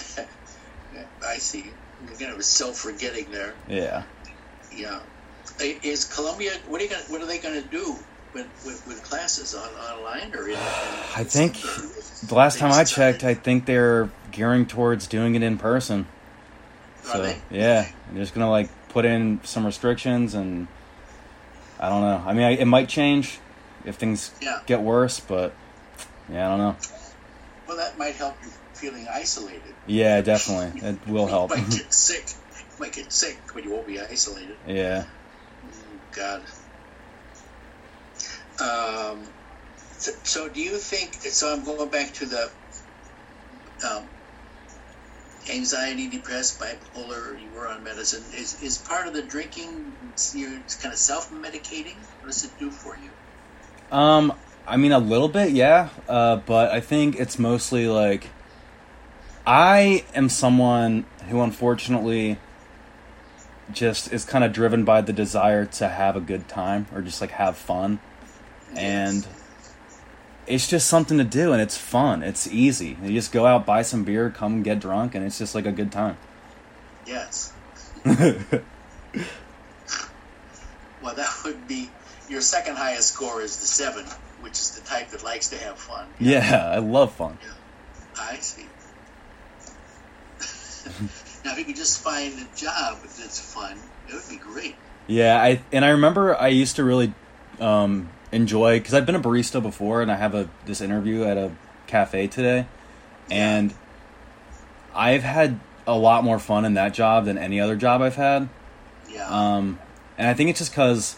I 1.26 1.37
see. 1.37 1.66
You're 2.09 2.16
kind 2.16 2.35
of 2.35 2.42
self-forgetting 2.42 3.31
there. 3.31 3.53
Yeah. 3.68 4.05
Yeah. 4.74 5.00
Is 5.61 6.07
Columbia? 6.07 6.53
What 6.68 6.81
are 6.81 6.85
you 6.85 6.90
going? 6.90 7.03
What 7.09 7.20
are 7.20 7.26
they 7.26 7.38
going 7.38 7.62
to 7.62 7.68
do 7.68 7.98
with, 8.35 8.47
with, 8.64 8.87
with 8.87 9.03
classes 9.05 9.55
on 9.55 9.69
online 9.69 10.35
or 10.35 10.45
in? 10.49 10.53
in 10.55 10.57
I 11.16 11.25
think 11.25 11.55
The 12.29 12.35
last 12.35 12.59
time 12.59 12.73
I 12.73 12.85
checked, 12.85 13.25
I 13.25 13.35
think 13.35 13.66
they're 13.66 14.11
gearing 14.33 14.66
towards 14.66 15.07
doing 15.07 15.35
it 15.35 15.43
in 15.43 15.59
person. 15.59 16.07
Are 17.05 17.12
So, 17.12 17.23
they? 17.23 17.40
yeah. 17.51 17.88
They're 18.12 18.23
just 18.23 18.35
gonna 18.35 18.51
like 18.51 18.69
put 18.90 19.05
in 19.05 19.40
some 19.45 19.64
restrictions 19.66 20.35
and 20.35 20.66
I 21.79 21.88
don't 21.88 22.03
know. 22.03 22.23
I 22.27 22.33
mean, 22.35 22.45
I, 22.45 22.51
it 22.53 22.66
might 22.66 22.88
change 22.88 23.38
if 23.85 23.97
things 23.97 24.31
Yeah. 24.40 24.61
get 24.66 24.81
worse, 24.83 25.19
but 25.21 25.55
yeah, 26.31 26.47
I 26.47 26.51
don't 26.51 26.59
know. 26.59 26.77
Well, 27.66 27.77
that 27.79 27.97
might 27.99 28.14
help 28.16 28.37
you 28.43 28.51
feeling 28.75 29.07
isolated. 29.12 29.62
Yeah, 29.87 30.21
definitely. 30.21 30.81
It 30.88 30.99
will 31.09 31.27
help. 31.37 31.51
You 31.51 31.62
might 31.62 31.71
get 31.71 31.93
sick. 31.95 32.25
You 32.29 32.64
might 32.87 32.93
get 32.93 33.12
sick, 33.12 33.38
but 33.55 33.64
you 33.64 33.71
won't 33.71 33.87
be 33.87 33.99
isolated. 34.01 34.57
yeah. 34.66 35.05
God. 36.12 36.43
Um, 38.61 39.23
so, 39.99 40.12
so 40.23 40.49
do 40.49 40.61
you 40.61 40.77
think? 40.77 41.14
So 41.14 41.53
I'm 41.53 41.64
going 41.64 41.88
back 41.90 42.12
to 42.14 42.27
the 42.27 42.51
um, 43.88 44.05
anxiety, 45.51 46.09
depressed, 46.09 46.61
bipolar. 46.61 47.40
You 47.40 47.49
were 47.55 47.68
on 47.68 47.83
medicine. 47.85 48.23
Is 48.37 48.62
is 48.62 48.79
part 48.79 49.07
of 49.07 49.14
the 49.14 49.23
drinking? 49.23 49.92
You're 50.35 50.61
kind 50.81 50.92
of 50.92 50.99
self 50.99 51.31
medicating. 51.31 51.96
What 52.20 52.27
does 52.27 52.44
it 52.44 52.51
do 52.59 52.70
for 52.70 52.96
you? 52.96 53.96
Um, 53.96 54.33
I 54.66 54.77
mean, 54.77 54.92
a 54.92 54.99
little 54.99 55.29
bit, 55.29 55.51
yeah. 55.51 55.88
Uh, 56.09 56.37
but 56.37 56.70
I 56.70 56.81
think 56.81 57.18
it's 57.18 57.38
mostly 57.38 57.88
like 57.88 58.29
I 59.46 60.05
am 60.14 60.29
someone 60.29 61.07
who, 61.29 61.40
unfortunately, 61.40 62.38
just 63.73 64.12
is 64.12 64.25
kind 64.25 64.44
of 64.44 64.53
driven 64.53 64.85
by 64.85 65.01
the 65.01 65.12
desire 65.12 65.64
to 65.64 65.88
have 65.88 66.16
a 66.16 66.20
good 66.20 66.49
time 66.49 66.87
or 66.94 67.03
just 67.03 67.20
like 67.20 67.33
have 67.33 67.57
fun, 67.57 68.01
and 68.76 69.26
it's 70.46 70.68
just 70.68 70.88
something 70.88 71.18
to 71.18 71.24
do, 71.24 71.52
and 71.52 71.61
it's 71.61 71.76
fun. 71.76 72.22
It's 72.22 72.46
easy. 72.46 72.96
You 73.02 73.12
just 73.12 73.33
go 73.33 73.46
out, 73.46 73.66
buy 73.66 73.83
some 73.83 74.04
beer, 74.04 74.30
come 74.30 74.62
get 74.62 74.80
drunk, 74.80 75.14
and 75.14 75.24
it's 75.24 75.38
just 75.38 75.54
like 75.54 75.66
a 75.66 75.72
good 75.72 75.92
time. 75.92 76.16
Yes. 77.06 77.52
Well, 81.02 81.14
that 81.14 81.30
would 81.44 81.66
be 81.66 81.90
your 82.28 82.40
second 82.40 82.76
highest 82.76 83.14
score 83.14 83.40
is 83.40 83.56
the 83.59 83.66
seven, 83.66 84.04
which 84.40 84.52
is 84.52 84.72
the 84.72 84.87
type 84.87 85.11
that 85.11 85.24
likes 85.24 85.48
to 85.48 85.56
have 85.59 85.78
fun. 85.78 86.06
yeah, 86.18 86.70
I 86.72 86.78
love 86.78 87.12
fun. 87.12 87.38
I 88.18 88.37
see. 88.37 88.66
now, 91.44 91.52
if 91.52 91.59
you 91.59 91.64
could 91.64 91.76
just 91.76 92.02
find 92.02 92.35
a 92.35 92.56
job 92.56 92.98
that's 93.02 93.40
fun, 93.40 93.78
it 94.09 94.14
would 94.14 94.28
be 94.28 94.37
great. 94.37 94.76
Yeah, 95.06 95.40
I 95.40 95.62
and 95.72 95.85
I 95.85 95.90
remember 95.90 96.37
I 96.37 96.48
used 96.48 96.76
to 96.76 96.85
really 96.85 97.14
um, 97.59 98.11
enjoy 98.33 98.79
because 98.79 98.95
I've 98.95 99.07
been 99.07 99.14
a 99.14 99.21
barista 99.21 99.62
before, 99.62 100.03
and 100.03 100.11
I 100.11 100.16
have 100.16 100.35
a 100.35 100.49
this 100.66 100.81
interview 100.81 101.25
at 101.25 101.37
a 101.37 101.53
cafe 101.87 102.27
today, 102.27 102.66
and 103.31 103.75
I've 104.95 105.23
had 105.23 105.61
a 105.87 105.97
lot 105.97 106.25
more 106.25 106.38
fun 106.38 106.64
in 106.64 106.75
that 106.75 106.95
job 106.95 107.25
than 107.25 107.38
any 107.38 107.61
other 107.61 107.77
job 107.77 108.03
I've 108.03 108.16
had. 108.16 108.49
Yeah. 109.09 109.29
Um, 109.29 109.79
and 110.19 110.29
I 110.29 110.35
think 110.35 110.51
it's 110.51 110.59
just 110.59 110.73
because 110.73 111.16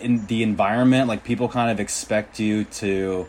in 0.00 0.26
the 0.26 0.42
environment, 0.42 1.08
like 1.08 1.24
people 1.24 1.48
kind 1.48 1.70
of 1.70 1.80
expect 1.80 2.38
you 2.40 2.64
to, 2.64 3.26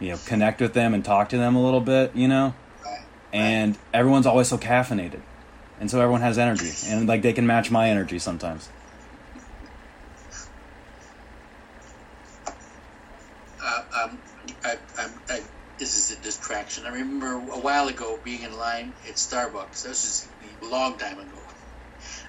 you 0.00 0.08
know, 0.10 0.18
connect 0.26 0.60
with 0.60 0.74
them 0.74 0.94
and 0.94 1.04
talk 1.04 1.28
to 1.30 1.38
them 1.38 1.56
a 1.56 1.62
little 1.62 1.80
bit, 1.80 2.14
you 2.14 2.28
know? 2.28 2.54
Right. 2.84 3.00
and 3.32 3.78
everyone's 3.92 4.26
always 4.26 4.48
so 4.48 4.58
caffeinated. 4.58 5.20
And 5.80 5.90
so 5.90 6.00
everyone 6.00 6.20
has 6.20 6.38
energy. 6.38 6.70
And 6.86 7.08
like 7.08 7.22
they 7.22 7.32
can 7.32 7.46
match 7.46 7.70
my 7.70 7.88
energy 7.88 8.18
sometimes 8.18 8.68
Uh, 13.62 13.82
um, 14.04 14.18
I, 14.62 14.76
I'm, 14.98 15.10
I, 15.28 15.42
this 15.78 15.96
is 15.98 16.16
a 16.16 16.20
distraction. 16.74 16.86
I 16.86 16.98
remember 16.98 17.52
a 17.52 17.58
while 17.58 17.88
ago 17.88 18.18
being 18.24 18.42
in 18.42 18.56
line 18.56 18.92
at 19.08 19.14
Starbucks. 19.14 19.82
This 19.82 20.04
is 20.04 20.28
a 20.62 20.66
long 20.66 20.98
time 20.98 21.18
ago. 21.18 21.38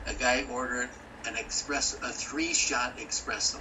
A 0.08 0.14
guy 0.14 0.46
ordered 0.52 0.90
an 1.28 1.36
express, 1.36 1.96
a 1.96 2.10
three-shot 2.10 2.98
espresso, 2.98 3.60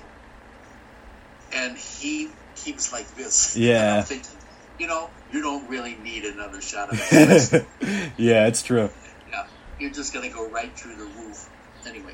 and 1.52 1.76
he 1.76 2.28
he 2.64 2.72
was 2.72 2.92
like 2.92 3.14
this. 3.16 3.56
Yeah. 3.64 4.02
Thinking, 4.02 4.30
you 4.78 4.86
know, 4.86 5.08
you 5.32 5.40
don't 5.42 5.68
really 5.70 5.96
need 5.96 6.24
another 6.24 6.60
shot 6.60 6.90
of 6.90 6.98
espresso. 6.98 7.66
yeah 8.16 8.46
it's 8.46 8.62
true 8.62 8.90
yeah, 9.30 9.46
you're 9.78 9.90
just 9.90 10.12
gonna 10.12 10.28
go 10.28 10.48
right 10.50 10.76
through 10.76 10.96
the 10.96 11.04
roof. 11.04 11.48
Anyway, 11.86 12.12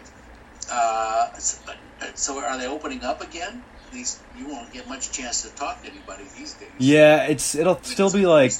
uh, 0.70 1.32
so, 1.38 1.58
uh, 2.00 2.06
so 2.14 2.38
are 2.40 2.58
they 2.58 2.66
opening 2.66 3.02
up 3.02 3.20
again? 3.20 3.62
These 3.92 4.20
you 4.38 4.48
won't 4.48 4.72
get 4.72 4.88
much 4.88 5.10
chance 5.12 5.42
to 5.42 5.54
talk 5.54 5.82
to 5.82 5.90
anybody 5.90 6.24
these 6.36 6.54
days. 6.54 6.68
yeah 6.78 7.24
it's 7.24 7.54
it'll 7.54 7.82
still 7.82 8.10
be 8.10 8.26
like 8.26 8.52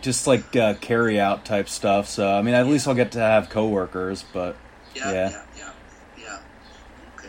just 0.00 0.26
like 0.26 0.54
uh, 0.56 0.74
carry 0.74 1.18
out 1.20 1.44
type 1.44 1.68
stuff 1.68 2.08
so 2.08 2.32
i 2.32 2.42
mean 2.42 2.54
at 2.54 2.66
least 2.66 2.86
i'll 2.86 2.94
get 2.94 3.12
to 3.12 3.18
have 3.18 3.50
coworkers 3.50 4.24
but 4.32 4.56
yeah, 4.94 5.10
yeah. 5.10 5.30
yeah, 5.30 5.42
yeah, 5.56 5.72
yeah. 6.16 6.38
Okay. 7.18 7.28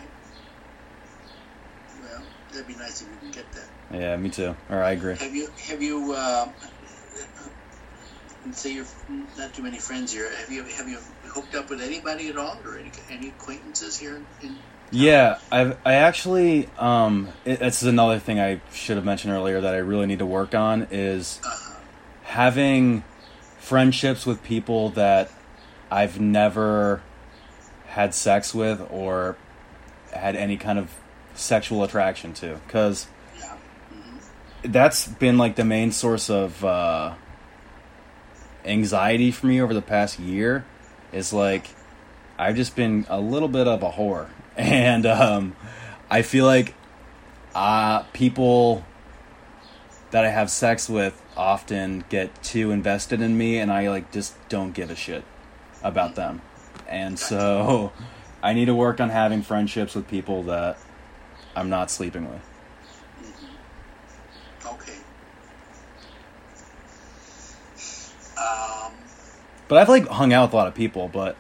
Well, 2.02 2.22
that'd 2.52 2.68
be 2.68 2.76
nice 2.76 3.02
if 3.02 3.08
you 3.10 3.18
can 3.18 3.32
get 3.32 3.52
that. 3.54 4.00
yeah 4.00 4.18
me 4.18 4.30
too 4.30 4.56
or 4.70 4.84
i 4.84 4.92
agree 4.92 5.16
Have 5.16 5.36
you 5.36 5.48
have 5.68 5.82
you 5.82 6.14
uh, 6.14 6.48
say 8.54 8.74
you're 8.74 8.86
not 9.38 9.54
too 9.54 9.64
many 9.64 9.78
friends 9.78 10.12
here. 10.14 10.30
Have 10.38 10.52
you 10.52 10.64
have 10.64 10.88
you 10.88 11.00
hooked 11.24 11.56
up 11.56 11.70
with 11.70 11.82
anybody 11.82 12.30
at 12.30 12.38
all, 12.38 12.58
or 12.64 12.78
any 12.78 12.92
any 13.10 13.30
acquaintances 13.30 13.98
here? 13.98 14.22
In, 14.42 14.58
yeah, 14.92 15.40
I've 15.52 15.78
I 15.86 15.96
actually 15.96 16.70
um, 16.78 17.30
it, 17.44 17.62
it's 17.62 17.82
another 17.82 18.20
thing 18.20 18.40
I 18.40 18.62
should 18.72 18.96
have 18.98 19.06
mentioned 19.06 19.34
earlier 19.34 19.62
that 19.62 19.74
I 19.74 19.80
really 19.80 20.06
need 20.06 20.20
to 20.20 20.26
work 20.26 20.54
on 20.56 20.88
is 20.92 21.40
having 22.24 23.04
friendships 23.60 24.26
with 24.26 24.44
people 24.44 24.90
that 24.92 25.32
I've 25.90 26.20
never 26.20 27.02
had 27.88 28.14
sex 28.14 28.54
with 28.54 28.86
or 28.92 29.38
had 30.14 30.36
any 30.36 30.58
kind 30.58 30.78
of 30.78 30.92
sexual 31.34 31.84
attraction 31.84 32.34
to 32.34 32.60
because 32.66 33.08
that's 34.64 35.08
been 35.08 35.38
like 35.38 35.56
the 35.56 35.66
main 35.66 35.92
source 35.92 36.30
of 36.30 36.64
uh, 36.64 37.14
anxiety 38.66 39.32
for 39.32 39.48
me 39.48 39.62
over 39.62 39.74
the 39.74 39.82
past 39.82 40.20
year 40.20 40.66
is 41.12 41.32
like 41.34 41.68
I've 42.38 42.56
just 42.56 42.76
been 42.76 43.06
a 43.10 43.20
little 43.20 43.48
bit 43.48 43.68
of 43.68 43.84
a 43.84 43.92
whore 43.92 44.30
and 44.58 45.06
um, 45.06 45.56
I 46.10 46.22
feel 46.22 46.46
like 46.46 46.74
uh, 47.54 48.04
people 48.14 48.84
that 50.12 50.26
I 50.26 50.30
have 50.30 50.50
sex 50.50 50.90
with 50.90 51.22
often 51.36 52.06
get 52.10 52.44
too 52.44 52.72
invested 52.72 53.22
in 53.22 53.38
me 53.38 53.58
and 53.60 53.72
I 53.72 53.90
like 53.90 54.12
just 54.12 54.36
don't 54.50 54.74
give 54.74 54.90
a 54.90 54.96
shit 54.96 55.24
about 55.84 56.16
them 56.16 56.42
and 56.88 57.18
so 57.20 57.92
I 58.44 58.54
need 58.54 58.66
to 58.66 58.76
work 58.76 59.02
on 59.02 59.10
having 59.10 59.42
friendships 59.42 59.96
with 59.96 60.08
people 60.08 60.44
that 60.44 60.78
I'm 61.56 61.70
not 61.70 61.90
sleeping 61.90 62.30
with. 62.30 62.42
Okay. 64.66 64.98
Um, 68.38 68.94
But 69.68 69.80
I've 69.80 69.90
like 69.90 70.08
hung 70.08 70.34
out 70.34 70.50
with 70.50 70.54
a 70.54 70.58
lot 70.58 70.68
of 70.68 70.76
people. 70.76 71.08
But 71.08 71.36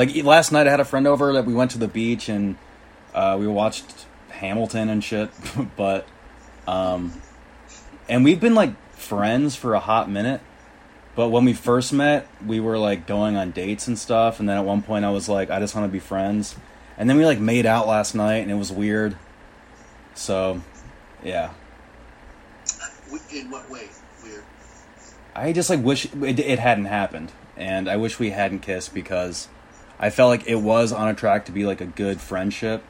like 0.00 0.16
last 0.24 0.50
night, 0.50 0.66
I 0.66 0.70
had 0.70 0.80
a 0.80 0.84
friend 0.86 1.06
over 1.06 1.34
that 1.34 1.44
we 1.44 1.52
went 1.52 1.72
to 1.72 1.78
the 1.78 1.86
beach 1.86 2.30
and 2.30 2.56
uh, 3.12 3.36
we 3.38 3.46
watched 3.46 4.06
Hamilton 4.30 4.88
and 4.88 5.04
shit. 5.04 5.28
but 5.76 6.08
um, 6.66 7.12
and 8.08 8.24
we've 8.24 8.40
been 8.40 8.54
like 8.54 8.72
friends 8.94 9.56
for 9.56 9.74
a 9.74 9.78
hot 9.78 10.08
minute. 10.08 10.40
But 11.16 11.28
when 11.28 11.44
we 11.44 11.52
first 11.52 11.92
met, 11.92 12.26
we 12.46 12.60
were 12.60 12.78
like 12.78 13.06
going 13.06 13.36
on 13.36 13.50
dates 13.50 13.88
and 13.88 13.98
stuff. 13.98 14.40
And 14.40 14.48
then 14.48 14.56
at 14.56 14.64
one 14.64 14.80
point, 14.80 15.04
I 15.04 15.10
was 15.10 15.28
like, 15.28 15.50
I 15.50 15.58
just 15.58 15.74
want 15.74 15.86
to 15.86 15.92
be 15.92 15.98
friends. 15.98 16.56
And 16.96 17.10
then 17.10 17.18
we 17.18 17.26
like 17.26 17.38
made 17.38 17.66
out 17.66 17.86
last 17.86 18.14
night, 18.14 18.36
and 18.36 18.50
it 18.50 18.54
was 18.54 18.72
weird. 18.72 19.18
So, 20.14 20.62
yeah. 21.22 21.50
in 23.34 23.50
what 23.50 23.68
way? 23.68 23.88
Weird. 24.22 24.44
I 25.34 25.52
just 25.52 25.68
like 25.68 25.84
wish 25.84 26.06
it, 26.06 26.38
it 26.38 26.58
hadn't 26.58 26.86
happened, 26.86 27.32
and 27.54 27.86
I 27.86 27.96
wish 27.96 28.18
we 28.18 28.30
hadn't 28.30 28.60
kissed 28.60 28.94
because 28.94 29.48
I 30.02 30.08
felt 30.08 30.30
like 30.30 30.48
it 30.48 30.56
was 30.56 30.92
on 30.92 31.08
a 31.08 31.14
track 31.14 31.44
to 31.44 31.52
be 31.52 31.66
like 31.66 31.82
a 31.82 31.86
good 31.86 32.20
friendship 32.22 32.82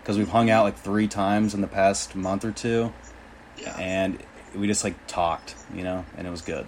because 0.00 0.16
we've 0.16 0.28
hung 0.28 0.48
out 0.48 0.62
like 0.62 0.78
three 0.78 1.08
times 1.08 1.54
in 1.54 1.60
the 1.60 1.66
past 1.66 2.14
month 2.14 2.44
or 2.44 2.52
two, 2.52 2.92
Yeah. 3.58 3.76
and 3.78 4.22
we 4.54 4.68
just 4.68 4.84
like 4.84 4.94
talked, 5.08 5.56
you 5.74 5.82
know, 5.82 6.04
and 6.16 6.26
it 6.26 6.30
was 6.30 6.40
good. 6.40 6.66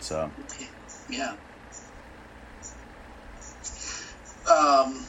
So 0.00 0.30
Yeah. 1.10 1.34
Um, 4.50 5.04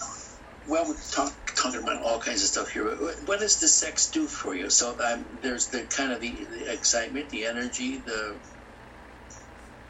well, 0.68 0.86
we're 0.88 0.96
talk, 1.12 1.34
talking 1.56 1.82
about 1.82 2.02
all 2.04 2.20
kinds 2.20 2.42
of 2.42 2.48
stuff 2.50 2.70
here. 2.70 2.86
What, 2.86 3.16
what 3.28 3.40
does 3.40 3.60
the 3.60 3.68
sex 3.68 4.10
do 4.10 4.26
for 4.28 4.54
you? 4.56 4.70
So 4.70 4.98
um, 5.02 5.26
there's 5.42 5.68
the 5.68 5.82
kind 5.84 6.12
of 6.12 6.20
the, 6.22 6.32
the 6.32 6.72
excitement, 6.74 7.30
the 7.30 7.46
energy, 7.46 7.98
the 7.98 8.36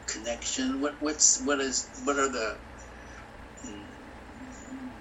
connection. 0.06 0.80
What 0.80 0.94
what's 1.00 1.40
what 1.42 1.60
is 1.60 1.88
what 2.04 2.16
are 2.16 2.28
the 2.28 2.56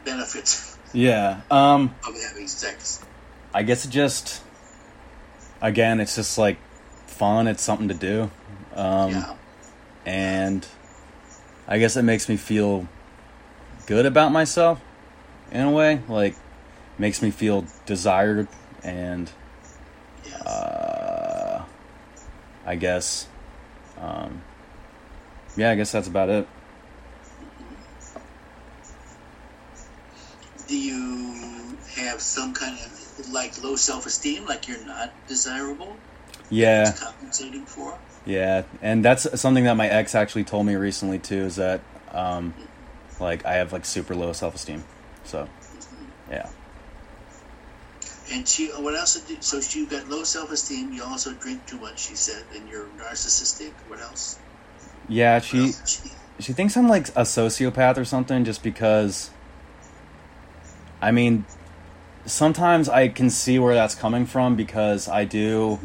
benefits 0.06 0.78
yeah, 0.94 1.42
um, 1.52 1.94
of 2.08 2.16
having 2.22 2.48
sex? 2.48 3.04
I 3.54 3.64
guess 3.64 3.84
it 3.86 3.90
just 3.90 4.42
again, 5.62 6.00
it's 6.00 6.16
just 6.16 6.38
like 6.38 6.58
fun. 7.08 7.48
It's 7.48 7.64
something 7.64 7.90
to 7.90 7.94
do, 7.94 8.32
um, 8.76 9.12
yeah. 9.12 9.36
and 10.06 10.66
I 11.68 11.80
guess 11.80 11.98
it 11.98 12.04
makes 12.04 12.30
me 12.30 12.38
feel 12.38 12.88
good 13.88 14.06
about 14.06 14.32
myself 14.32 14.80
in 15.52 15.62
a 15.62 15.72
way. 15.72 16.02
Like 16.08 16.36
makes 16.98 17.22
me 17.22 17.32
feel 17.32 17.66
desired 17.86 18.48
and 18.84 19.30
Yes. 20.26 20.42
uh, 20.48 21.64
I 22.66 22.76
guess 22.76 23.28
um, 24.00 24.42
yeah, 25.58 25.72
I 25.72 25.76
guess 25.76 25.92
that's 25.92 26.08
about 26.08 26.30
it. 26.30 26.48
do 30.68 30.78
you 30.78 31.78
have 31.96 32.15
some 32.26 32.54
kind 32.54 32.78
of 32.80 33.30
like 33.32 33.62
low 33.64 33.76
self-esteem, 33.76 34.46
like 34.46 34.68
you're 34.68 34.86
not 34.86 35.14
desirable? 35.28 35.96
Yeah, 36.50 36.92
compensating 36.92 37.66
for. 37.66 37.98
yeah, 38.26 38.64
and 38.82 39.04
that's 39.04 39.40
something 39.40 39.64
that 39.64 39.76
my 39.76 39.88
ex 39.88 40.14
actually 40.16 40.44
told 40.44 40.66
me 40.66 40.76
recently 40.76 41.18
too. 41.20 41.44
Is 41.46 41.56
that 41.56 41.82
um, 42.12 42.54
like 43.20 43.46
I 43.46 43.54
have 43.56 43.74
like 43.74 43.86
super 43.86 44.16
low 44.16 44.32
self 44.34 44.56
esteem. 44.56 44.84
So 45.24 45.48
yeah, 46.30 46.50
And 48.32 48.48
she, 48.48 48.68
what 48.68 48.96
else? 48.96 49.20
Did, 49.22 49.44
so 49.44 49.60
she 49.62 49.86
got 49.86 50.08
low 50.10 50.24
self-esteem. 50.24 50.94
You 50.94 51.04
also 51.04 51.34
drink 51.34 51.66
too 51.66 51.80
much. 51.80 52.00
She 52.08 52.16
said, 52.16 52.44
and 52.56 52.68
you're 52.70 52.86
narcissistic. 52.98 53.72
What 53.88 54.02
else? 54.02 54.38
yeah. 55.08 55.40
She 55.40 55.60
else 55.60 55.90
she- 56.04 56.12
she 56.38 56.52
thinks 56.54 56.76
I'm 56.76 56.90
like 56.90 57.08
a 57.10 57.22
sociopath 57.24 57.98
or 57.98 58.04
something 58.06 58.44
just 58.44 58.62
because 58.62 59.30
I 61.02 61.12
mean 61.12 61.46
sometimes 62.26 62.90
I 62.90 63.08
can 63.08 63.30
see 63.30 63.60
where 63.60 63.74
that's 63.74 63.96
coming 63.96 64.26
from 64.26 64.56
because 64.56 65.08
I 65.08 65.26
do 65.26 65.80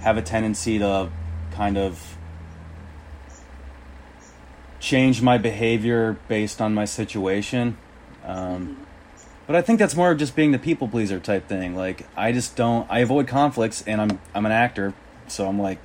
have 0.00 0.16
a 0.16 0.22
tendency 0.22 0.78
to 0.78 1.10
kind 1.52 1.76
of 1.76 2.16
change 4.80 5.20
my 5.20 5.38
behavior 5.38 6.18
based 6.28 6.60
on 6.60 6.74
my 6.74 6.84
situation. 6.84 7.76
Um, 8.24 8.86
but 9.46 9.56
I 9.56 9.62
think 9.62 9.78
that's 9.78 9.96
more 9.96 10.10
of 10.10 10.18
just 10.18 10.36
being 10.36 10.52
the 10.52 10.58
people 10.58 10.88
pleaser 10.88 11.20
type 11.20 11.48
thing. 11.48 11.74
Like 11.74 12.06
I 12.16 12.32
just 12.32 12.56
don't 12.56 12.90
I 12.90 13.00
avoid 13.00 13.26
conflicts 13.26 13.82
and 13.82 14.00
I'm 14.00 14.20
I'm 14.34 14.46
an 14.46 14.52
actor, 14.52 14.94
so 15.28 15.48
I'm 15.48 15.60
like 15.60 15.78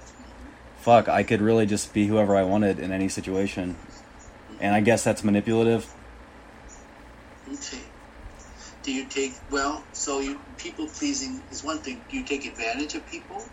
fuck, 0.85 1.09
I 1.09 1.23
could 1.23 1.41
really 1.41 1.65
just 1.65 1.95
be 1.95 2.05
whoever 2.05 2.35
I 2.35 2.43
wanted 2.43 2.79
in 2.79 2.91
any 2.91 3.09
situation. 3.09 3.75
And 4.59 4.75
I 4.75 4.81
guess 4.81 5.03
that's 5.03 5.23
manipulative. 5.23 5.91
Okay. 7.51 7.79
Do 8.85 8.91
you 8.93 9.05
take 9.05 9.33
well? 9.49 9.83
So 9.93 10.19
you 10.19 10.39
people 10.57 10.85
pleasing 10.85 11.41
is 11.49 11.63
one 11.63 11.79
thing. 11.79 11.99
Do 12.07 12.17
you 12.17 12.23
take 12.23 12.45
advantage 12.45 12.93
of 12.93 13.03
people 13.09 13.43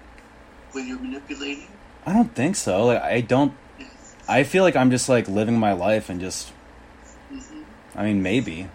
when 0.73 0.87
you're 0.87 0.99
manipulating? 0.99 1.69
I 2.05 2.13
don't 2.13 2.35
think 2.35 2.55
so. 2.55 2.85
Like 2.85 3.01
I 3.01 3.23
don't. 3.23 3.55
I 4.29 4.45
feel 4.45 4.63
like 4.63 4.77
I'm 4.77 4.91
just 4.91 5.09
like 5.09 5.27
living 5.29 5.59
my 5.59 5.73
life 5.73 6.11
and 6.11 6.21
just 6.21 6.51
hmm 7.31 7.63
I 7.95 8.05
mean 8.05 8.23
maybe. 8.23 8.69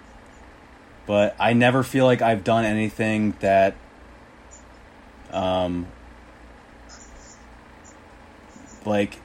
But 1.05 1.35
I 1.39 1.53
never 1.53 1.83
feel 1.83 2.05
like 2.05 2.23
I've 2.23 2.43
done 2.43 2.65
anything 2.65 3.35
that 3.39 3.75
um 5.29 5.85
like 8.83 9.19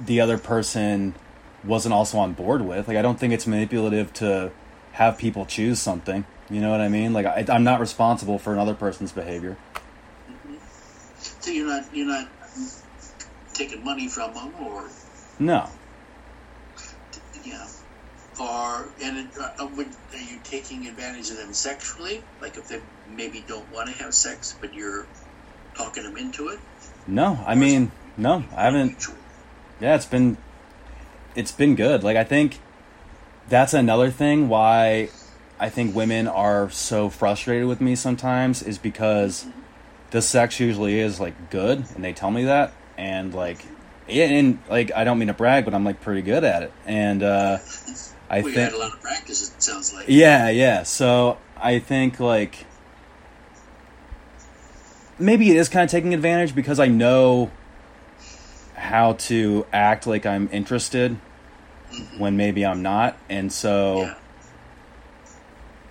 the 0.00 0.20
other 0.20 0.36
person 0.36 1.14
wasn't 1.62 1.92
also 1.94 2.18
on 2.18 2.32
board 2.32 2.62
with. 2.62 2.88
Like 2.88 2.96
I 2.96 3.02
don't 3.02 3.20
think 3.20 3.32
it's 3.32 3.46
manipulative 3.46 4.12
to 4.14 4.50
have 4.94 5.16
people 5.16 5.46
choose 5.46 5.80
something. 5.80 6.24
You 6.50 6.60
know 6.60 6.70
what 6.70 6.80
I 6.80 6.88
mean? 6.88 7.12
Like 7.12 7.26
I, 7.26 7.44
I'm 7.48 7.64
not 7.64 7.80
responsible 7.80 8.38
for 8.38 8.52
another 8.52 8.74
person's 8.74 9.12
behavior. 9.12 9.56
So 11.40 11.50
you're 11.50 11.66
not 11.66 11.84
you're 11.94 12.06
not 12.06 12.28
taking 13.52 13.84
money 13.84 14.08
from 14.08 14.34
them, 14.34 14.52
or 14.62 14.88
No. 15.38 15.68
yeah, 17.44 17.66
or 18.40 18.88
and 19.02 19.18
it, 19.18 19.26
uh, 19.38 19.66
would, 19.76 19.86
are 19.86 20.18
you 20.18 20.38
taking 20.44 20.86
advantage 20.86 21.30
of 21.30 21.36
them 21.36 21.52
sexually? 21.52 22.22
Like 22.40 22.56
if 22.56 22.68
they 22.68 22.80
maybe 23.08 23.44
don't 23.46 23.70
want 23.72 23.88
to 23.94 24.02
have 24.02 24.12
sex, 24.14 24.54
but 24.60 24.74
you're 24.74 25.06
talking 25.76 26.02
them 26.04 26.16
into 26.16 26.48
it. 26.48 26.58
No. 27.06 27.38
I 27.46 27.54
mean, 27.54 27.92
no. 28.16 28.44
I 28.56 28.62
haven't 28.64 28.86
Mutual. 28.86 29.16
yeah 29.80 29.94
it's 29.96 30.06
been 30.06 30.36
it's 31.34 31.50
been 31.52 31.74
good 31.74 32.04
like 32.04 32.16
i 32.16 32.22
think 32.22 32.60
that's 33.48 33.74
another 33.74 34.08
thing 34.08 34.48
why 34.48 35.08
i 35.64 35.68
think 35.70 35.94
women 35.94 36.26
are 36.28 36.68
so 36.70 37.08
frustrated 37.08 37.66
with 37.66 37.80
me 37.80 37.94
sometimes 37.96 38.62
is 38.62 38.76
because 38.78 39.46
the 40.10 40.20
sex 40.20 40.60
usually 40.60 40.98
is 41.00 41.18
like 41.18 41.50
good 41.50 41.84
and 41.94 42.04
they 42.04 42.12
tell 42.12 42.30
me 42.30 42.44
that 42.44 42.72
and 42.98 43.32
like 43.34 43.64
yeah, 44.06 44.26
and 44.26 44.58
like 44.68 44.92
i 44.94 45.02
don't 45.04 45.18
mean 45.18 45.28
to 45.28 45.34
brag 45.34 45.64
but 45.64 45.72
i'm 45.74 45.84
like 45.84 46.00
pretty 46.02 46.20
good 46.22 46.44
at 46.44 46.62
it 46.62 46.72
and 46.84 47.22
uh 47.22 47.58
i 48.28 48.40
well, 48.42 48.52
think 48.52 48.72
a 48.72 48.76
lot 48.76 48.92
of 48.92 49.00
practice. 49.00 49.54
It 49.54 49.62
sounds 49.62 49.94
like. 49.94 50.04
yeah, 50.08 50.50
yeah. 50.50 50.82
So 50.82 51.38
I 51.56 51.78
think 51.78 52.20
like 52.20 52.66
maybe 55.18 55.50
it 55.50 55.56
is 55.56 55.68
kind 55.68 55.84
of 55.84 55.90
taking 55.90 56.12
advantage 56.14 56.54
because 56.54 56.78
I 56.80 56.88
know 56.88 57.50
how 58.74 59.14
to 59.14 59.66
act 59.72 60.06
like 60.06 60.26
I'm 60.26 60.48
interested 60.52 61.16
Mhm. 61.92 62.18
when 62.18 62.36
maybe 62.36 62.66
I'm 62.66 62.82
not, 62.82 63.16
and 63.30 63.52
so 63.52 64.00
Yeah. 64.02 64.14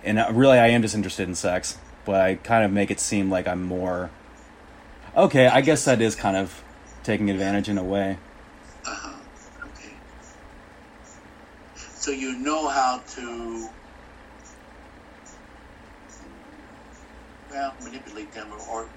And 0.04 0.18
uh, 0.18 0.28
really 0.32 0.58
I 0.58 0.68
am 0.68 0.82
just 0.82 0.94
interested 0.94 1.28
in 1.28 1.34
sex, 1.34 1.78
but 2.04 2.20
I 2.20 2.36
kind 2.36 2.64
of 2.64 2.70
make 2.70 2.90
it 2.90 3.00
seem 3.00 3.30
like 3.30 3.48
I'm 3.48 3.62
more. 3.62 4.10
Okay, 5.16 5.46
I 5.46 5.60
guess 5.60 5.84
that 5.84 6.00
is 6.00 6.14
kind 6.16 6.36
of 6.36 6.62
taking 7.02 7.30
advantage 7.30 7.68
in 7.68 7.78
a 7.78 7.84
way. 7.84 8.18
Uh 8.86 8.94
huh. 8.94 9.16
Okay. 9.66 9.94
So 11.74 12.10
you 12.10 12.36
know 12.38 12.68
how 12.68 12.98
to, 12.98 13.68
well, 17.50 17.74
manipulate 17.82 18.32
them 18.32 18.48
or, 18.52 18.82
or 18.82 18.88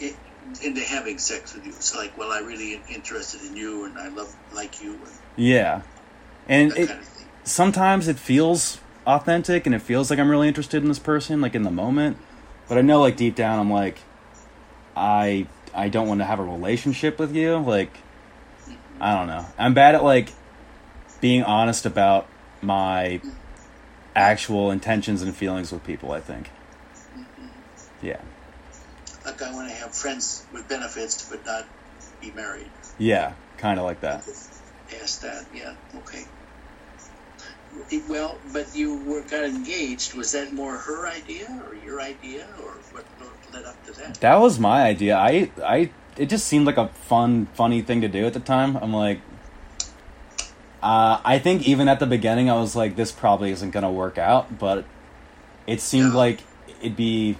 it, 0.00 0.16
into 0.62 0.80
having 0.80 1.18
sex 1.18 1.54
with 1.54 1.66
you. 1.66 1.72
It's 1.72 1.94
like, 1.94 2.16
well, 2.16 2.32
I 2.32 2.40
really 2.40 2.76
am 2.76 2.82
interested 2.88 3.42
in 3.42 3.56
you, 3.56 3.84
and 3.84 3.98
I 3.98 4.08
love 4.08 4.34
like 4.54 4.82
you, 4.82 4.94
and 4.94 5.12
Yeah, 5.36 5.82
and 6.48 6.72
it 6.72 6.88
kind 6.88 7.00
of 7.00 7.08
sometimes 7.44 8.08
it 8.08 8.18
feels 8.18 8.80
authentic 9.06 9.66
and 9.66 9.74
it 9.74 9.80
feels 9.80 10.10
like 10.10 10.18
I'm 10.18 10.28
really 10.28 10.48
interested 10.48 10.82
in 10.82 10.88
this 10.88 10.98
person, 10.98 11.40
like 11.40 11.54
in 11.54 11.62
the 11.62 11.70
moment. 11.70 12.18
But 12.68 12.78
I 12.78 12.80
know, 12.80 13.00
like 13.00 13.16
deep 13.16 13.34
down, 13.34 13.58
I'm 13.58 13.70
like, 13.70 13.98
I 14.96 15.46
I 15.74 15.88
don't 15.88 16.08
want 16.08 16.20
to 16.20 16.24
have 16.24 16.40
a 16.40 16.44
relationship 16.44 17.18
with 17.18 17.34
you. 17.34 17.56
Like, 17.58 17.96
I 19.00 19.14
don't 19.14 19.28
know. 19.28 19.46
I'm 19.58 19.74
bad 19.74 19.94
at 19.94 20.02
like 20.02 20.30
being 21.20 21.42
honest 21.42 21.86
about 21.86 22.26
my 22.62 23.20
actual 24.14 24.70
intentions 24.70 25.22
and 25.22 25.34
feelings 25.36 25.70
with 25.70 25.84
people. 25.84 26.12
I 26.12 26.20
think. 26.20 26.50
Mm-hmm. 27.16 27.46
Yeah. 28.06 28.20
Like 29.24 29.40
I 29.42 29.52
want 29.52 29.68
to 29.68 29.74
have 29.74 29.94
friends 29.94 30.44
with 30.52 30.68
benefits, 30.68 31.28
but 31.30 31.44
not 31.46 31.66
be 32.20 32.30
married. 32.32 32.70
Yeah. 32.98 33.34
Kind 33.58 33.78
of 33.78 33.86
like 33.86 34.00
that. 34.00 34.24
Past 34.88 35.22
that, 35.22 35.46
yeah, 35.54 35.74
okay. 35.96 36.24
Well, 38.08 38.38
but 38.52 38.74
you 38.74 38.98
were 39.04 39.22
got 39.22 39.44
engaged. 39.44 40.14
Was 40.14 40.32
that 40.32 40.52
more 40.52 40.76
her 40.76 41.06
idea 41.06 41.62
or 41.68 41.74
your 41.74 42.00
idea, 42.00 42.46
or 42.62 42.72
what 42.92 43.04
led 43.52 43.64
up 43.64 43.86
to 43.86 43.92
that? 43.92 44.20
That 44.20 44.36
was 44.36 44.58
my 44.58 44.82
idea. 44.82 45.16
I 45.16 45.50
I 45.62 45.90
it 46.16 46.26
just 46.28 46.46
seemed 46.46 46.66
like 46.66 46.78
a 46.78 46.88
fun, 46.88 47.46
funny 47.54 47.82
thing 47.82 48.00
to 48.00 48.08
do 48.08 48.26
at 48.26 48.32
the 48.32 48.40
time. 48.40 48.76
I'm 48.76 48.92
like, 48.92 49.20
uh, 50.82 51.20
I 51.24 51.38
think 51.38 51.68
even 51.68 51.88
at 51.88 52.00
the 52.00 52.06
beginning, 52.06 52.50
I 52.50 52.54
was 52.54 52.74
like, 52.74 52.96
this 52.96 53.12
probably 53.12 53.50
isn't 53.50 53.70
gonna 53.70 53.92
work 53.92 54.18
out, 54.18 54.58
but 54.58 54.84
it 55.66 55.80
seemed 55.80 56.14
like 56.14 56.40
it'd 56.80 56.96
be 56.96 57.36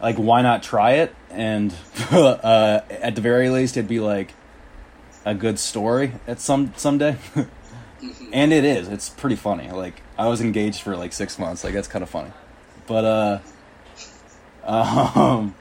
like, 0.00 0.16
why 0.16 0.42
not 0.42 0.62
try 0.62 0.92
it? 0.92 1.14
And 1.30 1.74
uh, 2.10 2.80
at 2.90 3.14
the 3.14 3.20
very 3.20 3.48
least, 3.50 3.76
it'd 3.76 3.88
be 3.88 4.00
like 4.00 4.34
a 5.24 5.34
good 5.34 5.58
story 5.58 6.12
at 6.26 6.40
some 6.40 6.72
someday. 6.76 7.16
Mhm. 8.02 8.28
and 8.32 8.52
it 8.52 8.64
is. 8.64 8.88
It's 8.88 9.08
pretty 9.08 9.36
funny. 9.36 9.70
Like 9.70 10.02
I 10.18 10.28
was 10.28 10.40
engaged 10.40 10.82
for 10.82 10.96
like 10.96 11.12
six 11.12 11.38
months. 11.38 11.64
Like 11.64 11.74
that's 11.74 11.88
kind 11.88 12.02
of 12.02 12.10
funny. 12.10 12.30
But 12.86 13.04
uh, 13.04 13.38
um, 14.64 15.54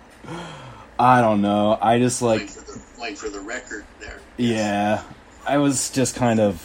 I 1.00 1.22
don't 1.22 1.42
know. 1.42 1.78
I 1.82 2.00
just 2.00 2.22
like 2.22 2.42
Waiting 2.42 3.16
for 3.16 3.30
the, 3.30 3.30
for 3.30 3.30
the 3.30 3.40
record 3.42 3.86
there. 4.00 4.20
yeah. 4.38 5.04
I 5.48 5.58
was 5.60 5.92
just 5.92 6.16
kind 6.16 6.40
of 6.40 6.62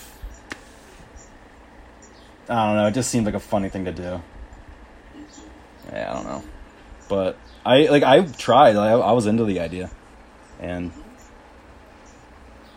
I 2.48 2.66
don't 2.66 2.76
know. 2.76 2.86
It 2.86 2.94
just 2.94 3.10
seemed 3.10 3.26
like 3.26 3.34
a 3.34 3.40
funny 3.40 3.68
thing 3.68 3.84
to 3.84 3.92
do. 3.92 4.20
Yeah, 5.92 6.10
I 6.10 6.14
don't 6.14 6.24
know. 6.24 6.42
But 7.08 7.36
I 7.64 7.86
like 7.86 8.02
I 8.02 8.22
tried. 8.22 8.76
I, 8.76 8.92
I 8.92 9.12
was 9.12 9.26
into 9.26 9.44
the 9.44 9.60
idea, 9.60 9.90
and 10.60 10.92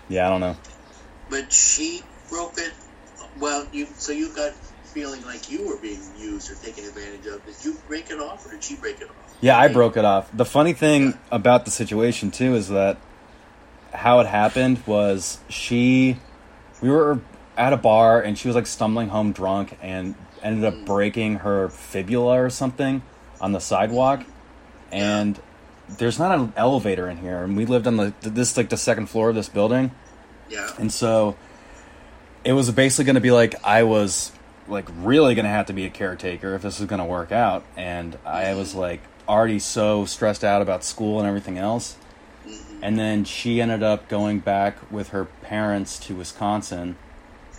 yeah, 0.10 0.28
I 0.28 0.30
don't 0.30 0.42
know. 0.42 0.58
But 1.30 1.52
she 1.54 2.02
broke 2.30 2.54
it. 2.58 2.74
Well, 3.40 3.68
you 3.72 3.88
so 3.98 4.12
you 4.12 4.30
got 4.30 4.54
feeling 4.86 5.24
like 5.26 5.50
you 5.52 5.68
were 5.68 5.78
being 5.78 6.02
used 6.18 6.52
or 6.52 6.56
taken 6.56 6.86
advantage 6.86 7.26
of. 7.26 7.46
Did 7.46 7.56
you 7.64 7.78
break 7.88 8.12
it 8.12 8.20
off, 8.20 8.46
or 8.46 8.52
did 8.52 8.64
she 8.64 8.76
break 8.76 9.02
it 9.02 9.10
off? 9.10 9.16
Yeah, 9.42 9.58
I 9.60 9.68
broke 9.68 9.98
it 9.98 10.06
off. 10.06 10.30
The 10.36 10.46
funny 10.46 10.74
thing 10.74 11.08
Yeah. 11.08 11.18
about 11.32 11.66
the 11.66 11.72
situation 11.72 12.32
too 12.32 12.56
is 12.56 12.70
that 12.70 12.98
how 13.94 14.20
it 14.20 14.28
happened 14.28 14.82
was 14.86 15.40
she 15.50 16.18
we 16.82 16.90
were 16.90 17.20
at 17.58 17.74
a 17.74 17.78
bar 17.78 18.22
and 18.22 18.38
she 18.38 18.48
was 18.48 18.56
like 18.56 18.68
stumbling 18.68 19.10
home 19.10 19.32
drunk 19.32 19.78
and 19.82 20.16
ended 20.42 20.66
up 20.66 20.74
mm. 20.74 20.86
breaking 20.86 21.36
her 21.36 21.70
fibula 21.70 22.42
or 22.42 22.50
something 22.50 23.02
on 23.40 23.52
the 23.52 23.60
sidewalk 23.60 24.24
and 24.92 25.40
there's 25.98 26.18
not 26.18 26.38
an 26.38 26.52
elevator 26.58 27.08
in 27.08 27.18
here 27.18 27.44
and 27.44 27.56
we 27.56 27.66
lived 27.66 27.86
on 27.86 27.98
the 27.98 28.14
this 28.22 28.58
like 28.58 28.70
the 28.70 28.78
second 28.78 29.06
floor 29.08 29.30
of 29.30 29.36
this 29.36 29.50
building 29.50 29.92
Yeah. 30.50 30.70
and 30.80 30.92
so 30.92 31.36
it 32.44 32.54
was 32.54 32.70
basically 32.72 33.06
going 33.06 33.16
to 33.16 33.22
be 33.22 33.32
like 33.32 33.56
I 33.64 33.84
was 33.84 34.32
like 34.68 34.88
really 34.98 35.36
going 35.36 35.46
to 35.46 35.52
have 35.52 35.68
to 35.68 35.74
be 35.74 35.86
a 35.86 35.90
caretaker 35.90 36.56
if 36.56 36.62
this 36.62 36.80
was 36.80 36.88
going 36.88 37.00
to 37.00 37.06
work 37.06 37.32
out. 37.32 37.64
And 37.76 38.18
I 38.26 38.54
was 38.56 38.76
like 38.76 39.02
already 39.28 39.60
so 39.60 40.06
stressed 40.06 40.44
out 40.44 40.62
about 40.62 40.84
school 40.84 41.20
and 41.20 41.28
everything 41.28 41.58
else. 41.58 41.98
And 42.82 43.00
then 43.00 43.24
she 43.24 43.62
ended 43.62 43.84
up 43.84 44.10
going 44.10 44.40
back 44.40 44.92
with 44.92 45.10
her 45.10 45.26
parents 45.26 45.98
to 46.00 46.16
Wisconsin 46.16 46.98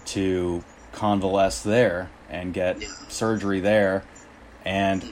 to 0.07 0.63
convalesce 0.93 1.63
there 1.63 2.11
and 2.29 2.53
get 2.53 2.83
surgery 3.09 3.61
there. 3.61 4.05
And 4.65 5.05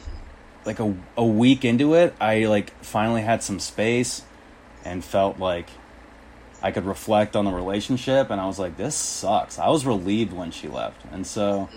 like 0.66 0.80
a, 0.80 0.94
a 1.16 1.24
week 1.24 1.64
into 1.64 1.94
it, 1.94 2.14
I 2.20 2.44
like 2.44 2.70
finally 2.84 3.22
had 3.22 3.42
some 3.42 3.58
space 3.58 4.22
and 4.84 5.02
felt 5.02 5.38
like 5.38 5.68
I 6.62 6.70
could 6.70 6.84
reflect 6.84 7.34
on 7.34 7.44
the 7.44 7.50
relationship. 7.50 8.30
And 8.30 8.40
I 8.40 8.46
was 8.46 8.58
like, 8.58 8.76
this 8.76 8.94
sucks. 8.94 9.58
I 9.58 9.68
was 9.68 9.84
relieved 9.84 10.32
when 10.32 10.52
she 10.52 10.68
left. 10.68 11.04
And 11.10 11.26
so 11.26 11.68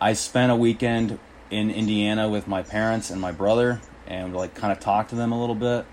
I 0.00 0.12
spent 0.12 0.52
a 0.52 0.56
weekend 0.56 1.18
in 1.50 1.70
Indiana 1.70 2.28
with 2.28 2.46
my 2.46 2.62
parents 2.62 3.10
and 3.10 3.20
my 3.20 3.32
brother 3.32 3.80
and 4.06 4.34
like 4.34 4.54
kind 4.54 4.72
of 4.72 4.78
talked 4.78 5.10
to 5.10 5.16
them 5.16 5.32
a 5.32 5.40
little 5.40 5.56
bit. 5.56 5.86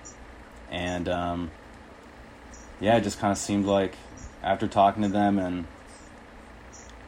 And 0.70 1.10
um, 1.10 1.52
yeah, 2.80 2.98
it 2.98 3.02
just 3.02 3.20
kind 3.20 3.32
of 3.32 3.38
seemed 3.38 3.66
like 3.66 3.96
after 4.44 4.68
talking 4.68 5.02
to 5.02 5.10
them 5.10 5.40
and 5.40 5.66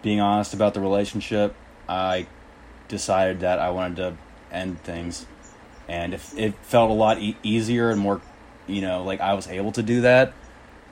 being 0.01 0.19
honest 0.19 0.53
about 0.53 0.73
the 0.73 0.79
relationship, 0.79 1.55
I 1.87 2.27
decided 2.87 3.41
that 3.41 3.59
I 3.59 3.69
wanted 3.69 3.97
to 3.97 4.17
end 4.51 4.81
things. 4.81 5.27
And 5.87 6.13
if 6.13 6.35
it 6.37 6.55
felt 6.63 6.89
a 6.89 6.93
lot 6.93 7.19
e- 7.19 7.37
easier 7.43 7.91
and 7.91 7.99
more, 7.99 8.21
you 8.65 8.81
know, 8.81 9.03
like 9.03 9.21
I 9.21 9.35
was 9.35 9.47
able 9.47 9.71
to 9.73 9.83
do 9.83 10.01
that 10.01 10.33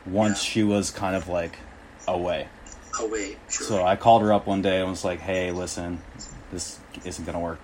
once 0.05 0.43
Yeah. 0.45 0.51
she 0.51 0.63
was 0.63 0.91
kind 0.91 1.15
of 1.15 1.27
like 1.27 1.57
away. 2.07 2.47
Away. 2.99 3.35
Sure. 3.49 3.67
So 3.67 3.85
I 3.85 3.95
called 3.95 4.21
her 4.21 4.31
up 4.31 4.47
one 4.47 4.61
day 4.61 4.79
and 4.79 4.89
was 4.89 5.03
like, 5.03 5.19
"Hey, 5.19 5.51
listen, 5.51 6.01
this 6.51 6.79
isn't 7.03 7.25
gonna 7.25 7.39
work." 7.39 7.59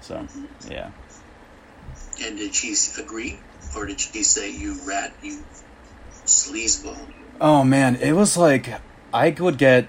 So 0.00 0.26
yeah, 0.70 0.90
and 2.22 2.36
did 2.38 2.54
she 2.54 2.74
agree, 3.00 3.38
or 3.76 3.86
did 3.86 4.00
she 4.00 4.22
say 4.22 4.50
you 4.50 4.78
rat, 4.86 5.12
you 5.22 5.42
sleazeball? 6.26 6.98
Oh 7.40 7.64
man, 7.64 7.96
it 7.96 8.12
was 8.12 8.36
like 8.36 8.80
I 9.12 9.30
would 9.30 9.58
get. 9.58 9.88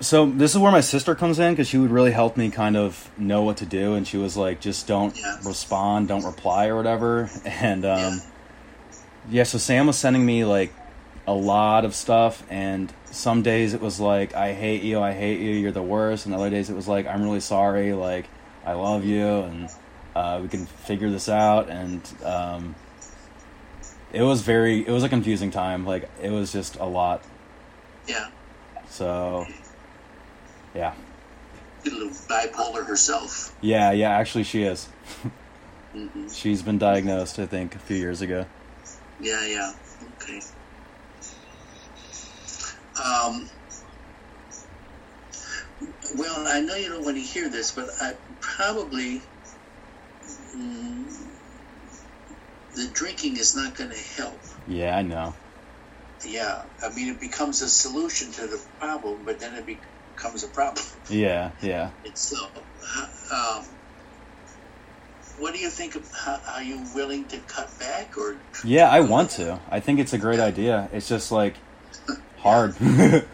So 0.00 0.26
this 0.26 0.52
is 0.52 0.58
where 0.58 0.72
my 0.72 0.80
sister 0.80 1.14
comes 1.14 1.38
in 1.38 1.52
because 1.52 1.68
she 1.68 1.78
would 1.78 1.90
really 1.90 2.10
help 2.10 2.36
me 2.36 2.50
kind 2.50 2.76
of 2.76 3.10
know 3.16 3.42
what 3.42 3.56
to 3.58 3.66
do, 3.66 3.94
and 3.94 4.06
she 4.06 4.16
was 4.16 4.36
like, 4.36 4.60
"Just 4.60 4.86
don't 4.86 5.16
Yeah. 5.16 5.38
respond, 5.44 6.08
don't 6.08 6.24
reply, 6.24 6.66
or 6.66 6.76
whatever." 6.76 7.30
And 7.46 7.84
um, 7.84 7.98
Yeah. 8.14 8.18
yeah, 9.30 9.42
so 9.44 9.58
Sam 9.58 9.86
was 9.86 9.96
sending 9.96 10.24
me 10.26 10.44
like 10.44 10.72
a 11.26 11.32
lot 11.32 11.84
of 11.84 11.94
stuff, 11.94 12.42
and 12.50 12.92
some 13.06 13.42
days 13.42 13.74
it 13.74 13.80
was 13.80 13.98
like, 14.00 14.34
"I 14.34 14.52
hate 14.52 14.82
you, 14.82 15.00
I 15.00 15.12
hate 15.12 15.40
you, 15.40 15.52
you're 15.52 15.72
the 15.72 15.82
worst," 15.82 16.26
and 16.26 16.34
other 16.34 16.50
days 16.50 16.68
it 16.70 16.74
was 16.74 16.86
like, 16.88 17.06
"I'm 17.06 17.22
really 17.22 17.40
sorry, 17.40 17.92
like 17.94 18.26
I 18.64 18.72
love 18.74 19.04
you, 19.04 19.26
and 19.26 19.68
uh, 20.14 20.40
we 20.42 20.48
can 20.48 20.66
figure 20.66 21.10
this 21.10 21.28
out." 21.28 21.68
And 21.70 22.00
um, 22.24 22.74
it 24.12 24.22
was 24.22 24.42
very, 24.42 24.86
it 24.86 24.90
was 24.90 25.02
a 25.02 25.08
confusing 25.08 25.50
time. 25.50 25.86
Like 25.86 26.08
it 26.22 26.30
was 26.30 26.52
just 26.52 26.76
a 26.76 26.84
lot. 26.86 27.22
Yeah. 28.06 28.28
So 28.90 29.46
yeah, 30.74 30.92
A 31.86 31.88
little 31.88 32.08
bipolar 32.10 32.84
herself. 32.86 33.56
yeah, 33.60 33.92
yeah. 33.92 34.10
Actually, 34.10 34.44
she 34.44 34.62
is. 34.64 34.88
hmm 35.92 36.28
She's 36.28 36.62
been 36.62 36.78
diagnosed, 36.78 37.38
I 37.38 37.46
think, 37.46 37.74
a 37.76 37.78
few 37.78 37.96
years 37.96 38.20
ago. 38.20 38.44
Yeah, 39.20 39.46
yeah. 39.46 39.72
Okay. 40.20 40.40
Um, 43.02 43.48
well, 46.16 46.46
I 46.46 46.60
know 46.60 46.76
you 46.76 46.88
don't 46.88 47.04
want 47.04 47.16
to 47.16 47.22
hear 47.22 47.48
this, 47.48 47.72
but 47.72 47.88
I 48.00 48.14
probably 48.40 49.20
mm, 50.54 51.04
the 52.74 52.88
drinking 52.92 53.36
is 53.36 53.56
not 53.56 53.74
going 53.74 53.90
to 53.90 53.96
help. 53.96 54.38
Yeah, 54.68 54.96
I 54.96 55.02
know. 55.02 55.34
Yeah, 56.26 56.62
I 56.82 56.90
mean 56.94 57.08
it 57.08 57.20
becomes 57.20 57.60
a 57.62 57.68
solution 57.68 58.32
to 58.32 58.46
the 58.46 58.60
problem, 58.78 59.20
but 59.24 59.40
then 59.40 59.54
it 59.54 59.66
becomes 59.66 60.42
a 60.42 60.48
problem 60.48 60.84
Yeah, 61.10 61.50
yeah, 61.60 61.90
itself. 62.04 62.50
Um, 63.30 63.64
what 65.38 65.52
do 65.52 65.58
you 65.58 65.68
think 65.68 65.96
of? 65.96 66.10
How, 66.12 66.40
are 66.48 66.62
you 66.62 66.80
willing 66.94 67.24
to 67.26 67.38
cut 67.40 67.76
back 67.78 68.16
or? 68.16 68.36
Yeah, 68.62 68.88
I 68.88 69.00
want 69.00 69.30
to. 69.32 69.58
I 69.68 69.80
think 69.80 69.98
it's 69.98 70.12
a 70.12 70.18
great 70.18 70.40
idea. 70.40 70.88
It's 70.92 71.08
just 71.08 71.32
like 71.32 71.56
hard. 72.44 72.76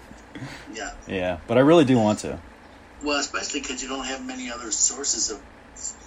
Yeah. 0.72 0.92
yeah, 1.06 1.38
but 1.46 1.58
I 1.58 1.60
really 1.60 1.84
do 1.84 1.98
want 1.98 2.20
to. 2.20 2.38
Well, 3.02 3.18
especially 3.18 3.60
because 3.60 3.82
you 3.82 3.88
don't 3.88 4.06
have 4.06 4.24
many 4.24 4.50
other 4.50 4.70
sources 4.70 5.30
of 5.30 5.42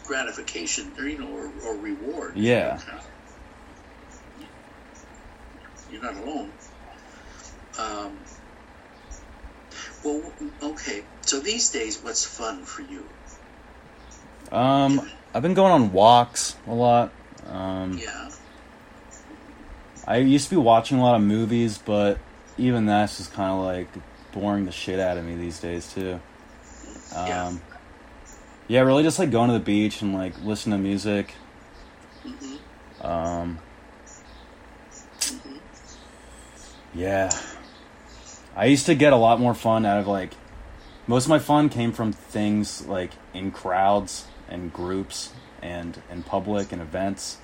gratification, 0.06 0.92
or 0.98 1.08
you 1.08 1.20
know, 1.20 1.28
or, 1.28 1.52
or 1.66 1.76
reward. 1.78 2.36
Yeah. 2.36 2.80
You're 5.92 6.02
not 6.02 6.16
alone. 6.16 6.52
Um, 7.78 8.18
well, 10.04 10.34
okay. 10.64 11.04
So 11.22 11.40
these 11.40 11.70
days, 11.70 12.02
what's 12.02 12.26
fun 12.26 12.64
for 12.64 12.82
you? 12.82 13.06
Um, 14.52 15.08
I've 15.34 15.44
been 15.44 15.54
going 15.54 15.72
on 15.72 15.92
walks 15.92 16.56
a 16.68 16.74
lot. 16.74 17.12
Um, 17.48 18.00
Yeah. 18.02 18.32
I 20.08 20.18
used 20.18 20.50
to 20.50 20.56
be 20.56 20.62
watching 20.62 20.98
a 20.98 21.04
lot 21.04 21.16
of 21.16 21.22
movies, 21.22 21.78
but 21.78 22.18
even 22.58 22.86
that's 22.86 23.18
just 23.18 23.34
kind 23.34 23.52
of 23.52 23.64
like 23.64 23.88
boring 24.32 24.66
the 24.66 24.72
shit 24.72 25.00
out 25.00 25.18
of 25.18 25.26
me 25.26 25.36
these 25.36 25.60
days 25.60 25.92
too. 25.94 26.20
Um, 27.12 27.28
Yeah. 27.28 27.54
yeah, 28.68 28.80
really 28.82 29.04
just 29.04 29.20
like 29.20 29.32
going 29.32 29.50
to 29.50 29.54
the 29.54 29.60
beach 29.60 30.02
and 30.02 30.14
like 30.14 30.34
listen 30.44 30.72
to 30.72 30.78
music. 30.78 31.34
hmm 32.24 32.56
Um, 33.02 33.60
hmm 35.22 35.58
yeah, 36.96 37.36
I 38.56 38.66
used 38.66 38.86
to 38.86 38.96
get 38.96 39.14
a 39.14 39.18
lot 39.18 39.40
more 39.40 39.54
fun 39.56 39.86
out 39.86 40.00
of 40.00 40.08
like 40.08 40.34
most 41.08 41.26
of 41.26 41.30
my 41.30 41.40
fun 41.40 41.70
came 41.70 41.92
from 41.92 42.14
things 42.14 42.86
like 42.86 43.12
in 43.34 43.52
crowds 43.52 44.26
and 44.48 44.72
groups 44.72 45.32
and 45.62 46.02
in 46.12 46.24
public 46.24 46.72
and 46.72 46.82
events. 46.82 47.38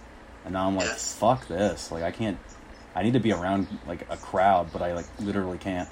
And 0.45 0.53
now 0.53 0.67
I'm 0.67 0.75
like, 0.75 0.85
Yes. 0.87 1.15
fuck 1.15 1.47
this. 1.47 1.91
Like 1.91 2.03
I 2.03 2.11
can't. 2.11 2.37
I 2.99 3.03
need 3.03 3.13
to 3.13 3.21
be 3.21 3.31
around 3.31 3.65
like 3.87 4.05
a 4.09 4.17
crowd, 4.17 4.73
but 4.73 4.81
I 4.81 4.93
like 4.93 5.05
literally 5.21 5.57
can't. 5.57 5.87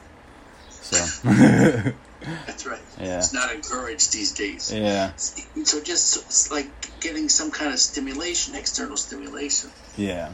So 0.69 0.97
That's 1.25 2.65
right. 2.65 2.81
Yeah. 2.99 3.19
It's 3.19 3.31
not 3.31 3.53
encouraged 3.53 4.11
these 4.11 4.33
days. 4.33 4.73
yeah, 4.73 5.13
So 5.15 5.81
just 5.81 6.17
it's 6.17 6.51
like 6.51 6.67
getting 6.99 7.29
some 7.29 7.51
kind 7.51 7.71
of 7.71 7.79
stimulation, 7.79 8.55
external 8.55 8.97
stimulation, 8.97 9.69
yeah, 9.95 10.31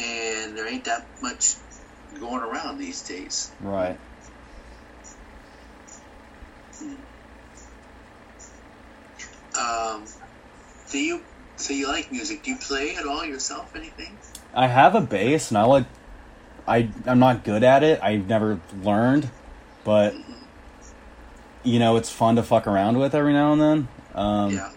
and 0.00 0.56
there 0.56 0.68
ain't 0.68 0.84
that 0.84 1.04
much 1.20 1.56
going 2.18 2.42
around 2.42 2.78
these 2.78 3.02
days. 3.02 3.50
right. 3.60 3.98
Um, 9.58 10.06
do 10.92 10.98
you 10.98 11.20
so 11.56 11.74
you 11.74 11.88
like 11.88 12.10
music? 12.12 12.44
Do 12.44 12.52
you 12.52 12.56
play 12.56 12.96
at 12.96 13.06
all 13.06 13.24
yourself? 13.24 13.74
Anything? 13.76 14.16
I 14.54 14.66
have 14.66 14.94
a 14.94 15.00
bass, 15.00 15.50
and 15.50 15.58
I 15.58 15.64
like. 15.64 15.86
I 16.66 16.88
I'm 17.06 17.18
not 17.18 17.42
good 17.44 17.64
at 17.64 17.82
it. 17.82 18.00
I've 18.02 18.28
never 18.28 18.60
learned, 18.82 19.30
but 19.84 20.14
you 21.64 21.78
know 21.78 21.96
it's 21.96 22.10
fun 22.10 22.36
to 22.36 22.42
fuck 22.42 22.66
around 22.66 22.98
with 22.98 23.14
every 23.14 23.32
now 23.32 23.52
and 23.52 23.60
then. 23.60 23.88
Um, 24.14 24.52
yeah. 24.52 24.72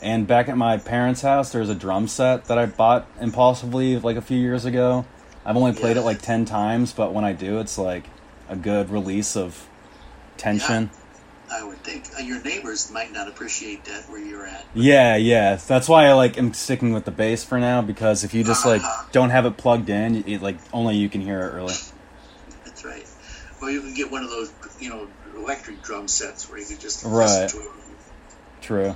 And 0.00 0.26
back 0.28 0.48
at 0.48 0.56
my 0.56 0.76
parents' 0.76 1.22
house, 1.22 1.50
there's 1.50 1.68
a 1.68 1.74
drum 1.74 2.06
set 2.06 2.44
that 2.44 2.58
I 2.58 2.66
bought 2.66 3.08
impulsively 3.20 3.98
like 3.98 4.16
a 4.16 4.20
few 4.20 4.38
years 4.38 4.64
ago. 4.64 5.04
I've 5.44 5.56
only 5.56 5.72
played 5.72 5.96
Yeah. 5.96 6.02
it 6.02 6.04
like 6.04 6.22
ten 6.22 6.44
times, 6.44 6.92
but 6.92 7.12
when 7.12 7.24
I 7.24 7.32
do, 7.32 7.58
it's 7.58 7.76
like 7.78 8.04
a 8.48 8.54
good 8.54 8.90
release 8.90 9.36
of 9.36 9.66
tension. 10.36 10.90
I 11.50 11.64
would 11.64 11.78
think 11.84 12.04
uh, 12.18 12.22
your 12.22 12.42
neighbors 12.42 12.90
might 12.90 13.12
not 13.12 13.28
appreciate 13.28 13.84
that 13.86 14.04
where 14.08 14.20
you're 14.20 14.46
at. 14.46 14.64
Yeah, 14.74 15.16
yeah. 15.16 15.56
That's 15.56 15.88
why 15.88 16.06
I 16.06 16.12
like 16.12 16.36
am 16.38 16.52
sticking 16.54 16.92
with 16.92 17.04
the 17.04 17.10
bass 17.10 17.44
for 17.44 17.58
now 17.58 17.82
because 17.82 18.24
if 18.24 18.34
you 18.34 18.44
just 18.44 18.66
like 18.66 18.82
Uh-huh. 18.82 19.04
don't 19.12 19.30
have 19.30 19.46
it 19.46 19.56
plugged 19.56 19.88
in, 19.88 20.16
it, 20.26 20.42
like 20.42 20.58
only 20.72 20.96
you 20.96 21.08
can 21.08 21.20
hear 21.20 21.40
it 21.40 21.54
really. 21.54 21.74
That's 22.64 22.84
right. 22.84 23.04
Or 23.62 23.70
you 23.70 23.80
can 23.80 23.94
get 23.94 24.10
one 24.10 24.22
of 24.22 24.30
those, 24.30 24.52
you 24.78 24.90
know, 24.90 25.08
electric 25.36 25.82
drum 25.82 26.06
sets 26.06 26.48
where 26.48 26.58
you 26.60 26.66
can 26.66 26.78
just 26.78 27.04
Right. 27.04 27.48
to 27.48 27.56
it. 27.58 27.64
True. 28.60 28.94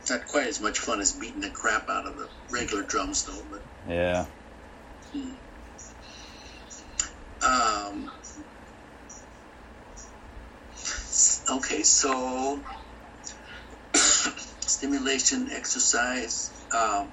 It's 0.00 0.10
not 0.10 0.26
quite 0.26 0.46
as 0.46 0.60
much 0.60 0.78
fun 0.78 1.00
as 1.00 1.12
beating 1.12 1.40
the 1.40 1.50
crap 1.50 1.88
out 1.88 2.06
of 2.06 2.16
the 2.16 2.28
regular 2.50 2.82
drums, 2.84 3.24
though. 3.24 3.42
But 3.50 3.62
Yeah. 3.92 4.26
um, 7.42 8.10
okay, 11.50 11.82
so 11.82 12.60
stimulation, 13.94 15.48
exercise. 15.50 16.50
Um, 16.76 17.08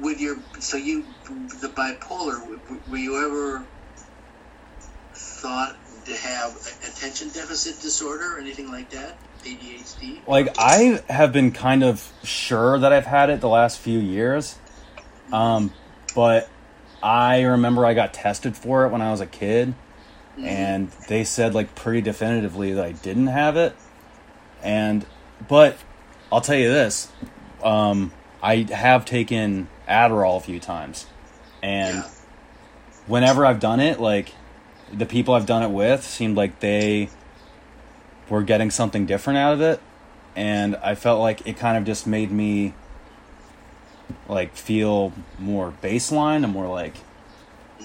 with 0.00 0.20
your 0.20 0.36
so 0.58 0.76
you 0.76 1.04
the 1.24 1.68
bipolar, 1.68 2.40
were 2.90 2.96
you 2.96 3.24
ever 3.24 3.64
thought 5.14 5.76
to 6.06 6.16
have 6.16 6.52
attention 6.88 7.28
deficit 7.28 7.80
disorder 7.80 8.36
or 8.36 8.40
anything 8.40 8.70
like 8.70 8.90
that? 8.90 9.16
ADHD. 9.44 10.26
Like 10.26 10.54
I 10.58 11.02
have 11.08 11.32
been 11.32 11.52
kind 11.52 11.84
of 11.84 12.10
sure 12.24 12.78
that 12.78 12.92
I've 12.92 13.06
had 13.06 13.30
it 13.30 13.40
the 13.40 13.48
last 13.48 13.78
few 13.78 13.98
years. 13.98 14.56
Um, 15.32 15.72
but 16.14 16.48
I 17.02 17.42
remember 17.42 17.84
I 17.84 17.94
got 17.94 18.14
tested 18.14 18.56
for 18.56 18.86
it 18.86 18.90
when 18.90 19.02
I 19.02 19.10
was 19.10 19.20
a 19.20 19.26
kid 19.26 19.74
and 20.42 20.90
they 21.08 21.24
said 21.24 21.54
like 21.54 21.74
pretty 21.74 22.00
definitively 22.00 22.72
that 22.72 22.84
I 22.84 22.92
didn't 22.92 23.28
have 23.28 23.56
it. 23.56 23.74
And 24.62 25.04
but 25.48 25.76
I'll 26.32 26.40
tell 26.40 26.56
you 26.56 26.68
this, 26.68 27.08
um, 27.62 28.12
I 28.42 28.66
have 28.72 29.04
taken 29.04 29.68
Adderall 29.88 30.36
a 30.36 30.40
few 30.40 30.58
times, 30.60 31.06
and 31.62 31.98
Yeah. 31.98 32.08
whenever 33.06 33.44
I've 33.46 33.60
done 33.60 33.80
it, 33.80 34.00
like 34.00 34.32
the 34.92 35.06
people 35.06 35.34
I've 35.34 35.46
done 35.46 35.62
it 35.62 35.70
with 35.70 36.04
seemed 36.04 36.36
like 36.36 36.60
they 36.60 37.10
were 38.28 38.42
getting 38.42 38.70
something 38.70 39.04
different 39.06 39.38
out 39.38 39.52
of 39.52 39.60
it, 39.60 39.80
and 40.34 40.76
I 40.76 40.94
felt 40.94 41.20
like 41.20 41.46
it 41.46 41.56
kind 41.58 41.76
of 41.76 41.84
just 41.84 42.06
made 42.06 42.30
me 42.30 42.74
like 44.28 44.54
feel 44.56 45.12
more 45.38 45.72
baseline 45.82 46.44
and 46.44 46.52
more 46.52 46.66
like 46.68 46.94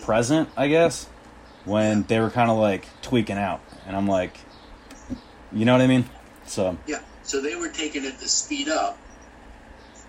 present, 0.03 0.49
I 0.55 0.67
guess, 0.67 1.07
when 1.65 2.03
they 2.03 2.19
were 2.19 2.29
kind 2.29 2.49
of 2.49 2.57
like 2.57 2.87
tweaking 3.01 3.37
out, 3.37 3.61
and 3.85 3.95
I'm 3.95 4.07
like, 4.07 4.39
you 5.51 5.65
know 5.65 5.73
what 5.73 5.81
I 5.81 5.87
mean? 5.87 6.05
So 6.45 6.77
Yeah. 6.87 6.99
So 7.23 7.41
they 7.41 7.55
were 7.55 7.69
taking 7.69 8.05
it 8.05 8.17
to 8.19 8.27
speed 8.27 8.69
up, 8.69 8.97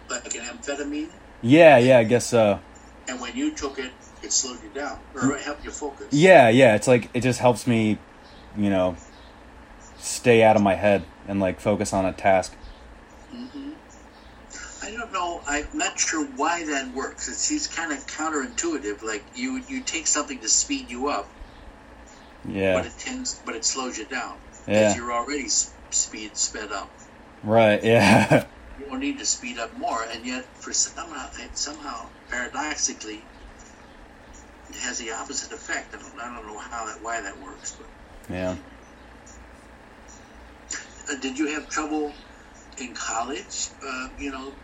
like 0.08 0.34
an 0.34 0.42
amphetamine, 0.42 1.10
yeah, 1.42 1.76
yeah, 1.78 1.98
I 1.98 2.04
guess 2.04 2.26
so. 2.26 2.60
and 3.08 3.20
when 3.20 3.36
you 3.36 3.52
took 3.54 3.78
it, 3.78 3.90
it 4.22 4.32
slowed 4.32 4.62
you 4.62 4.70
down 4.70 4.98
or 5.14 5.34
it 5.36 5.42
helped 5.42 5.64
you 5.64 5.70
focus. 5.70 6.06
Yeah, 6.12 6.48
yeah, 6.48 6.74
it's 6.76 6.86
like 6.88 7.10
it 7.14 7.20
just 7.22 7.40
helps 7.40 7.66
me, 7.66 7.98
you 8.56 8.70
know, 8.70 8.96
stay 9.98 10.42
out 10.42 10.56
of 10.56 10.62
my 10.62 10.74
head 10.74 11.04
and 11.28 11.40
like 11.40 11.60
focus 11.60 11.92
on 11.92 12.04
a 12.06 12.12
task. 12.12 12.54
hmm 13.30 13.70
I 14.82 14.92
don't 14.92 15.12
know. 15.12 15.40
I'm 15.46 15.66
not 15.74 15.98
sure 16.00 16.24
why 16.24 16.64
that 16.64 16.94
works. 16.94 17.28
It 17.28 17.34
seems 17.34 17.66
kind 17.66 17.92
of 17.92 17.98
counterintuitive. 18.06 19.02
Like 19.02 19.22
you, 19.34 19.62
you 19.68 19.82
take 19.82 20.06
something 20.06 20.38
to 20.40 20.48
speed 20.48 20.90
you 20.90 21.08
up, 21.08 21.28
Yeah, 22.48 22.74
but 22.74 22.86
it 22.86 22.92
tends, 22.98 23.40
but 23.44 23.54
it 23.54 23.64
slows 23.64 23.98
you 23.98 24.06
down 24.06 24.36
Yeah. 24.66 24.80
because 24.80 24.96
you're 24.96 25.12
already 25.12 25.48
speed 25.48 26.36
sped 26.36 26.72
up. 26.72 26.90
right. 27.42 27.82
Yeah, 27.82 28.46
You 28.78 28.86
don't 28.88 29.00
need 29.00 29.18
to 29.18 29.26
speed 29.26 29.58
up 29.58 29.76
more, 29.76 30.02
and 30.10 30.24
yet 30.24 30.44
for 30.62 30.72
somehow, 30.72 31.28
somehow 31.54 32.08
paradoxically, 32.30 33.20
it 34.70 34.76
has 34.80 34.98
the 34.98 35.12
opposite 35.12 35.52
effect. 35.52 35.94
I 35.94 35.98
don't, 35.98 36.18
I 36.20 36.34
don't 36.34 36.46
know 36.46 36.58
how 36.58 36.86
that, 36.86 37.02
why 37.02 37.20
that 37.20 37.38
works, 37.42 37.76
but. 37.78 38.34
yeah. 38.34 38.56
Uh, 41.10 41.20
did 41.20 41.38
you 41.38 41.48
have 41.54 41.68
trouble 41.68 42.12
in 42.80 42.94
college? 42.94 43.68
Uh, 43.86 44.08
you 44.18 44.30
know, 44.30 44.54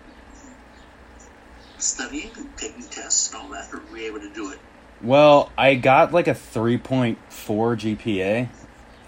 studying, 1.79 2.31
and 2.37 2.57
taking 2.57 2.89
tests, 2.89 3.33
and 3.33 3.43
all 3.43 3.51
that, 3.51 3.69
or 3.73 3.81
were 3.91 3.99
you 3.99 4.07
able 4.07 4.21
to 4.21 4.33
do 4.33 4.51
it? 4.53 4.59
Well, 5.03 5.51
I 5.57 5.75
got 5.75 6.13
like 6.13 6.29
a 6.29 6.33
3.4 6.35 7.17
GPA. 7.29 8.49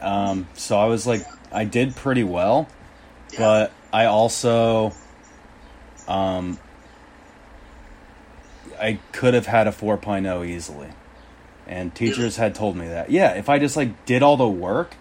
Um, 0.01 0.47
so 0.55 0.79
I 0.79 0.87
was 0.87 1.07
like, 1.07 1.23
I 1.51 1.65
did 1.65 1.97
pretty 1.97 2.25
well, 2.25 2.69
Yeah. 3.33 3.39
but 3.39 3.73
I 3.93 4.05
also, 4.05 4.93
um, 6.07 6.59
I 8.81 8.99
could 9.13 9.35
have 9.35 9.47
had 9.47 9.67
a 9.67 9.73
4.0 9.73 10.47
easily. 10.47 10.89
And 11.67 11.95
teachers 11.95 12.37
had 12.37 12.55
told 12.55 12.77
me 12.77 12.89
that. 12.89 13.11
Yeah, 13.11 13.33
if 13.35 13.49
I 13.49 13.59
just 13.59 13.77
like 13.77 14.07
did 14.07 14.23
all 14.23 14.37
the 14.39 14.49
work, 14.49 14.95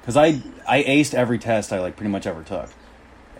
because 0.00 0.16
I 0.16 0.40
I 0.66 0.82
aced 0.82 1.14
every 1.14 1.38
test 1.38 1.72
I 1.72 1.78
like 1.80 1.96
pretty 1.96 2.10
much 2.10 2.26
ever 2.26 2.42
took, 2.42 2.68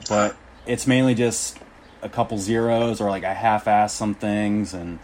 but 0.09 0.36
it's 0.66 0.86
mainly 0.86 1.14
just 1.16 1.59
a 2.03 2.09
couple 2.09 2.38
zeros 2.38 3.01
or 3.01 3.11
like 3.11 3.24
I 3.24 3.32
half-ass 3.34 3.93
some 3.93 4.14
things 4.14 4.72
and 4.72 5.01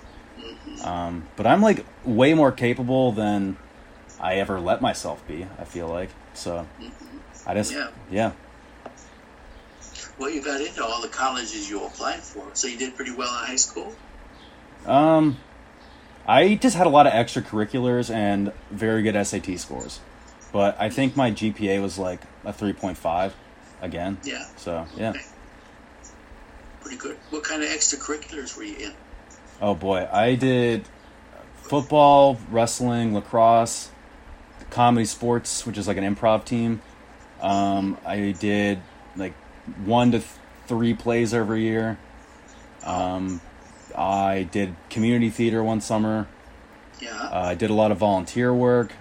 um, 0.83 1.27
but 1.37 1.47
I'm 1.47 1.63
like 1.63 1.85
way 2.05 2.35
more 2.35 2.53
capable 2.53 3.13
than 3.13 3.57
I 4.21 4.37
ever 4.37 4.61
let 4.61 4.81
myself 4.81 5.27
be. 5.27 5.47
I 5.59 5.65
feel 5.65 5.89
like 5.89 6.11
so. 6.35 6.67
I 7.47 7.55
just 7.55 7.73
Yeah. 7.73 7.91
yeah 8.11 8.33
Well, 10.19 10.31
you 10.31 10.43
got 10.43 10.61
into 10.61 10.85
all 10.85 11.03
the 11.03 11.09
colleges 11.09 11.69
you 11.69 11.85
applied 11.85 12.21
for, 12.21 12.45
so 12.55 12.69
you 12.69 12.79
did 12.79 12.97
pretty 12.97 13.13
well 13.13 13.29
in 13.29 13.47
high 13.47 13.57
school. 13.57 13.95
Um, 14.87 15.39
I 16.27 16.55
just 16.55 16.77
had 16.77 16.87
a 16.87 16.91
lot 16.91 17.07
of 17.07 17.13
extracurriculars 17.13 18.13
and 18.13 18.53
very 18.71 19.03
good 19.03 19.15
SAT 19.27 19.59
scores, 19.59 20.01
but 20.53 20.77
I 20.81 20.91
think 20.91 21.17
my 21.17 21.31
GPA 21.31 21.81
was 21.81 21.99
like 21.99 22.21
a 22.45 22.53
three 22.53 22.73
point 22.73 22.99
five, 22.99 23.35
again. 23.81 24.19
Yeah. 24.25 24.45
So 24.57 24.87
yeah. 24.97 25.11
Okay. 25.11 25.21
Pretty 26.81 26.97
good. 26.97 27.17
What 27.31 27.45
kind 27.45 27.63
of 27.63 27.69
extracurriculars 27.69 28.57
were 28.57 28.63
you 28.63 28.77
in? 28.77 28.93
Oh 29.61 29.75
boy, 29.75 30.09
I 30.13 30.35
did 30.35 30.85
football, 31.63 32.39
wrestling, 32.51 33.15
lacrosse, 33.15 33.91
comedy 34.71 35.07
sports, 35.07 35.67
which 35.67 35.79
is 35.79 35.89
like 35.89 35.97
an 35.97 36.05
improv 36.15 36.45
team. 36.45 36.83
Um, 37.41 37.99
I 38.05 38.33
did 38.33 38.81
like 39.17 39.35
one 39.85 40.13
to 40.13 40.19
th- 40.19 40.31
three 40.67 40.95
plays 40.95 41.33
every 41.33 41.63
year. 41.63 41.99
Um, 42.85 43.41
I 43.97 44.49
did 44.51 44.77
community 44.91 45.31
theater 45.31 45.63
one 45.63 45.81
summer. 45.81 46.27
Yeah. 47.01 47.11
Uh, 47.15 47.41
I 47.49 47.55
did 47.55 47.71
a 47.71 47.75
lot 47.75 47.91
of 47.91 47.99
volunteer 47.99 48.53
work. 48.55 48.93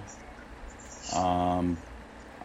Um, 1.13 1.77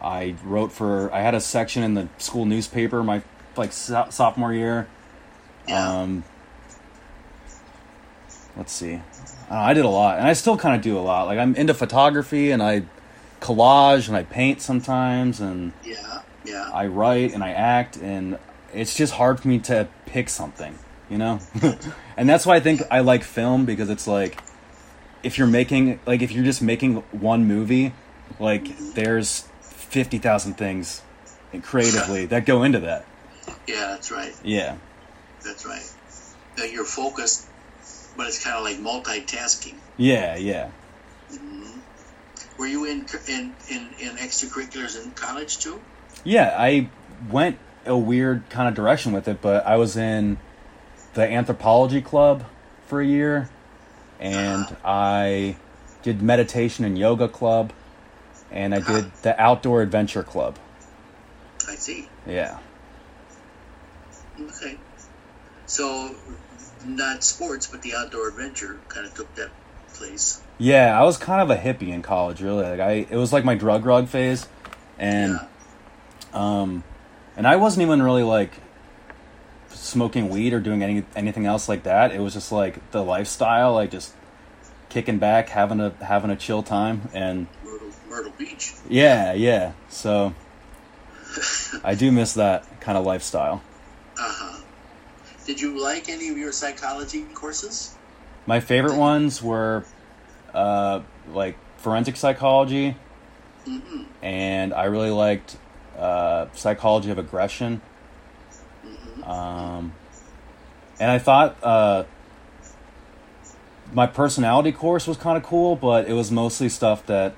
I 0.01 0.35
wrote 0.43 0.71
for. 0.71 1.13
I 1.13 1.21
had 1.21 1.35
a 1.35 1.41
section 1.41 1.83
in 1.83 1.93
the 1.93 2.07
school 2.17 2.45
newspaper 2.45 3.03
my 3.03 3.21
like 3.55 3.71
so- 3.73 4.07
sophomore 4.09 4.53
year. 4.53 4.87
yeah. 5.67 6.01
Um, 6.01 6.23
let's 8.61 8.73
see. 8.73 8.93
I, 9.49 9.55
know, 9.55 9.59
I 9.59 9.73
did 9.73 9.85
a 9.85 9.89
lot, 9.89 10.19
and 10.19 10.27
I 10.27 10.33
still 10.33 10.55
kind 10.55 10.75
of 10.75 10.83
do 10.83 10.99
a 10.99 11.01
lot. 11.01 11.25
Like 11.25 11.39
I'm 11.39 11.55
into 11.55 11.73
photography, 11.73 12.51
and 12.51 12.61
I 12.61 12.83
collage, 13.39 14.07
and 14.07 14.15
I 14.15 14.21
paint 14.21 14.61
sometimes, 14.61 15.39
and 15.39 15.73
yeah. 15.83 16.21
Yeah. 16.45 16.69
I 16.71 16.85
write, 16.85 17.33
and 17.33 17.43
I 17.43 17.51
act, 17.51 17.97
and 17.97 18.37
it's 18.71 18.95
just 18.95 19.13
hard 19.13 19.39
for 19.39 19.47
me 19.47 19.57
to 19.59 19.87
pick 20.05 20.29
something, 20.29 20.77
you 21.09 21.17
know. 21.17 21.39
and 22.17 22.29
that's 22.29 22.45
why 22.45 22.55
I 22.55 22.59
think 22.59 22.81
I 22.91 22.99
like 22.99 23.23
film 23.23 23.65
because 23.65 23.89
it's 23.89 24.07
like 24.07 24.39
if 25.23 25.39
you're 25.39 25.47
making 25.47 25.99
like 26.05 26.21
if 26.21 26.31
you're 26.31 26.45
just 26.45 26.61
making 26.61 26.97
one 27.11 27.45
movie, 27.45 27.93
like 28.39 28.77
there's 28.93 29.47
fifty 29.61 30.19
thousand 30.19 30.53
things 30.53 31.01
creatively 31.63 32.25
that 32.27 32.45
go 32.45 32.61
into 32.61 32.81
that. 32.81 33.05
yeah. 33.67 33.87
That's 33.87 34.11
right. 34.11 34.35
Yeah. 34.43 34.77
That's 35.43 35.65
right. 35.65 35.91
Uh, 36.59 36.65
you're 36.65 36.85
focused, 36.85 37.47
but 38.21 38.27
it's 38.27 38.43
kind 38.43 38.55
of 38.55 38.63
like 38.63 38.77
multitasking. 38.77 39.73
Yeah, 39.97 40.35
yeah. 40.35 40.69
Mm-hmm. 41.31 41.79
Were 42.59 42.67
you 42.67 42.85
in 42.85 43.07
in 43.27 43.55
in, 43.67 43.89
in 43.99 44.15
extracurriculars 44.17 45.03
in 45.03 45.09
college 45.11 45.57
too? 45.57 45.81
Yeah, 46.23 46.53
I 46.55 46.89
went 47.31 47.57
a 47.83 47.97
weird 47.97 48.47
kind 48.51 48.69
of 48.69 48.75
direction 48.75 49.11
with 49.11 49.27
it, 49.27 49.41
but 49.41 49.65
I 49.65 49.75
was 49.77 49.97
in 49.97 50.37
the 51.15 51.23
anthropology 51.23 51.99
club 51.99 52.43
for 52.85 53.01
a 53.01 53.07
year, 53.07 53.49
and 54.19 54.65
uh-huh. 54.65 54.75
I 54.85 55.55
did 56.03 56.21
meditation 56.21 56.85
and 56.85 56.99
yoga 56.99 57.27
club, 57.27 57.73
and 58.51 58.75
I 58.75 58.77
uh-huh. 58.77 59.01
did 59.01 59.13
the 59.23 59.41
outdoor 59.41 59.81
adventure 59.81 60.21
club. 60.21 60.59
I 61.67 61.73
see. 61.73 62.07
Yeah. 62.27 62.59
Okay. 64.39 64.77
So, 65.65 66.13
not 66.85 67.23
sports, 67.23 67.67
but 67.67 67.81
the 67.81 67.95
outdoor 67.95 68.29
adventure 68.29 68.79
kind 68.87 69.05
of 69.05 69.13
took 69.13 69.33
that 69.35 69.49
place. 69.93 70.41
Yeah, 70.57 70.99
I 70.99 71.03
was 71.03 71.17
kind 71.17 71.41
of 71.41 71.49
a 71.49 71.59
hippie 71.59 71.89
in 71.89 72.01
college, 72.01 72.41
really. 72.41 72.63
Like 72.63 72.79
I, 72.79 72.91
it 73.09 73.15
was 73.15 73.33
like 73.33 73.43
my 73.43 73.55
drug 73.55 73.85
rug 73.85 74.07
phase, 74.07 74.47
and 74.97 75.33
yeah. 75.33 75.41
um, 76.33 76.83
and 77.35 77.47
I 77.47 77.55
wasn't 77.55 77.83
even 77.83 78.01
really 78.01 78.23
like 78.23 78.51
smoking 79.69 80.29
weed 80.29 80.53
or 80.53 80.59
doing 80.59 80.83
any 80.83 81.03
anything 81.15 81.45
else 81.45 81.67
like 81.67 81.83
that. 81.83 82.11
It 82.11 82.19
was 82.19 82.33
just 82.33 82.51
like 82.51 82.91
the 82.91 83.03
lifestyle, 83.03 83.73
like 83.73 83.91
just 83.91 84.13
kicking 84.89 85.17
back, 85.17 85.49
having 85.49 85.79
a 85.79 85.93
having 86.01 86.29
a 86.29 86.35
chill 86.35 86.61
time, 86.63 87.09
and 87.13 87.47
Myrtle, 87.63 87.91
Myrtle 88.09 88.33
Beach. 88.37 88.73
yeah, 88.89 89.33
yeah. 89.33 89.73
So 89.89 90.35
I 91.83 91.95
do 91.95 92.11
miss 92.11 92.33
that 92.33 92.81
kind 92.81 92.97
of 92.97 93.05
lifestyle. 93.05 93.61
Uh 94.17 94.23
huh. 94.27 94.50
Did 95.45 95.59
you 95.59 95.81
like 95.81 96.09
any 96.09 96.29
of 96.29 96.37
your 96.37 96.51
psychology 96.51 97.23
courses? 97.33 97.95
My 98.45 98.59
favorite 98.59 98.97
ones 98.97 99.41
were 99.41 99.83
uh, 100.53 101.01
like 101.31 101.57
forensic 101.77 102.15
psychology, 102.15 102.95
Mm-hmm. 103.67 104.03
and 104.23 104.73
I 104.73 104.85
really 104.85 105.11
liked 105.11 105.55
uh, 105.95 106.47
psychology 106.53 107.11
of 107.11 107.19
aggression. 107.19 107.79
Mm-hmm. 108.83 109.23
Um, 109.23 109.93
and 110.99 111.11
I 111.11 111.19
thought 111.19 111.57
uh, 111.61 112.05
my 113.93 114.07
personality 114.07 114.71
course 114.71 115.05
was 115.05 115.17
kind 115.17 115.37
of 115.37 115.43
cool, 115.43 115.75
but 115.75 116.07
it 116.07 116.13
was 116.13 116.31
mostly 116.31 116.69
stuff 116.69 117.05
that 117.05 117.35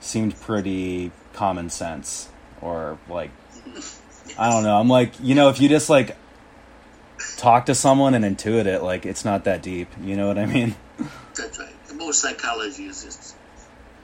seemed 0.00 0.40
pretty 0.40 1.10
common 1.32 1.70
sense 1.70 2.28
or 2.60 2.98
like 3.08 3.30
I 4.38 4.50
don't 4.50 4.62
know. 4.62 4.78
I'm 4.78 4.88
like, 4.88 5.12
you 5.20 5.34
know, 5.34 5.48
if 5.48 5.60
you 5.60 5.68
just 5.68 5.90
like 5.90 6.16
talk 7.36 7.66
to 7.66 7.74
someone 7.74 8.14
and 8.14 8.24
intuit 8.24 8.66
it, 8.66 8.82
like 8.82 9.04
it's 9.06 9.24
not 9.24 9.44
that 9.44 9.62
deep. 9.62 9.88
You 10.02 10.16
know 10.16 10.28
what 10.28 10.38
I 10.38 10.46
mean? 10.46 10.74
That's 11.34 11.58
right. 11.58 11.68
Most 11.96 12.20
psychology 12.20 12.86
is 12.86 13.04
just 13.04 13.34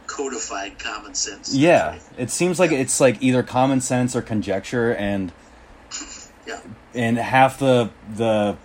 codified 0.06 0.78
common 0.78 1.14
sense. 1.14 1.54
Yeah. 1.54 1.92
That's 1.92 2.10
It 2.18 2.30
seems 2.30 2.58
like 2.60 2.72
it's 2.72 3.00
like 3.00 3.22
either 3.22 3.42
common 3.42 3.80
sense 3.80 4.14
or 4.16 4.22
conjecture 4.22 4.94
and. 4.94 5.32
Yeah. 6.46 6.60
and 6.94 7.16
half 7.16 7.58
the 7.58 7.88
the 8.16 8.58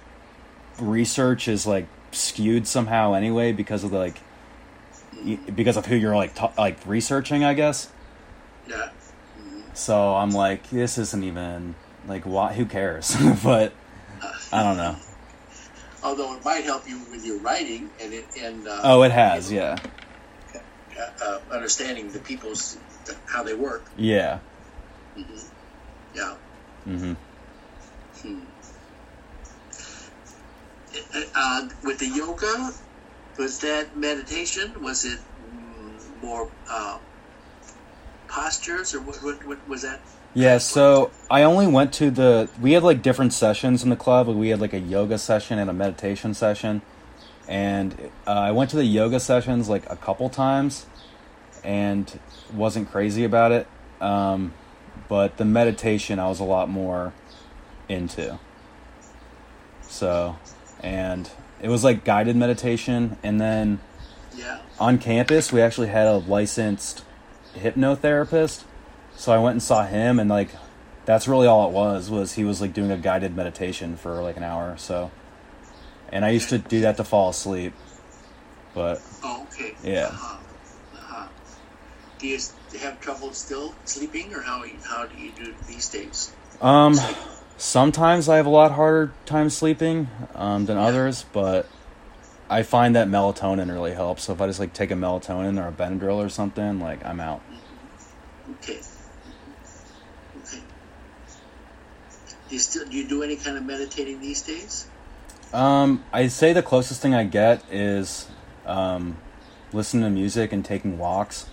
research 0.82 1.48
is 1.48 1.66
like 1.66 1.88
skewed 2.12 2.68
somehow 2.68 3.14
anyway 3.14 3.54
because 3.54 3.86
of 3.86 3.92
the 3.92 3.98
like 3.98 4.20
because 5.56 5.78
of 5.78 5.86
who 5.86 5.96
you're 5.96 6.14
like 6.14 6.36
ta- 6.36 6.52
like 6.58 6.76
researching 6.86 7.46
i 7.46 7.54
guess 7.54 7.90
Yeah. 8.68 8.90
so 9.74 10.14
i'm 10.16 10.32
like 10.32 10.70
this 10.72 10.98
isn't 10.98 11.24
even 11.24 11.76
like 12.06 12.24
why 12.26 12.52
who 12.52 12.66
cares 12.66 13.16
but 13.46 13.72
i 14.52 14.64
don't 14.64 14.78
know 14.78 14.96
Although 16.02 16.38
it 16.38 16.46
might 16.46 16.64
help 16.64 16.88
you 16.88 16.98
with 17.10 17.26
your 17.26 17.42
writing 17.42 17.92
and 18.02 18.14
it, 18.14 18.28
and 18.42 18.66
uh, 18.68 18.82
oh 18.84 19.02
it 19.04 19.12
has 19.12 19.52
yeah 19.52 19.80
uh, 21.00 21.26
uh, 21.26 21.40
understanding 21.52 22.12
the 22.12 22.20
people's 22.20 22.78
how 23.34 23.44
they 23.44 23.54
work. 23.54 23.88
yeah 23.96 24.40
Yeah. 26.14 26.36
hmm 26.86 27.14
Hmm. 28.22 28.44
Uh, 31.36 31.68
with 31.84 32.00
the 32.00 32.08
yoga, 32.10 32.72
was 33.38 33.60
that 33.60 33.96
meditation? 33.96 34.74
Was 34.82 35.06
it 35.06 35.20
more 36.22 36.52
uh, 36.70 36.98
postures, 38.28 38.94
or 38.94 39.02
what, 39.02 39.18
what, 39.24 39.46
what 39.46 39.68
was 39.68 39.84
that? 39.84 40.02
Yeah 40.34 40.58
so 40.58 41.12
i 41.30 41.42
only 41.44 41.68
went 41.68 41.92
to 41.94 42.12
the 42.12 42.50
we 42.62 42.74
had 42.74 42.84
like 42.84 43.02
different 43.02 43.34
sessions 43.34 43.84
in 43.84 43.90
the 43.90 43.96
club. 43.96 44.28
We 44.28 44.50
had 44.50 44.62
like 44.62 44.74
a 44.74 44.80
yoga 44.80 45.18
session 45.18 45.58
and 45.60 45.70
a 45.70 45.74
meditation 45.74 46.34
session. 46.34 46.82
And 47.48 48.12
uh, 48.28 48.32
i 48.32 48.52
went 48.52 48.70
to 48.72 48.76
the 48.76 48.86
yoga 48.86 49.20
sessions 49.20 49.70
like 49.70 49.90
a 49.90 49.96
couple 49.96 50.30
times 50.30 50.86
and 51.64 52.20
wasn't 52.54 52.90
crazy 52.92 53.24
about 53.24 53.52
it. 53.52 53.68
Um, 54.00 54.54
but 55.08 55.38
the 55.38 55.46
meditation 55.46 56.20
i 56.20 56.28
was 56.28 56.40
a 56.40 56.44
lot 56.44 56.70
more 56.70 57.14
into. 57.88 58.40
So 59.82 60.38
and 60.82 61.30
it 61.62 61.70
was 61.70 61.84
like 61.84 62.04
guided 62.06 62.36
meditation. 62.36 63.18
And 63.24 63.42
then 63.42 63.80
Yeah. 64.36 64.60
on 64.80 65.00
campus 65.00 65.52
we 65.52 65.62
actually 65.62 65.88
had 65.88 66.08
a 66.08 66.18
licensed 66.18 67.04
hypnotherapist 67.56 68.64
so 69.20 69.34
i 69.34 69.38
went 69.38 69.54
and 69.54 69.62
saw 69.62 69.86
him 69.86 70.18
and 70.20 70.30
like 70.30 70.50
that's 71.06 71.28
really 71.28 71.46
all 71.46 71.68
it 71.68 71.74
was 71.74 72.10
was 72.10 72.34
he 72.34 72.44
was 72.46 72.62
like 72.62 72.74
doing 72.74 72.90
a 72.90 72.98
guided 72.98 73.36
meditation 73.36 73.98
for 73.98 74.24
like 74.24 74.38
an 74.38 74.44
hour 74.44 74.72
or 74.72 74.78
so 74.78 75.12
and 76.10 76.24
i 76.24 76.30
used 76.30 76.50
to 76.50 76.58
do 76.58 76.80
that 76.82 76.96
to 76.98 77.04
fall 77.04 77.30
asleep 77.30 77.74
but 78.74 79.02
Oh, 79.22 79.46
okay. 79.52 79.74
Yeah. 79.84 80.08
Uh-huh. 80.08 80.38
Uh-huh. 80.96 81.28
Do 82.20 82.28
you 82.28 82.38
have 82.80 83.02
trouble 83.02 83.34
still 83.34 83.74
sleeping, 83.84 84.34
or 84.34 84.42
how 84.42 84.64
how 84.84 85.06
do 85.06 85.18
you 85.22 85.32
do 85.32 85.54
these 85.68 85.90
days? 85.90 86.32
um 86.62 86.98
sometimes 87.58 88.30
i 88.30 88.38
have 88.38 88.46
a 88.46 88.50
lot 88.50 88.72
harder 88.72 89.12
time 89.26 89.50
sleeping 89.50 90.08
um, 90.36 90.66
than 90.66 90.78
others 90.78 91.26
but 91.34 91.68
i 92.50 92.64
find 92.64 92.96
that 92.96 93.08
melatonin 93.08 93.70
really 93.72 93.94
helps 93.94 94.24
so 94.24 94.34
if 94.34 94.42
i 94.42 94.48
just 94.48 94.60
like 94.60 94.74
take 94.74 94.92
a 94.92 94.94
melatonin 94.94 95.62
or 95.62 95.68
a 95.68 95.72
benadryl 95.72 96.16
or 96.18 96.30
something 96.30 96.80
like 96.80 97.06
i'm 97.06 97.20
out 97.20 97.42
Okay. 98.62 98.74
Okay. 98.74 98.82
Do 102.50 102.56
you 102.56 102.60
still 102.60 102.86
do 102.86 102.98
you 102.98 103.08
do 103.08 103.22
any 103.22 103.36
kind 103.36 103.58
of 103.58 103.64
meditating 103.64 104.20
these 104.22 104.42
days? 104.42 104.88
Um, 105.54 106.04
I'd 106.12 106.32
say 106.32 106.52
the 106.52 106.64
closest 106.64 107.02
thing 107.02 107.14
I 107.14 107.24
get 107.24 107.64
is 107.72 108.28
um, 108.66 109.18
listening 109.72 110.04
to 110.04 110.10
music 110.10 110.52
and 110.52 110.66
taking 110.66 110.98
walks. 110.98 111.48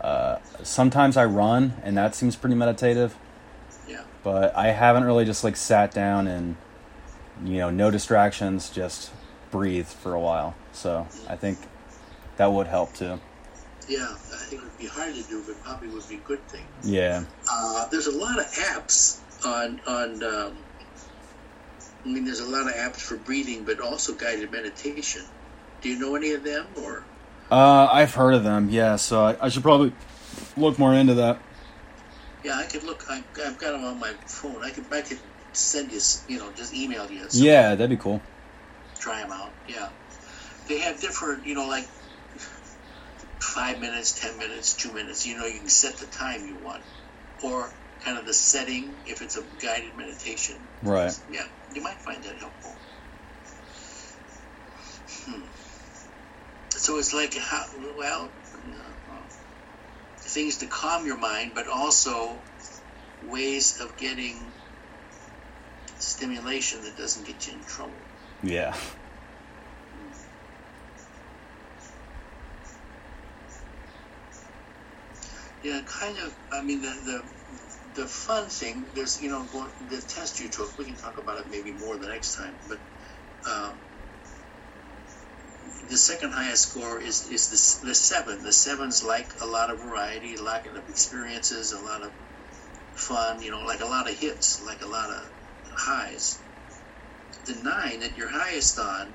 Uh, 0.00 0.38
sometimes 0.62 1.16
I 1.16 1.24
run, 1.24 1.74
and 1.82 1.96
that 1.96 2.14
seems 2.14 2.36
pretty 2.36 2.54
meditative. 2.54 3.16
Yeah. 3.88 4.04
But 4.22 4.56
I 4.56 4.68
haven't 4.68 5.04
really 5.04 5.24
just 5.24 5.44
like 5.44 5.56
sat 5.56 5.92
down 5.92 6.26
and 6.26 6.56
you 7.44 7.58
know, 7.58 7.70
no 7.70 7.90
distractions, 7.90 8.70
just 8.70 9.10
breathe 9.50 9.86
for 9.86 10.14
a 10.14 10.20
while. 10.20 10.54
So 10.72 11.06
I 11.28 11.36
think 11.36 11.58
that 12.38 12.46
would 12.46 12.66
help 12.66 12.94
too. 12.94 13.20
Yeah, 13.88 14.08
I 14.10 14.44
think 14.46 14.62
it 14.62 14.64
would 14.64 14.78
be 14.78 14.86
hard 14.86 15.14
to 15.14 15.22
do, 15.22 15.42
but 15.46 15.62
probably 15.62 15.88
would 15.88 16.08
be 16.08 16.16
a 16.16 16.18
good 16.18 16.46
thing. 16.48 16.64
Yeah. 16.82 17.24
Uh, 17.50 17.86
there's 17.88 18.06
a 18.06 18.16
lot 18.16 18.38
of 18.38 18.46
apps 18.46 19.20
on 19.46 19.80
on. 19.86 20.22
Um, 20.22 20.56
I 22.04 22.08
mean, 22.08 22.24
there's 22.24 22.40
a 22.40 22.46
lot 22.48 22.68
of 22.68 22.74
apps 22.74 23.00
for 23.00 23.16
breathing, 23.16 23.64
but 23.64 23.80
also 23.80 24.14
guided 24.14 24.52
meditation. 24.52 25.22
Do 25.80 25.88
you 25.88 25.98
know 25.98 26.14
any 26.14 26.32
of 26.32 26.44
them, 26.44 26.66
or? 26.82 27.02
Uh, 27.50 27.88
I've 27.90 28.14
heard 28.14 28.34
of 28.34 28.44
them. 28.44 28.68
Yeah, 28.70 28.96
so 28.96 29.24
I, 29.24 29.46
I 29.46 29.48
should 29.48 29.62
probably 29.62 29.92
look 30.56 30.78
more 30.78 30.94
into 30.94 31.14
that. 31.14 31.38
Yeah, 32.44 32.56
I 32.56 32.64
could 32.64 32.84
look. 32.84 33.04
I, 33.08 33.22
I've 33.44 33.58
got 33.58 33.72
them 33.72 33.84
on 33.84 33.98
my 33.98 34.12
phone. 34.26 34.62
I 34.62 34.70
could. 34.70 34.84
I 34.92 35.00
could 35.00 35.18
send 35.52 35.92
you. 35.92 36.00
You 36.28 36.38
know, 36.38 36.52
just 36.52 36.74
email 36.74 37.10
you. 37.10 37.28
some. 37.28 37.44
Yeah, 37.44 37.74
that'd 37.74 37.90
be 37.90 37.96
cool. 37.96 38.20
try 38.98 39.22
them 39.22 39.32
out. 39.32 39.50
Yeah, 39.68 39.88
they 40.68 40.78
have 40.80 41.00
different. 41.00 41.46
You 41.46 41.54
know, 41.54 41.66
like 41.68 41.88
five 43.40 43.80
minutes, 43.80 44.20
ten 44.20 44.38
minutes, 44.38 44.74
two 44.74 44.92
minutes. 44.92 45.26
You 45.26 45.38
know, 45.38 45.46
you 45.46 45.58
can 45.58 45.68
set 45.68 45.96
the 45.96 46.06
time 46.06 46.46
you 46.46 46.56
want, 46.64 46.82
or 47.42 47.70
kind 48.06 48.18
of 48.18 48.24
the 48.24 48.32
setting 48.32 48.94
if 49.04 49.20
it's 49.20 49.36
a 49.36 49.42
guided 49.60 49.96
meditation. 49.96 50.56
Right. 50.80 51.12
Yeah, 51.28 51.42
you 51.72 51.82
might 51.82 51.96
find 51.96 52.22
that 52.22 52.38
helpful. 52.38 52.76
Hmm. 55.26 55.42
So 56.70 56.98
it's 56.98 57.12
like 57.12 57.34
how 57.36 57.64
well 57.98 58.30
uh, 58.54 59.22
things 60.20 60.58
to 60.58 60.66
calm 60.66 61.04
your 61.04 61.18
mind, 61.18 61.52
but 61.54 61.66
also 61.66 62.44
ways 63.24 63.80
of 63.80 63.96
getting 63.98 64.52
stimulation 65.98 66.82
that 66.82 66.96
doesn't 66.96 67.26
get 67.26 67.44
you 67.48 67.54
in 67.54 67.64
trouble. 67.64 68.04
Yeah. 68.42 68.76
Yeah, 75.64 75.80
kind 75.88 76.16
of. 76.18 76.32
I 76.52 76.62
mean, 76.62 76.82
the 76.82 76.88
the, 77.04 77.35
the 77.96 78.06
fun 78.06 78.48
thing. 78.48 78.86
There's, 78.94 79.20
you 79.20 79.30
know, 79.30 79.48
the 79.88 80.02
test 80.08 80.40
you 80.40 80.50
took. 80.50 80.78
We 80.78 80.84
can 80.84 80.96
talk 80.96 81.18
about 81.18 81.40
it 81.40 81.46
maybe 81.48 81.72
more 81.76 81.98
the 81.98 82.08
next 82.08 82.36
time. 82.36 82.58
But 82.68 82.78
um, 83.50 83.80
the 85.88 85.96
second 85.96 86.32
highest 86.32 86.68
score 86.70 87.00
is 87.00 87.26
is 87.26 87.48
the 87.48 87.88
the 87.88 87.94
seven. 87.94 88.42
The 88.42 88.52
sevens 88.52 89.02
like 89.02 89.28
a 89.40 89.46
lot 89.46 89.70
of 89.70 89.80
variety, 89.80 90.34
a 90.34 90.42
lot 90.42 90.66
of 90.66 90.88
experiences, 90.88 91.72
a 91.72 91.80
lot 91.80 92.02
of 92.02 92.12
fun. 92.94 93.42
You 93.42 93.50
know, 93.50 93.60
like 93.60 93.80
a 93.80 93.86
lot 93.86 94.08
of 94.08 94.18
hits, 94.18 94.62
like 94.64 94.82
a 94.82 94.86
lot 94.88 95.10
of 95.10 95.22
highs. 95.76 96.42
The 97.46 97.60
nine 97.62 98.00
that 98.00 98.16
you're 98.16 98.30
highest 98.30 98.78
on 98.78 99.14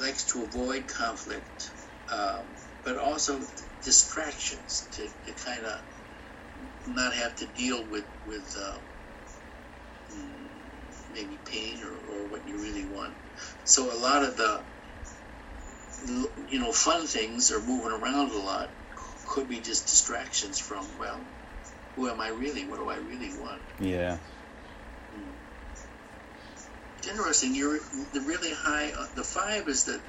likes 0.00 0.24
to 0.32 0.44
avoid 0.44 0.86
conflict, 0.86 1.70
um, 2.12 2.54
but 2.84 2.98
also 2.98 3.40
distractions 3.84 4.88
to, 4.92 5.08
to 5.26 5.34
kind 5.44 5.64
of 5.64 5.80
not 6.94 7.14
have 7.14 7.36
to 7.36 7.46
deal 7.46 7.88
with 7.88 8.04
with 8.26 8.54
uh, 8.58 8.78
mm, 10.12 11.10
maybe 11.12 11.38
pain 11.44 11.82
or, 11.82 11.94
or 11.94 12.28
what 12.28 12.46
you 12.46 12.60
really 12.60 12.86
want. 12.86 13.14
So 13.64 13.92
a 13.92 13.98
lot 13.98 14.22
of 14.24 14.36
the 14.36 14.64
you 16.48 16.60
know 16.60 16.72
fun 16.72 17.06
things 17.06 17.50
or 17.50 17.60
moving 17.60 17.92
around 17.92 18.30
a 18.30 18.38
lot 18.38 18.70
could 19.26 19.48
be 19.48 19.60
just 19.60 19.88
distractions 19.88 20.58
from 20.58 20.86
well, 20.98 21.26
who 21.94 22.08
am 22.08 22.20
I 22.20 22.28
really? 22.28 22.68
What 22.68 22.78
do 22.78 22.88
I 22.88 22.96
really 22.96 23.32
want? 23.38 23.62
Yeah. 23.78 24.18
It's 26.98 27.08
interesting. 27.08 27.54
You're 27.54 27.78
the 28.12 28.20
really 28.26 28.52
high. 28.52 28.90
uh, 28.90 29.06
The 29.14 29.24
five 29.24 29.68
is 29.68 29.84
the 29.84 30.02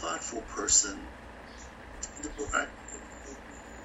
thoughtful 0.00 0.42
person. 0.42 1.08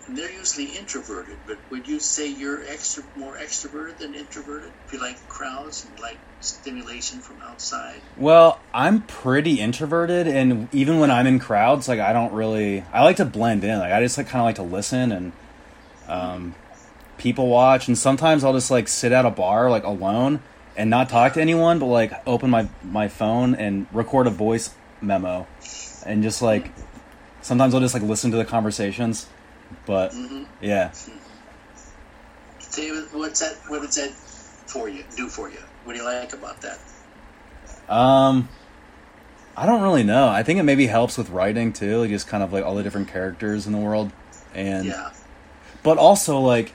They're 0.10 0.32
usually 0.32 0.78
introverted, 0.78 1.38
but 1.46 1.58
would 1.70 1.88
you 1.88 2.00
say 2.00 2.30
you're 2.30 2.64
extra, 2.64 3.04
more 3.16 3.36
extroverted 3.36 3.98
than 3.98 4.16
introverted? 4.16 4.72
If 4.86 4.94
you 4.94 5.02
like 5.02 5.28
crowds 5.28 5.86
and 5.86 6.00
like 6.00 6.18
stimulation 6.40 7.20
from 7.20 7.42
outside? 7.42 8.00
Well, 8.16 8.60
I'm 8.74 9.02
pretty 9.02 9.60
introverted, 9.60 10.28
and 10.28 10.74
even 10.74 11.00
when 11.00 11.12
I'm 11.12 11.28
in 11.28 11.40
crowds, 11.40 11.90
like 11.90 12.00
I 12.00 12.14
don't 12.14 12.32
really. 12.32 12.86
I 12.94 13.04
like 13.04 13.18
to 13.18 13.26
blend 13.26 13.64
in. 13.64 13.80
Like 13.80 13.92
I 13.92 14.02
just 14.02 14.18
like 14.18 14.28
kind 14.28 14.42
of 14.42 14.46
like 14.46 14.56
to 14.56 14.64
listen 14.64 15.12
and 15.12 15.32
um, 16.08 16.56
people 17.18 17.50
watch, 17.50 17.88
and 17.88 17.98
sometimes 17.98 18.44
I'll 18.44 18.54
just 18.54 18.72
like 18.72 18.88
sit 18.88 19.12
at 19.12 19.26
a 19.26 19.32
bar 19.32 19.70
like 19.70 19.84
alone 19.84 20.42
and 20.78 20.90
not 20.90 21.10
talk 21.10 21.34
to 21.34 21.42
anyone, 21.42 21.80
but 21.80 21.88
like 21.88 22.14
open 22.26 22.50
my 22.50 22.70
my 22.84 23.08
phone 23.08 23.56
and 23.56 23.88
record 23.92 24.28
a 24.28 24.30
voice 24.30 24.74
memo, 25.02 25.48
and 26.06 26.24
just 26.24 26.42
like 26.42 26.72
sometimes 27.42 27.74
I'll 27.74 27.82
just 27.82 27.94
like 27.94 28.04
listen 28.04 28.32
to 28.32 28.38
the 28.38 28.46
conversations. 28.46 29.28
But 29.86 30.12
Mm-hmm. 30.14 30.44
yeah, 30.62 30.92
Say 32.60 32.90
what's 33.14 33.40
that? 33.40 33.58
What 33.70 33.82
does 33.82 33.96
that 33.96 34.12
for 34.12 34.90
you? 34.90 35.04
Do 35.16 35.28
for 35.30 35.50
you? 35.50 35.60
What 35.84 35.94
do 35.94 36.00
you 36.00 36.06
like 36.06 36.34
about 36.34 36.62
that? 36.62 36.78
um, 37.90 38.48
I 39.56 39.66
don't 39.66 39.82
really 39.82 40.04
know. 40.04 40.28
I 40.28 40.44
think 40.44 40.60
it 40.60 40.64
maybe 40.64 40.88
helps 40.88 41.18
with 41.18 41.30
writing 41.30 41.74
too, 41.74 42.00
like 42.02 42.10
just 42.10 42.28
kind 42.28 42.44
of 42.44 42.54
like 42.54 42.64
all 42.64 42.76
the 42.76 42.84
different 42.84 43.08
characters 43.08 43.66
in 43.66 43.74
the 43.74 43.80
world, 43.80 44.12
and 44.54 44.86
Yeah. 44.88 45.12
but 45.84 45.98
also 45.98 46.40
like 46.40 46.74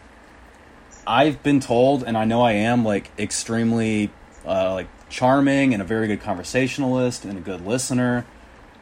I've 1.06 1.42
been 1.42 1.60
told, 1.60 2.02
and 2.04 2.16
I 2.16 2.24
know 2.24 2.42
I 2.42 2.52
am 2.52 2.84
like 2.84 3.10
extremely 3.18 4.10
uh, 4.44 4.72
like 4.72 4.88
charming 5.08 5.74
and 5.74 5.82
a 5.82 5.84
very 5.86 6.06
good 6.06 6.20
conversationalist 6.20 7.24
and 7.24 7.38
a 7.38 7.40
good 7.40 7.60
listener, 7.60 8.24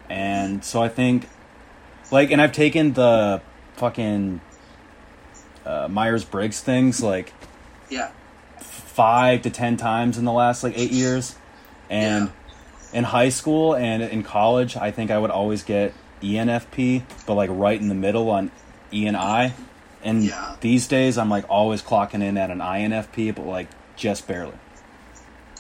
and 0.09 0.65
so 0.65 0.83
I 0.83 0.89
think 0.89 1.29
like, 2.11 2.31
and 2.31 2.41
I've 2.41 2.53
taken 2.53 2.95
the 2.95 3.43
fucking 3.81 4.41
uh, 5.65 5.89
Myers 5.91 6.25
Briggs 6.25 6.61
things 6.61 7.03
like 7.03 7.33
Yeah. 7.89 8.11
five 8.61 9.43
to 9.43 9.51
ten 9.51 9.77
times 9.77 10.19
in 10.19 10.25
the 10.25 10.33
last 10.33 10.63
like 10.63 10.77
eight 10.79 10.93
years, 10.93 11.35
and 11.89 12.31
in 12.93 13.05
high 13.05 13.31
school 13.31 13.75
and 13.75 14.03
in 14.03 14.23
college, 14.23 14.77
I 14.77 14.91
think 14.91 15.11
I 15.11 15.19
would 15.19 15.31
always 15.31 15.63
get 15.63 15.93
ENFP, 16.23 17.03
but 17.27 17.35
like 17.35 17.49
right 17.53 17.81
in 17.81 17.89
the 17.89 17.95
middle 17.95 18.29
on 18.31 18.51
E 18.93 19.07
and 19.07 19.17
I. 19.17 19.55
And 20.03 20.25
Yeah. 20.25 20.57
these 20.61 20.87
days, 20.87 21.17
I'm 21.19 21.31
like 21.31 21.45
always 21.49 21.83
clocking 21.83 22.23
in 22.23 22.37
at 22.37 22.51
an 22.51 22.61
INFP, 22.61 23.35
but 23.35 23.47
like 23.47 23.69
just 23.97 24.27
barely. 24.27 24.55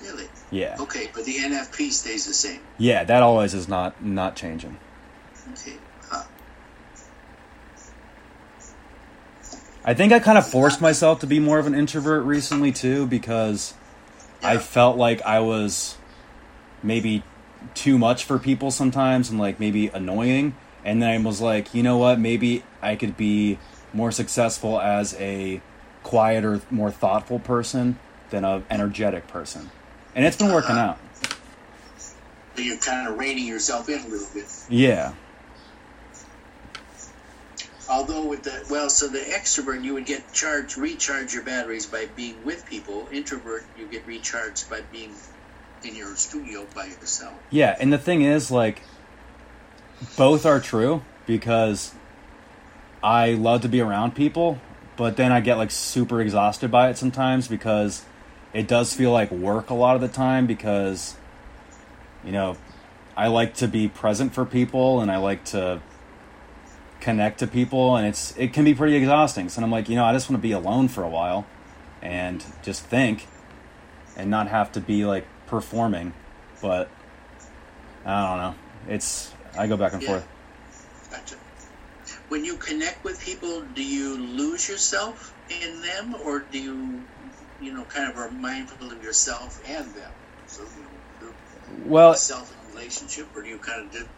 Really? 0.03 0.29
Yeah, 0.51 0.77
Okay, 0.81 1.09
but 1.15 1.25
the 1.25 1.37
NFP 1.37 1.91
stays 1.93 2.27
the 2.27 2.35
same. 2.35 2.61
yeah, 2.79 3.05
that 3.05 3.23
always 3.23 3.55
is 3.55 3.69
not 3.69 4.03
not 4.05 4.35
changing. 4.35 4.77
Okay. 5.53 5.75
Huh. 6.11 6.25
I 9.85 9.95
think 9.95 10.13
I 10.13 10.19
kind 10.21 10.37
of 10.39 10.47
forced 10.47 10.81
myself 10.81 11.21
to 11.21 11.27
be 11.27 11.41
more 11.41 11.59
of 11.59 11.67
an 11.67 11.75
introvert 11.75 12.25
recently 12.25 12.71
too 12.73 13.07
because 13.07 13.75
I 14.43 14.59
felt 14.59 14.97
like 14.99 15.23
I 15.23 15.41
was 15.41 15.97
maybe 16.83 17.23
too 17.75 17.99
much 17.99 18.25
for 18.25 18.39
people 18.39 18.71
sometimes 18.71 19.31
and 19.31 19.39
like 19.39 19.59
maybe 19.59 19.89
annoying. 19.89 20.55
And 20.85 21.03
then 21.03 21.11
I 21.11 21.19
was 21.25 21.41
like, 21.41 21.75
you 21.75 21.83
know 21.83 21.97
what? 21.99 22.19
Maybe 22.19 22.63
I 22.83 22.97
could 22.97 23.17
be 23.17 23.59
more 23.93 24.13
successful 24.13 24.81
as 24.81 25.15
a 25.19 25.61
quieter, 26.03 26.61
more 26.71 26.91
thoughtful 26.91 27.39
person 27.39 27.99
than 28.31 28.45
a 28.45 28.63
energetic 28.71 29.27
person. 29.29 29.71
And 30.15 30.25
it's 30.25 30.37
been 30.37 30.53
working 30.53 30.77
Uh-huh. 30.77 30.91
out. 30.93 30.99
You're 32.57 32.77
kind 32.79 33.09
of 33.09 33.19
reining 33.19 33.47
yourself 33.47 33.89
in 33.89 34.01
a 34.01 34.09
little 34.09 34.27
bit. 34.35 34.45
Yeah. 34.69 35.13
Although 37.91 38.27
with 38.27 38.45
the 38.45 38.65
well, 38.71 38.89
so 38.89 39.09
the 39.09 39.19
extrovert 39.19 39.83
you 39.83 39.95
would 39.95 40.07
get 40.07 40.33
charged, 40.33 40.79
recharge 40.79 41.35
your 41.35 41.43
batteries 41.43 41.87
by 41.87 42.07
being 42.15 42.45
with 42.45 42.65
people. 42.65 43.09
Introvert 43.11 43.65
you 43.77 43.87
get 43.89 44.07
recharged 44.07 44.71
by 44.71 44.83
being 44.93 45.13
in 45.83 45.97
your 45.97 46.15
studio 46.15 46.67
by 46.73 46.85
yourself. 46.87 47.35
Yeah, 47.51 47.77
and 47.81 47.93
the 47.93 47.99
thing 47.99 48.23
is, 48.23 48.51
like, 48.51 48.83
both 50.17 50.47
are 50.47 50.61
true 50.61 51.03
because 51.27 51.93
I 53.03 53.33
love 53.33 53.63
to 53.63 53.69
be 53.69 53.81
around 53.81 54.15
people, 54.15 54.59
but 54.97 55.17
then 55.17 55.33
I 55.33 55.41
get 55.41 55.57
like 55.57 55.71
super 55.71 56.21
exhausted 56.21 56.71
by 56.71 56.91
it 56.91 56.99
sometimes 56.99 57.49
because 57.49 58.05
it 58.53 58.69
does 58.69 58.95
feel 58.95 59.11
like 59.11 59.31
work 59.31 59.69
a 59.69 59.75
lot 59.75 59.97
of 59.97 60.01
the 60.01 60.09
time 60.09 60.47
because, 60.47 61.17
you 62.25 62.31
know, 62.31 62.57
I 63.17 63.27
like 63.27 63.55
to 63.55 63.69
be 63.69 63.89
present 63.89 64.33
for 64.33 64.45
people 64.45 65.01
and 65.01 65.11
I 65.11 65.17
like 65.17 65.45
to 65.47 65.81
connect 67.01 67.39
to 67.41 67.47
people 67.47 67.97
and 67.97 68.07
it's 68.07 68.37
it 68.37 68.53
can 68.53 68.65
be 68.65 68.75
pretty 68.75 68.97
exhausting. 68.97 69.49
So 69.49 69.63
I'm 69.63 69.71
like, 69.71 69.89
you 69.89 69.97
know, 69.97 70.05
I 70.05 70.13
just 70.13 70.31
want 70.31 70.41
to 70.41 70.47
be 70.47 70.53
alone 70.53 70.89
for 70.89 71.05
a 71.05 71.09
while 71.09 71.47
and 72.03 72.45
just 72.63 72.83
think 72.83 73.27
and 74.17 74.31
not 74.31 74.49
have 74.49 74.73
to 74.73 74.81
be 74.81 75.05
like 75.05 75.27
performing. 75.47 76.13
But 76.63 76.91
I 78.05 78.29
don't 78.29 78.39
know. 78.39 78.95
It's 78.95 79.33
I 79.57 79.67
go 79.67 79.77
back 79.77 79.93
and 79.93 80.03
Yeah. 80.03 80.09
forth. 80.09 80.29
Gotcha. 81.11 81.37
When 82.29 82.45
you 82.45 82.57
connect 82.57 83.05
with 83.05 83.21
people, 83.25 83.65
do 83.75 83.83
you 83.83 84.19
lose 84.19 84.69
yourself 84.69 85.35
in 85.49 85.83
them, 85.83 86.15
or 86.15 86.41
do 86.51 86.59
you 86.59 87.07
you 87.61 87.75
know, 87.75 87.85
kind 87.85 88.11
of 88.11 88.17
are 88.17 88.31
mindful 88.31 88.91
of 88.91 89.03
yourself 89.03 89.61
and 89.69 89.95
them. 89.95 90.13
So, 90.47 90.63
you 90.77 90.83
know, 91.21 91.33
well, 91.85 92.15
self 92.15 92.51
relationship, 92.69 93.29
or 93.37 93.43
do 93.43 93.49
you 93.49 93.59
kind 93.59 93.95
of? 93.95 94.09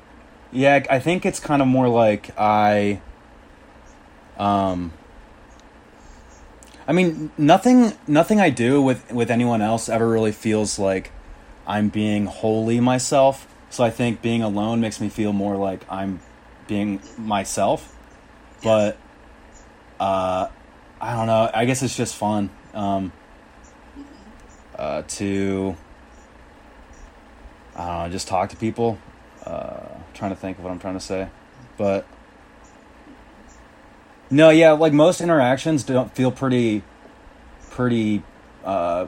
Yeah, 0.52 0.84
I 0.90 0.98
think 0.98 1.24
it's 1.24 1.40
kind 1.40 1.62
of 1.62 1.68
more 1.68 1.88
like 1.88 2.30
I. 2.38 3.00
Um. 4.36 4.92
I 6.86 6.92
mean, 6.92 7.30
nothing. 7.38 7.94
Nothing 8.06 8.40
I 8.40 8.50
do 8.50 8.82
with 8.82 9.10
with 9.12 9.30
anyone 9.30 9.62
else 9.62 9.88
ever 9.88 10.08
really 10.08 10.32
feels 10.32 10.78
like 10.78 11.10
I'm 11.66 11.88
being 11.88 12.26
wholly 12.26 12.80
myself. 12.80 13.46
So 13.70 13.82
I 13.82 13.90
think 13.90 14.20
being 14.20 14.42
alone 14.42 14.80
makes 14.80 15.00
me 15.00 15.08
feel 15.08 15.32
more 15.32 15.56
like 15.56 15.84
I'm 15.88 16.20
being 16.68 17.00
myself. 17.16 17.96
But 18.62 18.98
uh, 19.98 20.48
I 21.00 21.16
don't 21.16 21.26
know. 21.26 21.50
I 21.54 21.64
guess 21.64 21.82
it's 21.82 21.96
just 21.96 22.14
fun 22.14 22.50
um, 22.74 23.12
uh, 24.76 25.02
to 25.08 25.76
I 27.74 27.86
don't 27.86 27.98
know, 28.04 28.12
just 28.12 28.28
talk 28.28 28.50
to 28.50 28.56
people. 28.56 28.98
Uh, 29.44 30.01
trying 30.12 30.30
to 30.30 30.36
think 30.36 30.58
of 30.58 30.64
what 30.64 30.70
I'm 30.70 30.78
trying 30.78 30.94
to 30.94 31.00
say, 31.00 31.28
but 31.76 32.06
no, 34.30 34.48
yeah, 34.50 34.72
like 34.72 34.92
most 34.92 35.20
interactions 35.20 35.84
don't 35.84 36.14
feel 36.14 36.30
pretty, 36.30 36.82
pretty 37.70 38.22
uh, 38.64 39.06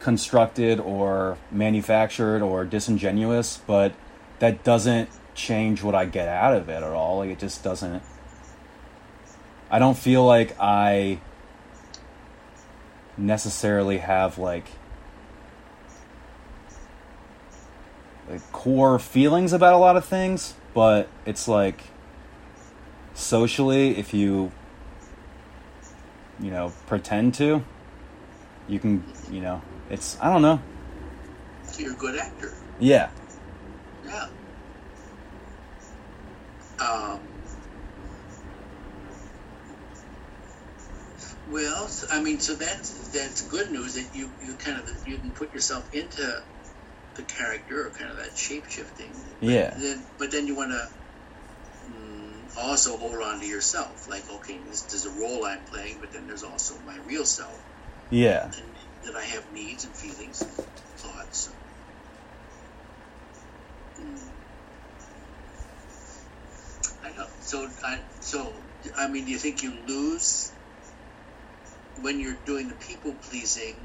constructed 0.00 0.78
or 0.78 1.38
manufactured 1.50 2.40
or 2.40 2.64
disingenuous, 2.64 3.60
but 3.66 3.94
that 4.38 4.62
doesn't 4.62 5.10
change 5.34 5.82
what 5.82 5.94
I 5.94 6.04
get 6.04 6.28
out 6.28 6.54
of 6.54 6.68
it 6.68 6.82
at 6.82 6.82
all. 6.84 7.18
Like 7.18 7.30
it 7.30 7.38
just 7.38 7.64
doesn't. 7.64 8.02
I 9.70 9.78
don't 9.78 9.98
feel 9.98 10.24
like 10.24 10.56
I 10.60 11.20
necessarily 13.16 13.98
have 13.98 14.38
like 14.38 14.66
like 18.30 18.52
core 18.52 18.98
feelings 18.98 19.52
about 19.52 19.72
a 19.74 19.78
lot 19.78 19.96
of 19.96 20.04
things, 20.04 20.54
but 20.74 21.08
it's 21.26 21.48
like 21.48 21.80
socially 23.14 23.98
if 23.98 24.14
you 24.14 24.52
you 26.40 26.52
know 26.52 26.72
pretend 26.86 27.34
to 27.34 27.60
you 28.68 28.78
can 28.78 29.02
you 29.28 29.40
know 29.40 29.60
it's 29.90 30.16
i 30.20 30.32
don't 30.32 30.42
know. 30.42 30.60
So 31.64 31.82
you're 31.82 31.92
a 31.92 31.96
good 31.96 32.16
actor. 32.18 32.52
Yeah. 32.78 33.10
Yeah. 34.06 34.28
Um, 36.80 37.20
well 41.50 41.90
i 42.12 42.22
mean 42.22 42.38
so 42.38 42.54
that's 42.54 43.08
that's 43.08 43.42
good 43.48 43.72
news 43.72 43.94
that 43.94 44.14
you 44.14 44.30
you 44.44 44.54
kind 44.54 44.78
of 44.78 44.88
you 45.08 45.16
can 45.16 45.30
put 45.32 45.52
yourself 45.52 45.92
into 45.92 46.22
the 47.18 47.24
character 47.24 47.86
or 47.86 47.90
kind 47.90 48.10
of 48.10 48.16
that 48.16 48.34
shape 48.36 48.64
shifting 48.66 49.12
yeah 49.40 49.74
then, 49.76 50.06
but 50.18 50.32
then 50.32 50.46
you 50.46 50.56
want 50.56 50.70
to 50.70 50.80
also 52.56 52.96
hold 52.96 53.22
on 53.22 53.40
to 53.40 53.46
yourself. 53.46 54.08
Like, 54.08 54.28
okay, 54.30 54.58
this, 54.58 54.92
is 54.92 55.06
a 55.06 55.10
role 55.10 55.44
I'm 55.44 55.64
playing, 55.70 55.98
but 56.00 56.12
then 56.12 56.26
there's 56.26 56.42
also 56.42 56.74
my 56.84 56.96
real 57.06 57.24
self. 57.24 57.58
Yeah. 58.10 58.44
And 58.44 58.52
that 59.04 59.16
I 59.16 59.24
have 59.24 59.52
needs 59.52 59.84
and 59.84 59.94
feelings 59.94 60.40
and 60.40 60.50
thoughts. 60.50 61.50
Mm. 64.00 64.18
I 67.04 67.16
know. 67.16 67.26
So, 67.40 67.68
I, 67.84 67.98
so, 68.20 68.52
I 68.96 69.08
mean, 69.08 69.24
do 69.24 69.30
you 69.30 69.38
think 69.38 69.62
you 69.62 69.72
lose 69.86 70.52
when 72.00 72.20
you're 72.20 72.36
doing 72.44 72.68
the 72.68 72.74
people 72.74 73.14
pleasing? 73.30 73.76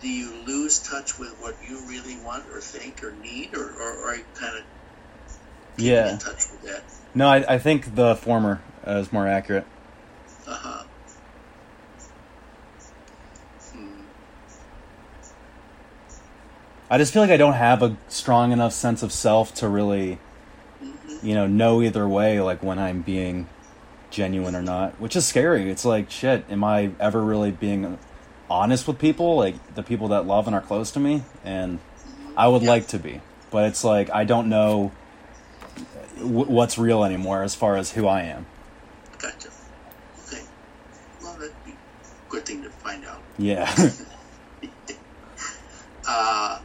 Do 0.00 0.08
you 0.08 0.32
lose 0.46 0.78
touch 0.78 1.18
with 1.18 1.30
what 1.40 1.56
you 1.68 1.80
really 1.86 2.16
want 2.18 2.44
or 2.52 2.60
think 2.60 3.02
or 3.02 3.12
need, 3.12 3.54
or, 3.54 3.64
or, 3.64 3.92
or 3.94 4.10
are 4.10 4.16
you 4.16 4.24
kind 4.34 4.58
of 4.58 4.64
yeah. 5.78 6.12
in 6.12 6.18
touch 6.18 6.50
with 6.50 6.62
that. 6.62 6.82
No, 7.14 7.28
I, 7.28 7.54
I 7.54 7.58
think 7.58 7.94
the 7.94 8.14
former 8.16 8.60
uh, 8.86 8.92
is 8.92 9.12
more 9.12 9.26
accurate. 9.26 9.66
Uh 10.46 10.54
huh. 10.54 10.84
Hmm. 13.72 14.02
I 16.90 16.98
just 16.98 17.12
feel 17.12 17.22
like 17.22 17.30
I 17.30 17.36
don't 17.36 17.54
have 17.54 17.82
a 17.82 17.96
strong 18.08 18.52
enough 18.52 18.72
sense 18.72 19.02
of 19.02 19.12
self 19.12 19.54
to 19.56 19.68
really, 19.68 20.18
mm-hmm. 20.82 21.26
you 21.26 21.34
know, 21.34 21.46
know 21.46 21.82
either 21.82 22.08
way, 22.08 22.40
like 22.40 22.62
when 22.62 22.78
I'm 22.78 23.02
being 23.02 23.48
genuine 24.10 24.56
or 24.56 24.62
not, 24.62 24.98
which 25.00 25.16
is 25.16 25.26
scary. 25.26 25.70
It's 25.70 25.84
like, 25.84 26.10
shit, 26.10 26.44
am 26.48 26.64
I 26.64 26.92
ever 26.98 27.22
really 27.22 27.50
being 27.50 27.98
honest 28.50 28.86
with 28.86 28.98
people, 28.98 29.36
like 29.36 29.74
the 29.74 29.82
people 29.82 30.08
that 30.08 30.26
love 30.26 30.46
and 30.46 30.56
are 30.56 30.60
close 30.60 30.90
to 30.92 31.00
me? 31.00 31.22
And 31.44 31.78
I 32.36 32.48
would 32.48 32.62
yeah. 32.62 32.70
like 32.70 32.88
to 32.88 32.98
be, 32.98 33.20
but 33.50 33.64
it's 33.64 33.84
like 33.84 34.10
I 34.10 34.24
don't 34.24 34.48
know 34.48 34.92
w- 36.18 36.46
what's 36.46 36.78
real 36.78 37.04
anymore 37.04 37.42
as 37.42 37.54
far 37.54 37.76
as 37.76 37.92
who 37.92 38.06
I 38.06 38.22
am. 38.22 38.46
Gotcha. 39.18 39.48
Okay. 40.26 40.42
Well, 41.22 41.34
that'd 41.34 41.54
be 41.64 41.72
a 41.72 42.30
good 42.30 42.46
thing 42.46 42.62
to 42.62 42.70
find 42.70 43.04
out. 43.04 43.22
Yeah. 43.38 43.70
uh, 46.08 46.60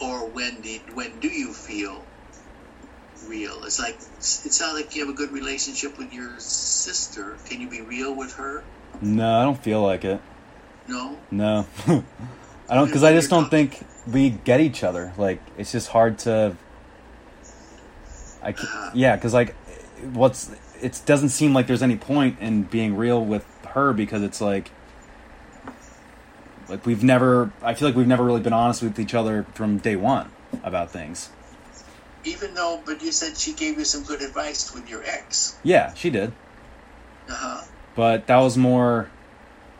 or 0.00 0.28
when 0.30 0.60
did 0.60 0.94
when 0.94 1.20
do 1.20 1.28
you 1.28 1.52
feel 1.52 2.02
real? 3.26 3.64
It's 3.64 3.78
like 3.78 3.94
it 3.94 4.22
sounds 4.22 4.74
like 4.74 4.94
you 4.94 5.06
have 5.06 5.14
a 5.14 5.16
good 5.16 5.32
relationship 5.32 5.98
with 5.98 6.12
your 6.12 6.38
sister. 6.38 7.36
Can 7.48 7.60
you 7.60 7.68
be 7.68 7.80
real 7.80 8.14
with 8.14 8.34
her? 8.34 8.62
No, 9.00 9.40
I 9.40 9.44
don't 9.44 9.62
feel 9.62 9.82
like 9.82 10.04
it. 10.04 10.20
No. 10.86 11.16
No. 11.30 11.66
I 12.68 12.74
don't 12.74 12.86
because 12.86 13.04
I 13.04 13.12
just 13.12 13.30
don't 13.30 13.50
think 13.50 13.84
we 14.10 14.30
get 14.30 14.60
each 14.60 14.84
other. 14.84 15.12
Like 15.16 15.40
it's 15.56 15.72
just 15.72 15.88
hard 15.88 16.18
to 16.20 16.56
I 18.42 18.52
can't, 18.52 18.94
yeah, 18.94 19.16
because 19.16 19.34
like, 19.34 19.54
what's 20.12 20.50
it 20.80 21.00
doesn't 21.06 21.30
seem 21.30 21.54
like 21.54 21.66
there's 21.66 21.82
any 21.82 21.96
point 21.96 22.38
in 22.40 22.62
being 22.62 22.96
real 22.96 23.24
with 23.24 23.44
her 23.70 23.92
because 23.92 24.22
it's 24.22 24.40
like, 24.40 24.70
like 26.68 26.86
we've 26.86 27.02
never. 27.02 27.52
I 27.62 27.74
feel 27.74 27.88
like 27.88 27.96
we've 27.96 28.06
never 28.06 28.24
really 28.24 28.40
been 28.40 28.52
honest 28.52 28.82
with 28.82 28.98
each 28.98 29.14
other 29.14 29.44
from 29.54 29.78
day 29.78 29.96
one 29.96 30.30
about 30.62 30.90
things. 30.90 31.30
Even 32.24 32.54
though, 32.54 32.80
but 32.84 33.02
you 33.02 33.12
said 33.12 33.36
she 33.36 33.52
gave 33.52 33.78
you 33.78 33.84
some 33.84 34.02
good 34.02 34.22
advice 34.22 34.74
with 34.74 34.88
your 34.88 35.02
ex. 35.04 35.56
Yeah, 35.62 35.94
she 35.94 36.10
did. 36.10 36.32
Uh 37.28 37.34
huh. 37.34 37.64
But 37.98 38.28
that 38.28 38.36
was 38.36 38.56
more 38.56 39.10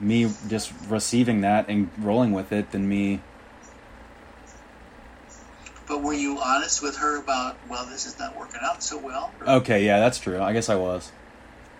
me 0.00 0.28
just 0.48 0.72
receiving 0.88 1.42
that 1.42 1.68
and 1.68 1.88
rolling 1.98 2.32
with 2.32 2.50
it 2.50 2.72
than 2.72 2.88
me 2.88 3.20
but 5.88 6.02
were 6.02 6.12
you 6.12 6.38
honest 6.38 6.82
with 6.82 6.96
her 6.98 7.18
about, 7.18 7.56
well, 7.68 7.86
this 7.86 8.06
is 8.06 8.18
not 8.18 8.36
working 8.38 8.60
out 8.62 8.82
so 8.82 8.98
well? 8.98 9.32
Or? 9.40 9.48
Okay, 9.60 9.86
yeah, 9.86 9.98
that's 9.98 10.18
true. 10.18 10.40
I 10.40 10.52
guess 10.52 10.68
I 10.68 10.74
was. 10.74 11.10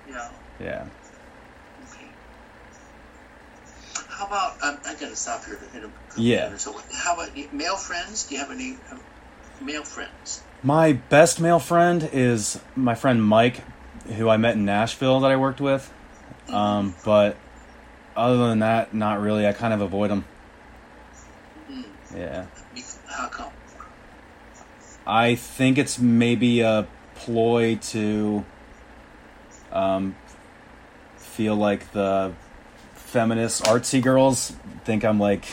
Yeah. 0.08 0.30
Yeah. 0.58 0.86
Okay. 1.90 2.06
How 4.08 4.26
about, 4.26 4.62
um, 4.62 4.78
I 4.86 4.94
gotta 4.94 5.14
stop 5.14 5.44
here 5.44 5.60
in 5.74 5.84
a 5.84 5.90
Yeah. 6.16 6.56
So 6.56 6.80
how 6.92 7.14
about 7.14 7.52
male 7.52 7.76
friends? 7.76 8.26
Do 8.26 8.34
you 8.34 8.40
have 8.40 8.50
any 8.50 8.78
uh, 8.90 8.96
male 9.62 9.84
friends? 9.84 10.42
My 10.62 10.94
best 10.94 11.38
male 11.38 11.60
friend 11.60 12.08
is 12.10 12.60
my 12.74 12.94
friend 12.94 13.22
Mike, 13.22 13.62
who 14.16 14.28
I 14.28 14.38
met 14.38 14.54
in 14.54 14.64
Nashville 14.64 15.20
that 15.20 15.30
I 15.30 15.36
worked 15.36 15.60
with. 15.60 15.92
Um, 16.48 16.94
but 17.04 17.36
other 18.16 18.48
than 18.48 18.60
that, 18.60 18.94
not 18.94 19.20
really. 19.20 19.46
I 19.46 19.52
kind 19.52 19.72
of 19.72 19.80
avoid 19.80 20.10
them. 20.10 20.24
Yeah. 22.14 22.46
How 23.06 23.28
come? 23.28 23.52
I 25.06 25.34
think 25.36 25.78
it's 25.78 25.98
maybe 25.98 26.60
a 26.60 26.86
ploy 27.14 27.76
to 27.76 28.44
um, 29.72 30.16
feel 31.16 31.56
like 31.56 31.92
the 31.92 32.32
feminist 32.94 33.64
artsy 33.64 34.02
girls 34.02 34.52
think 34.84 35.04
I'm 35.04 35.18
like 35.18 35.44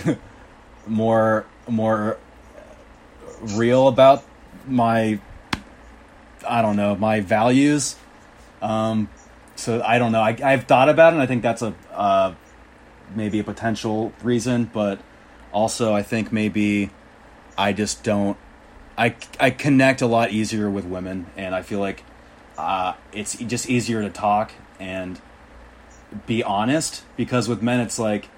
more 0.87 1.45
more 1.67 2.17
real 3.41 3.87
about 3.87 4.23
my 4.67 5.19
I 6.47 6.61
don't 6.61 6.75
know 6.75 6.95
my 6.95 7.21
values. 7.21 7.95
Um, 8.61 9.09
so 9.55 9.81
I 9.81 9.99
don't 9.99 10.11
know. 10.11 10.21
I, 10.21 10.37
I've 10.43 10.65
thought 10.65 10.89
about 10.89 11.13
it. 11.13 11.15
and 11.15 11.23
I 11.23 11.25
think 11.25 11.41
that's 11.41 11.61
a 11.61 11.73
uh, 11.91 12.33
maybe 13.15 13.39
a 13.39 13.43
potential 13.43 14.13
reason, 14.23 14.69
but 14.73 14.99
also 15.51 15.93
I 15.93 16.03
think 16.03 16.31
maybe 16.31 16.89
I 17.57 17.73
just 17.73 18.03
don't 18.03 18.37
I, 18.97 19.15
I 19.39 19.49
connect 19.49 20.01
a 20.01 20.07
lot 20.07 20.31
easier 20.31 20.69
with 20.69 20.85
women, 20.85 21.27
and 21.35 21.53
I 21.53 21.61
feel 21.61 21.79
like 21.79 22.03
uh, 22.57 22.93
it's 23.11 23.35
just 23.35 23.69
easier 23.69 24.01
to 24.01 24.09
talk 24.09 24.51
and 24.79 25.19
be 26.25 26.43
honest 26.43 27.03
because 27.17 27.49
with 27.49 27.61
men 27.61 27.81
it's 27.81 27.99
like 27.99 28.29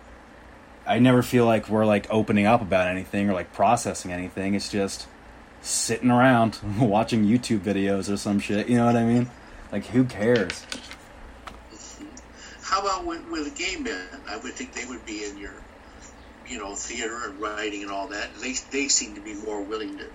I 0.88 0.97
never 0.99 1.22
feel 1.22 1.45
like 1.45 1.70
we're 1.70 1.86
like 1.86 2.07
opening 2.09 2.45
up 2.45 2.61
about 2.61 2.88
anything 2.88 3.30
or 3.30 3.34
like 3.34 3.53
processing 3.53 4.11
anything. 4.11 4.55
It's 4.55 4.70
just 4.70 5.07
sitting 5.61 6.09
around 6.09 6.59
watching 6.80 7.26
YouTube 7.26 7.59
videos 7.59 8.11
or 8.11 8.18
some 8.18 8.39
shit. 8.39 8.68
You 8.68 8.78
know 8.78 8.86
what 8.86 8.95
I 8.95 9.03
mean? 9.03 9.30
Like 9.72 9.86
who 9.88 10.05
cares? 10.05 10.65
How 12.68 12.82
about 12.82 13.05
with, 13.05 13.26
with 13.30 13.55
gay 13.55 13.78
men? 13.78 14.07
I 14.28 14.36
would 14.36 14.53
think 14.53 14.74
they 14.74 14.84
would 14.84 15.05
be 15.05 15.24
in 15.24 15.38
your, 15.38 15.53
you 16.45 16.57
know, 16.57 16.76
theater 16.76 17.18
and 17.24 17.39
writing 17.39 17.82
and 17.84 17.89
all 17.89 18.09
that. 18.09 18.36
They 18.41 18.55
they 18.72 18.89
seem 18.89 19.15
to 19.15 19.22
be 19.22 19.34
more 19.34 19.61
willing 19.61 19.97
to 19.99 20.05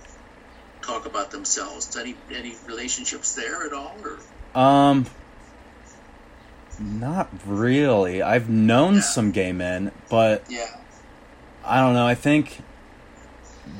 talk 0.83 1.07
about 1.07 1.31
themselves. 1.31 1.97
Any 1.97 2.15
any 2.31 2.55
relationships 2.67 3.35
there 3.35 3.65
at 3.65 3.73
all, 3.73 3.97
or? 4.05 4.61
Um, 4.61 5.07
not 6.79 7.31
really. 7.47 8.21
I've 8.21 8.51
known 8.51 8.97
Yeah. 8.97 9.01
some 9.01 9.31
gay 9.31 9.53
men, 9.53 9.91
but 10.11 10.45
Yeah. 10.51 10.77
I 11.65 11.81
don't 11.81 11.95
know. 11.95 12.07
I 12.07 12.15
think 12.15 12.59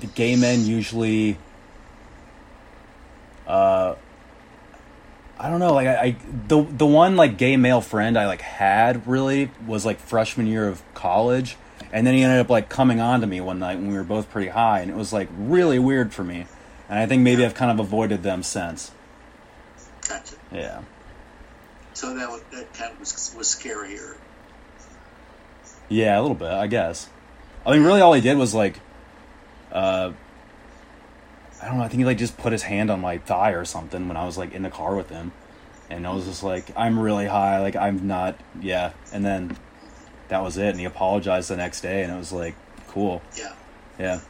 the 0.01 0.07
gay 0.07 0.35
men 0.35 0.65
usually, 0.65 1.37
uh, 3.47 3.97
I 5.43 5.51
don't 5.51 5.59
know. 5.59 5.75
Like 5.75 5.89
I, 5.89 5.95
I, 5.97 6.17
the 6.47 6.63
the 6.63 6.87
one 6.87 7.17
like 7.17 7.37
gay 7.37 7.57
male 7.57 7.81
friend 7.81 8.17
I 8.17 8.29
like 8.29 8.43
had 8.43 9.09
really 9.09 9.51
was 9.67 9.85
like 9.85 9.99
freshman 9.99 10.47
year 10.47 10.69
of 10.69 10.81
college, 10.95 11.57
and 11.93 12.07
then 12.07 12.15
he 12.15 12.23
ended 12.23 12.39
up 12.39 12.49
like 12.49 12.69
coming 12.69 13.01
on 13.01 13.21
to 13.23 13.27
me 13.27 13.41
one 13.41 13.59
night 13.59 13.75
when 13.75 13.89
we 13.89 13.97
were 13.97 14.05
both 14.05 14.31
pretty 14.31 14.51
high, 14.51 14.81
and 14.81 14.91
it 14.91 14.97
was 14.97 15.13
like 15.13 15.29
really 15.37 15.81
weird 15.81 16.15
for 16.15 16.23
me. 16.23 16.47
And 16.89 16.97
I 16.97 17.07
think 17.07 17.23
maybe 17.23 17.45
I've 17.45 17.55
kind 17.55 17.73
of 17.73 17.85
avoided 17.85 18.23
them 18.23 18.45
since. 18.45 18.93
Gotcha. 20.09 20.37
Yeah. 20.53 20.83
So 21.95 22.15
that 22.15 22.29
was, 22.29 22.43
that 22.53 22.73
kind 22.75 22.93
of 22.93 23.01
was 23.01 23.35
was 23.37 23.49
scarier. 23.49 24.17
Yeah, 25.89 26.21
a 26.21 26.23
little 26.23 26.37
bit, 26.37 26.53
I 26.53 26.69
guess. 26.69 27.09
I 27.67 27.73
mean, 27.73 27.83
really, 27.83 28.01
all 28.01 28.13
he 28.13 28.21
did 28.21 28.39
was 28.39 28.55
like, 28.55 28.79
uh, 29.73 30.13
I 31.63 31.67
don't 31.69 31.79
know. 31.79 31.85
I 31.85 31.89
think 31.89 32.01
he 32.01 32.05
like 32.05 32.19
just 32.19 32.37
put 32.37 32.53
his 32.53 32.65
hand 32.65 32.91
on 32.91 33.01
my 33.01 33.19
thigh 33.19 33.51
or 33.53 33.65
something 33.65 34.09
when 34.09 34.17
I 34.17 34.25
was 34.25 34.37
like 34.37 34.53
in 34.53 34.63
the 34.63 34.71
car 34.71 34.97
with 34.97 35.11
him, 35.11 35.33
and 35.89 36.07
I 36.07 36.13
was 36.13 36.25
just 36.25 36.43
like, 36.43 36.73
I'm 36.77 36.99
really 36.99 37.27
high, 37.27 37.61
like 37.61 37.77
I'm 37.77 38.07
not, 38.07 38.37
yeah. 38.61 38.93
And 39.13 39.25
then 39.25 39.57
that 40.29 40.43
was 40.43 40.57
it, 40.59 40.69
and 40.71 40.81
he 40.81 40.85
apologized 40.87 41.49
the 41.51 41.57
next 41.57 41.81
day, 41.83 42.03
and 42.03 42.13
it 42.13 42.17
was 42.17 42.33
like, 42.33 42.55
cool, 42.89 43.23
Yeah. 43.39 43.55
yeah, 43.99 44.21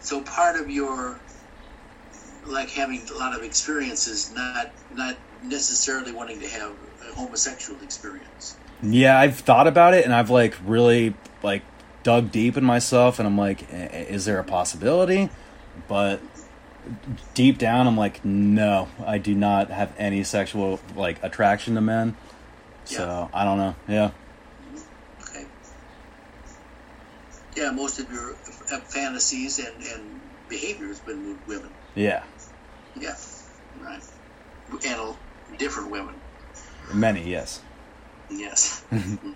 So 0.00 0.20
part 0.22 0.60
of 0.60 0.70
your 0.70 1.18
like 2.46 2.70
having 2.70 3.02
a 3.14 3.18
lot 3.18 3.34
of 3.36 3.42
experiences, 3.42 4.32
not 4.34 4.70
not 4.94 5.16
necessarily 5.42 6.12
wanting 6.12 6.40
to 6.40 6.48
have 6.48 6.72
a 7.10 7.14
homosexual 7.14 7.80
experience. 7.82 8.56
yeah. 8.82 9.18
I've 9.18 9.38
thought 9.38 9.66
about 9.66 9.94
it, 9.94 10.04
and 10.04 10.14
I've 10.14 10.30
like 10.30 10.56
really 10.64 11.14
like 11.42 11.62
dug 12.02 12.30
deep 12.30 12.56
in 12.56 12.64
myself, 12.64 13.18
and 13.18 13.26
I'm 13.26 13.38
like, 13.38 13.66
is 13.72 14.24
there 14.24 14.38
a 14.38 14.44
possibility? 14.44 15.30
But 15.86 16.20
deep 17.34 17.58
down, 17.58 17.86
I'm 17.86 17.96
like, 17.96 18.24
no, 18.24 18.88
I 19.06 19.18
do 19.18 19.34
not 19.34 19.70
have 19.70 19.92
any 19.98 20.24
sexual 20.24 20.80
like 20.96 21.22
attraction 21.22 21.74
to 21.76 21.80
men. 21.80 22.16
So 22.84 23.28
I 23.34 23.44
don't 23.44 23.58
know. 23.58 23.74
Yeah, 23.86 24.10
Okay. 25.22 25.44
Yeah, 27.56 27.70
most 27.70 27.98
of 27.98 28.10
your 28.10 28.32
fantasies 28.86 29.58
and, 29.58 29.82
and 29.84 30.20
behavior 30.48 30.86
has 30.86 31.00
been 31.00 31.28
with 31.28 31.46
women. 31.46 31.70
yeah, 31.94 32.22
Yeah, 32.98 33.14
right. 33.82 34.02
And 34.86 35.14
different 35.58 35.90
women. 35.90 36.14
many, 36.94 37.28
yes. 37.28 37.60
Yes. 38.30 38.82
Mm-hmm. 38.92 39.32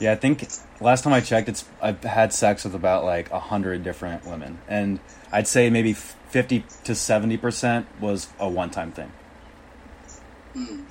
Yeah, 0.00 0.12
I 0.12 0.16
think 0.16 0.48
last 0.80 1.02
time 1.02 1.12
I 1.12 1.20
checked, 1.20 1.48
it's 1.48 1.64
I've 1.82 2.02
had 2.04 2.32
sex 2.32 2.64
with 2.64 2.74
about 2.74 3.04
like 3.04 3.30
hundred 3.30 3.82
different 3.82 4.24
women, 4.24 4.58
and 4.68 5.00
I'd 5.32 5.48
say 5.48 5.70
maybe 5.70 5.92
fifty 5.92 6.64
to 6.84 6.94
seventy 6.94 7.36
percent 7.36 7.86
was 8.00 8.28
a 8.38 8.48
one-time 8.48 8.92
thing. 8.92 9.10
Hmm. 10.54 10.82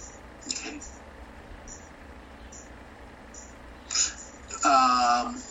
Um, 4.66 5.42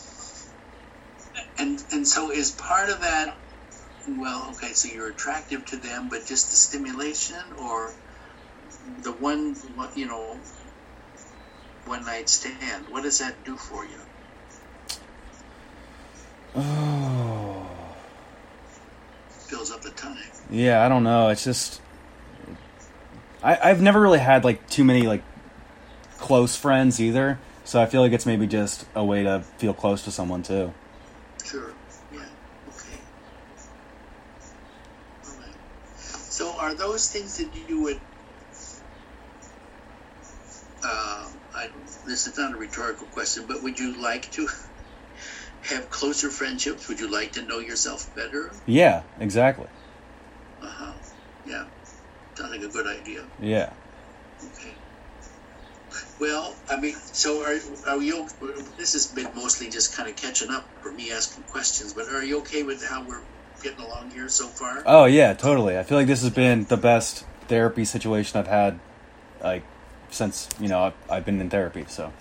and 1.59 1.83
and 1.93 2.07
so 2.07 2.31
is 2.31 2.51
part 2.53 2.91
of 2.91 3.01
that. 3.01 3.37
Well, 4.07 4.51
okay, 4.51 4.73
so 4.75 4.89
you're 4.93 5.09
attractive 5.09 5.65
to 5.67 5.77
them, 5.77 6.09
but 6.11 6.27
just 6.27 6.51
the 6.51 6.57
stimulation, 6.57 7.43
or 7.59 7.93
the 9.03 9.13
one, 9.13 9.57
you 9.97 10.07
know, 10.07 10.39
one 11.87 12.05
night 12.05 12.29
stand. 12.29 12.89
What 12.91 13.03
does 13.03 13.19
that 13.21 13.45
do 13.45 13.57
for 13.57 13.85
you? 13.85 13.91
Oh, 16.55 17.67
Fills 19.29 19.71
up 19.71 19.83
the 19.83 19.91
time. 19.91 20.17
yeah, 20.51 20.85
I 20.85 20.89
don't 20.89 21.05
know. 21.05 21.29
It's 21.29 21.45
just 21.45 21.81
I 23.43 23.59
I've 23.63 23.81
never 23.83 24.01
really 24.01 24.19
had 24.19 24.45
like 24.45 24.69
too 24.69 24.85
many 24.85 25.03
like 25.07 25.23
close 26.19 26.57
friends 26.57 27.01
either, 27.01 27.39
so 27.65 27.81
I 27.81 27.87
feel 27.87 28.01
like 28.01 28.13
it's 28.13 28.27
maybe 28.27 28.47
just 28.47 28.87
a 28.95 29.05
way 29.05 29.23
to 29.23 29.43
feel 29.59 29.75
close 29.75 30.03
to 30.05 30.11
someone 30.11 30.43
too. 30.43 30.73
Sure. 31.45 31.73
Yeah. 32.13 32.21
Okay. 32.69 32.99
Right. 35.39 35.55
So, 36.07 36.57
are 36.59 36.75
those 36.75 37.09
things 37.11 37.37
that 37.39 37.49
you 37.69 37.83
would? 37.83 38.01
Uh, 40.83 40.87
I, 40.89 41.36
this 42.07 42.27
is 42.27 42.39
not 42.39 42.53
a 42.53 42.57
rhetorical 42.57 43.07
question, 43.09 43.45
but 43.47 43.63
would 43.63 43.79
you 43.79 44.01
like 44.01 44.31
to 44.33 44.49
have 45.63 45.91
closer 45.91 46.31
friendships? 46.31 46.89
Would 46.89 47.01
you 47.01 47.11
like 47.11 47.33
to 47.33 47.43
know 47.43 47.59
yourself 47.59 48.15
better? 48.15 48.51
Yeah, 48.67 49.03
exactly. 49.21 49.67
Uh 50.63 50.67
huh. 50.67 50.93
Yeah. 51.47 51.65
Sounds 52.35 52.51
like 52.51 52.63
a 52.63 52.69
good 52.69 52.87
idea. 52.87 53.25
Yeah. 53.41 53.73
Okay. 54.43 54.75
Well, 56.21 56.55
I 56.71 56.81
mean, 56.81 56.95
so 56.95 57.43
are 57.43 57.59
are 57.87 58.03
you? 58.03 58.29
This 58.79 58.93
has 58.95 59.07
been 59.07 59.29
mostly 59.35 59.69
just 59.69 59.97
kind 59.97 60.09
of 60.09 60.17
catching 60.17 60.51
up 60.51 60.67
for 60.83 60.93
me 60.93 61.13
asking 61.13 61.45
questions, 61.45 61.93
but 61.93 62.09
are 62.09 62.25
you 62.25 62.39
okay 62.41 62.63
with 62.63 62.85
how 62.87 63.03
we're 63.07 63.21
getting 63.63 63.85
along 63.85 64.11
here 64.11 64.29
so 64.29 64.47
far? 64.47 64.83
Oh 64.87 65.05
yeah, 65.05 65.35
totally. 65.35 65.79
I 65.79 65.83
feel 65.83 65.99
like 65.99 66.07
this 66.07 66.23
has 66.23 66.31
been 66.31 66.65
the 66.65 66.77
best 66.77 67.25
therapy 67.49 67.85
situation 67.85 68.39
I've 68.39 68.47
had, 68.47 68.79
like 69.43 69.63
since 70.11 70.49
you 70.61 70.69
know 70.69 70.81
I've, 70.85 70.95
I've 71.11 71.25
been 71.25 71.41
in 71.41 71.51
therapy. 71.51 71.85
So 71.89 72.13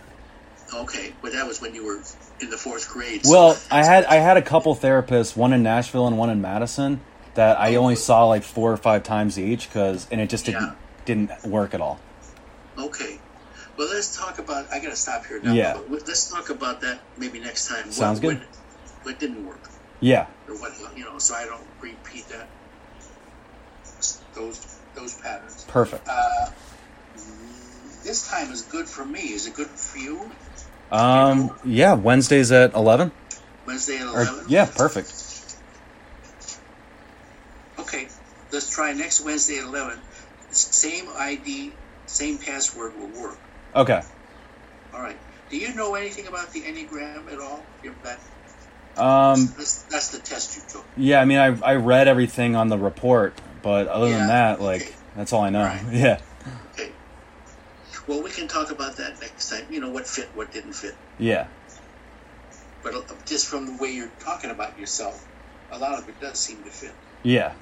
Okay, 0.73 1.13
but 1.21 1.31
that 1.33 1.45
was 1.45 1.61
when 1.61 1.75
you 1.75 1.85
were 1.85 2.01
in 2.41 2.49
the 2.49 2.57
fourth 2.57 2.89
grade. 2.89 3.25
so 3.25 3.31
well, 3.31 3.57
I 3.71 3.83
had 3.83 4.05
I 4.05 4.15
had 4.15 4.37
a 4.37 4.41
couple 4.41 4.75
therapists, 4.75 5.35
one 5.37 5.53
in 5.53 5.63
Nashville 5.63 6.07
and 6.07 6.17
one 6.17 6.29
in 6.29 6.41
Madison, 6.41 7.01
that 7.35 7.59
I 7.59 7.75
only 7.75 7.95
saw 7.95 8.25
like 8.25 8.43
four 8.43 8.71
or 8.71 8.77
five 8.77 9.03
times 9.03 9.37
each, 9.39 9.71
cause 9.71 10.07
and 10.11 10.19
it 10.19 10.29
just 10.29 10.45
didn't 10.45 10.61
Yeah. 10.63 10.73
didn't 11.05 11.45
work 11.45 11.73
at 11.73 11.81
all. 11.81 11.99
Okay. 12.77 13.19
Well, 13.77 13.89
let's 13.89 14.15
talk 14.17 14.39
about. 14.39 14.71
I 14.71 14.79
got 14.79 14.89
to 14.89 14.95
stop 14.95 15.25
here 15.25 15.39
now. 15.41 15.53
Yeah. 15.53 15.79
But 15.89 16.07
let's 16.07 16.29
talk 16.31 16.49
about 16.49 16.81
that 16.81 16.99
maybe 17.17 17.39
next 17.39 17.67
time. 17.67 17.91
Sounds 17.91 18.19
what, 18.21 18.29
good. 18.31 18.39
What, 18.39 19.03
what 19.03 19.19
didn't 19.19 19.45
work, 19.45 19.69
Yeah, 19.99 20.27
or 20.47 20.55
what 20.55 20.73
you 20.97 21.03
know, 21.03 21.19
so 21.19 21.35
I 21.35 21.45
don't 21.45 21.61
repeat 21.81 22.27
that. 22.29 22.47
Those 24.33 24.77
those 24.95 25.13
patterns. 25.15 25.65
perfect. 25.67 26.07
Uh, 26.09 26.49
this 28.05 28.27
time 28.29 28.51
is 28.51 28.61
good 28.61 28.87
for 28.87 29.03
me. 29.03 29.19
Is 29.33 29.47
it 29.47 29.53
good 29.55 29.67
for 29.67 29.97
you? 29.97 30.31
Um, 30.91 31.51
yeah, 31.65 31.93
Wednesdays 31.93 32.51
at 32.51 32.73
eleven. 32.73 33.11
Wednesday 33.65 33.97
at 33.97 34.07
Or 34.07 34.21
eleven. 34.21 34.45
yeah, 34.47 34.65
perfect. 34.65 35.11
Okay, 37.79 38.07
let's 38.51 38.69
try 38.69 38.93
next 38.93 39.21
Wednesday 39.25 39.57
at 39.57 39.65
eleven. 39.65 39.99
Same 40.51 41.07
ID, 41.17 41.73
same 42.05 42.37
password 42.37 42.93
will 42.97 43.21
work. 43.21 43.37
Okay. 43.75 44.01
All 44.93 45.01
right. 45.01 45.17
Do 45.49 45.57
you 45.57 45.73
know 45.75 45.95
anything 45.95 46.27
about 46.27 46.51
the 46.53 46.61
Enneagram 46.61 47.31
at 47.31 47.39
all? 47.39 47.63
If 47.83 47.93
that, 48.03 48.19
Um, 49.01 49.53
that's, 49.57 49.81
that's 49.83 50.09
the 50.09 50.19
test 50.19 50.55
you 50.55 50.61
took. 50.69 50.85
yeah, 50.95 51.19
I 51.19 51.25
mean, 51.25 51.37
I 51.39 51.47
I 51.61 51.75
read 51.75 52.07
everything 52.07 52.55
on 52.55 52.69
the 52.69 52.77
report, 52.77 53.33
but 53.61 53.87
other 53.87 54.07
Yeah, 54.07 54.17
than 54.19 54.27
that, 54.27 54.61
like 54.61 54.83
okay. 54.83 54.91
that's 55.17 55.33
all 55.33 55.41
I 55.41 55.49
know. 55.49 55.63
Right. 55.63 55.83
Yeah. 55.91 56.19
Well, 58.07 58.21
we 58.23 58.31
can 58.31 58.47
talk 58.47 58.71
about 58.71 58.97
that 58.97 59.19
next 59.21 59.49
time. 59.49 59.63
You 59.69 59.79
know 59.79 59.89
what 59.91 60.07
fit, 60.07 60.29
what 60.35 60.51
didn't 60.51 60.73
fit. 60.73 60.95
yeah, 61.17 61.47
But 62.83 62.93
uh, 62.95 63.01
just 63.27 63.47
from 63.47 63.65
the 63.65 63.77
way 63.79 63.91
you're 63.91 64.11
talking 64.23 64.51
about 64.51 64.77
yourself, 64.77 65.25
a 65.71 65.79
lot 65.79 65.97
of 65.97 66.07
it 66.07 66.19
does 66.19 66.39
seem 66.39 66.63
to 66.63 66.69
fit. 66.69 66.95
yeah. 67.23 67.53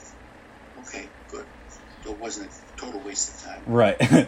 Okay, 0.80 1.08
good. 1.30 1.46
So 2.04 2.14
it 2.14 2.20
wasn't 2.20 2.52
a 2.52 2.82
total 2.82 3.04
waste 3.04 3.46
of 3.46 3.50
time. 3.52 3.64
Right. 3.66 3.98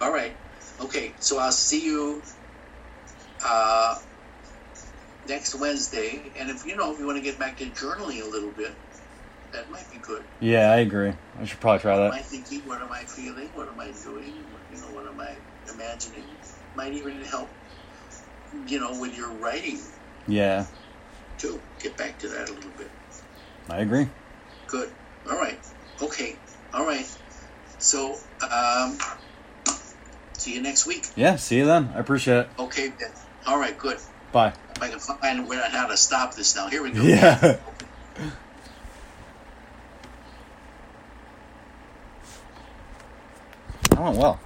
All 0.00 0.12
right. 0.12 0.36
Okay, 0.80 1.14
so 1.20 1.38
I'll 1.38 1.52
see 1.52 1.84
you 1.84 2.22
uh, 3.44 3.94
next 5.26 5.54
Wednesday. 5.58 6.32
And 6.38 6.50
if 6.50 6.66
you 6.66 6.76
know, 6.76 6.92
if 6.92 6.98
you 6.98 7.06
want 7.06 7.18
to 7.18 7.22
get 7.24 7.38
back 7.38 7.56
to 7.58 7.70
journaling 7.70 8.22
a 8.22 8.28
little 8.28 8.52
bit, 8.52 8.76
that 9.56 9.70
might 9.70 9.88
be 9.90 9.98
good. 10.00 10.22
yeah, 10.40 10.70
I 10.70 10.76
agree. 10.78 11.12
I 11.38 11.44
should 11.44 11.60
probably 11.60 11.80
try 11.80 11.96
What 11.96 12.06
am 12.06 12.12
I 12.12 12.18
that. 12.18 12.26
thinking? 12.26 12.62
What 12.66 12.80
am 12.82 12.92
I 12.92 13.04
feeling? 13.04 13.50
What 13.54 13.68
am 13.68 13.80
I 13.80 13.92
doing? 14.04 14.44
You 14.70 14.80
know, 14.80 14.90
what 14.92 15.06
am 15.06 15.18
I 15.20 15.34
imagining? 15.72 16.36
Might 16.74 16.92
even 16.92 17.24
help, 17.24 17.50
you 18.66 18.78
know, 18.80 19.00
with 19.00 19.16
your 19.16 19.38
writing 19.38 19.80
Yeah, 20.26 20.66
too. 21.38 21.62
Get 21.80 21.96
back 21.96 22.18
to 22.20 22.28
that 22.28 22.48
a 22.48 22.52
little 22.52 22.72
bit. 22.76 22.90
I 23.70 23.78
agree. 23.80 24.08
Good. 24.68 24.90
All 25.28 25.38
right. 25.38 25.58
Okay. 26.02 26.36
All 26.74 26.86
right. 26.86 27.06
So, 27.78 28.16
um, 28.50 28.98
see 30.38 30.54
you 30.54 30.62
next 30.62 30.86
week. 30.86 31.06
Yeah, 31.16 31.36
see 31.36 31.58
you 31.58 31.66
then. 31.66 31.92
I 31.94 32.00
appreciate 32.00 32.38
it. 32.38 32.50
Okay, 32.58 32.88
then. 32.88 33.12
All 33.46 33.58
right, 33.58 33.76
good. 33.78 33.98
Bye. 34.32 34.52
If 34.76 34.82
I 34.82 34.88
can 34.90 34.98
find 34.98 35.48
where 35.48 35.68
how 35.70 35.86
to 35.88 35.96
stop 35.96 36.34
this 36.34 36.54
now. 36.56 36.68
Here 36.68 36.82
we 36.82 36.92
go. 36.92 37.02
Yeah. 37.02 37.56
That 43.96 44.02
went 44.02 44.18
well. 44.18 44.38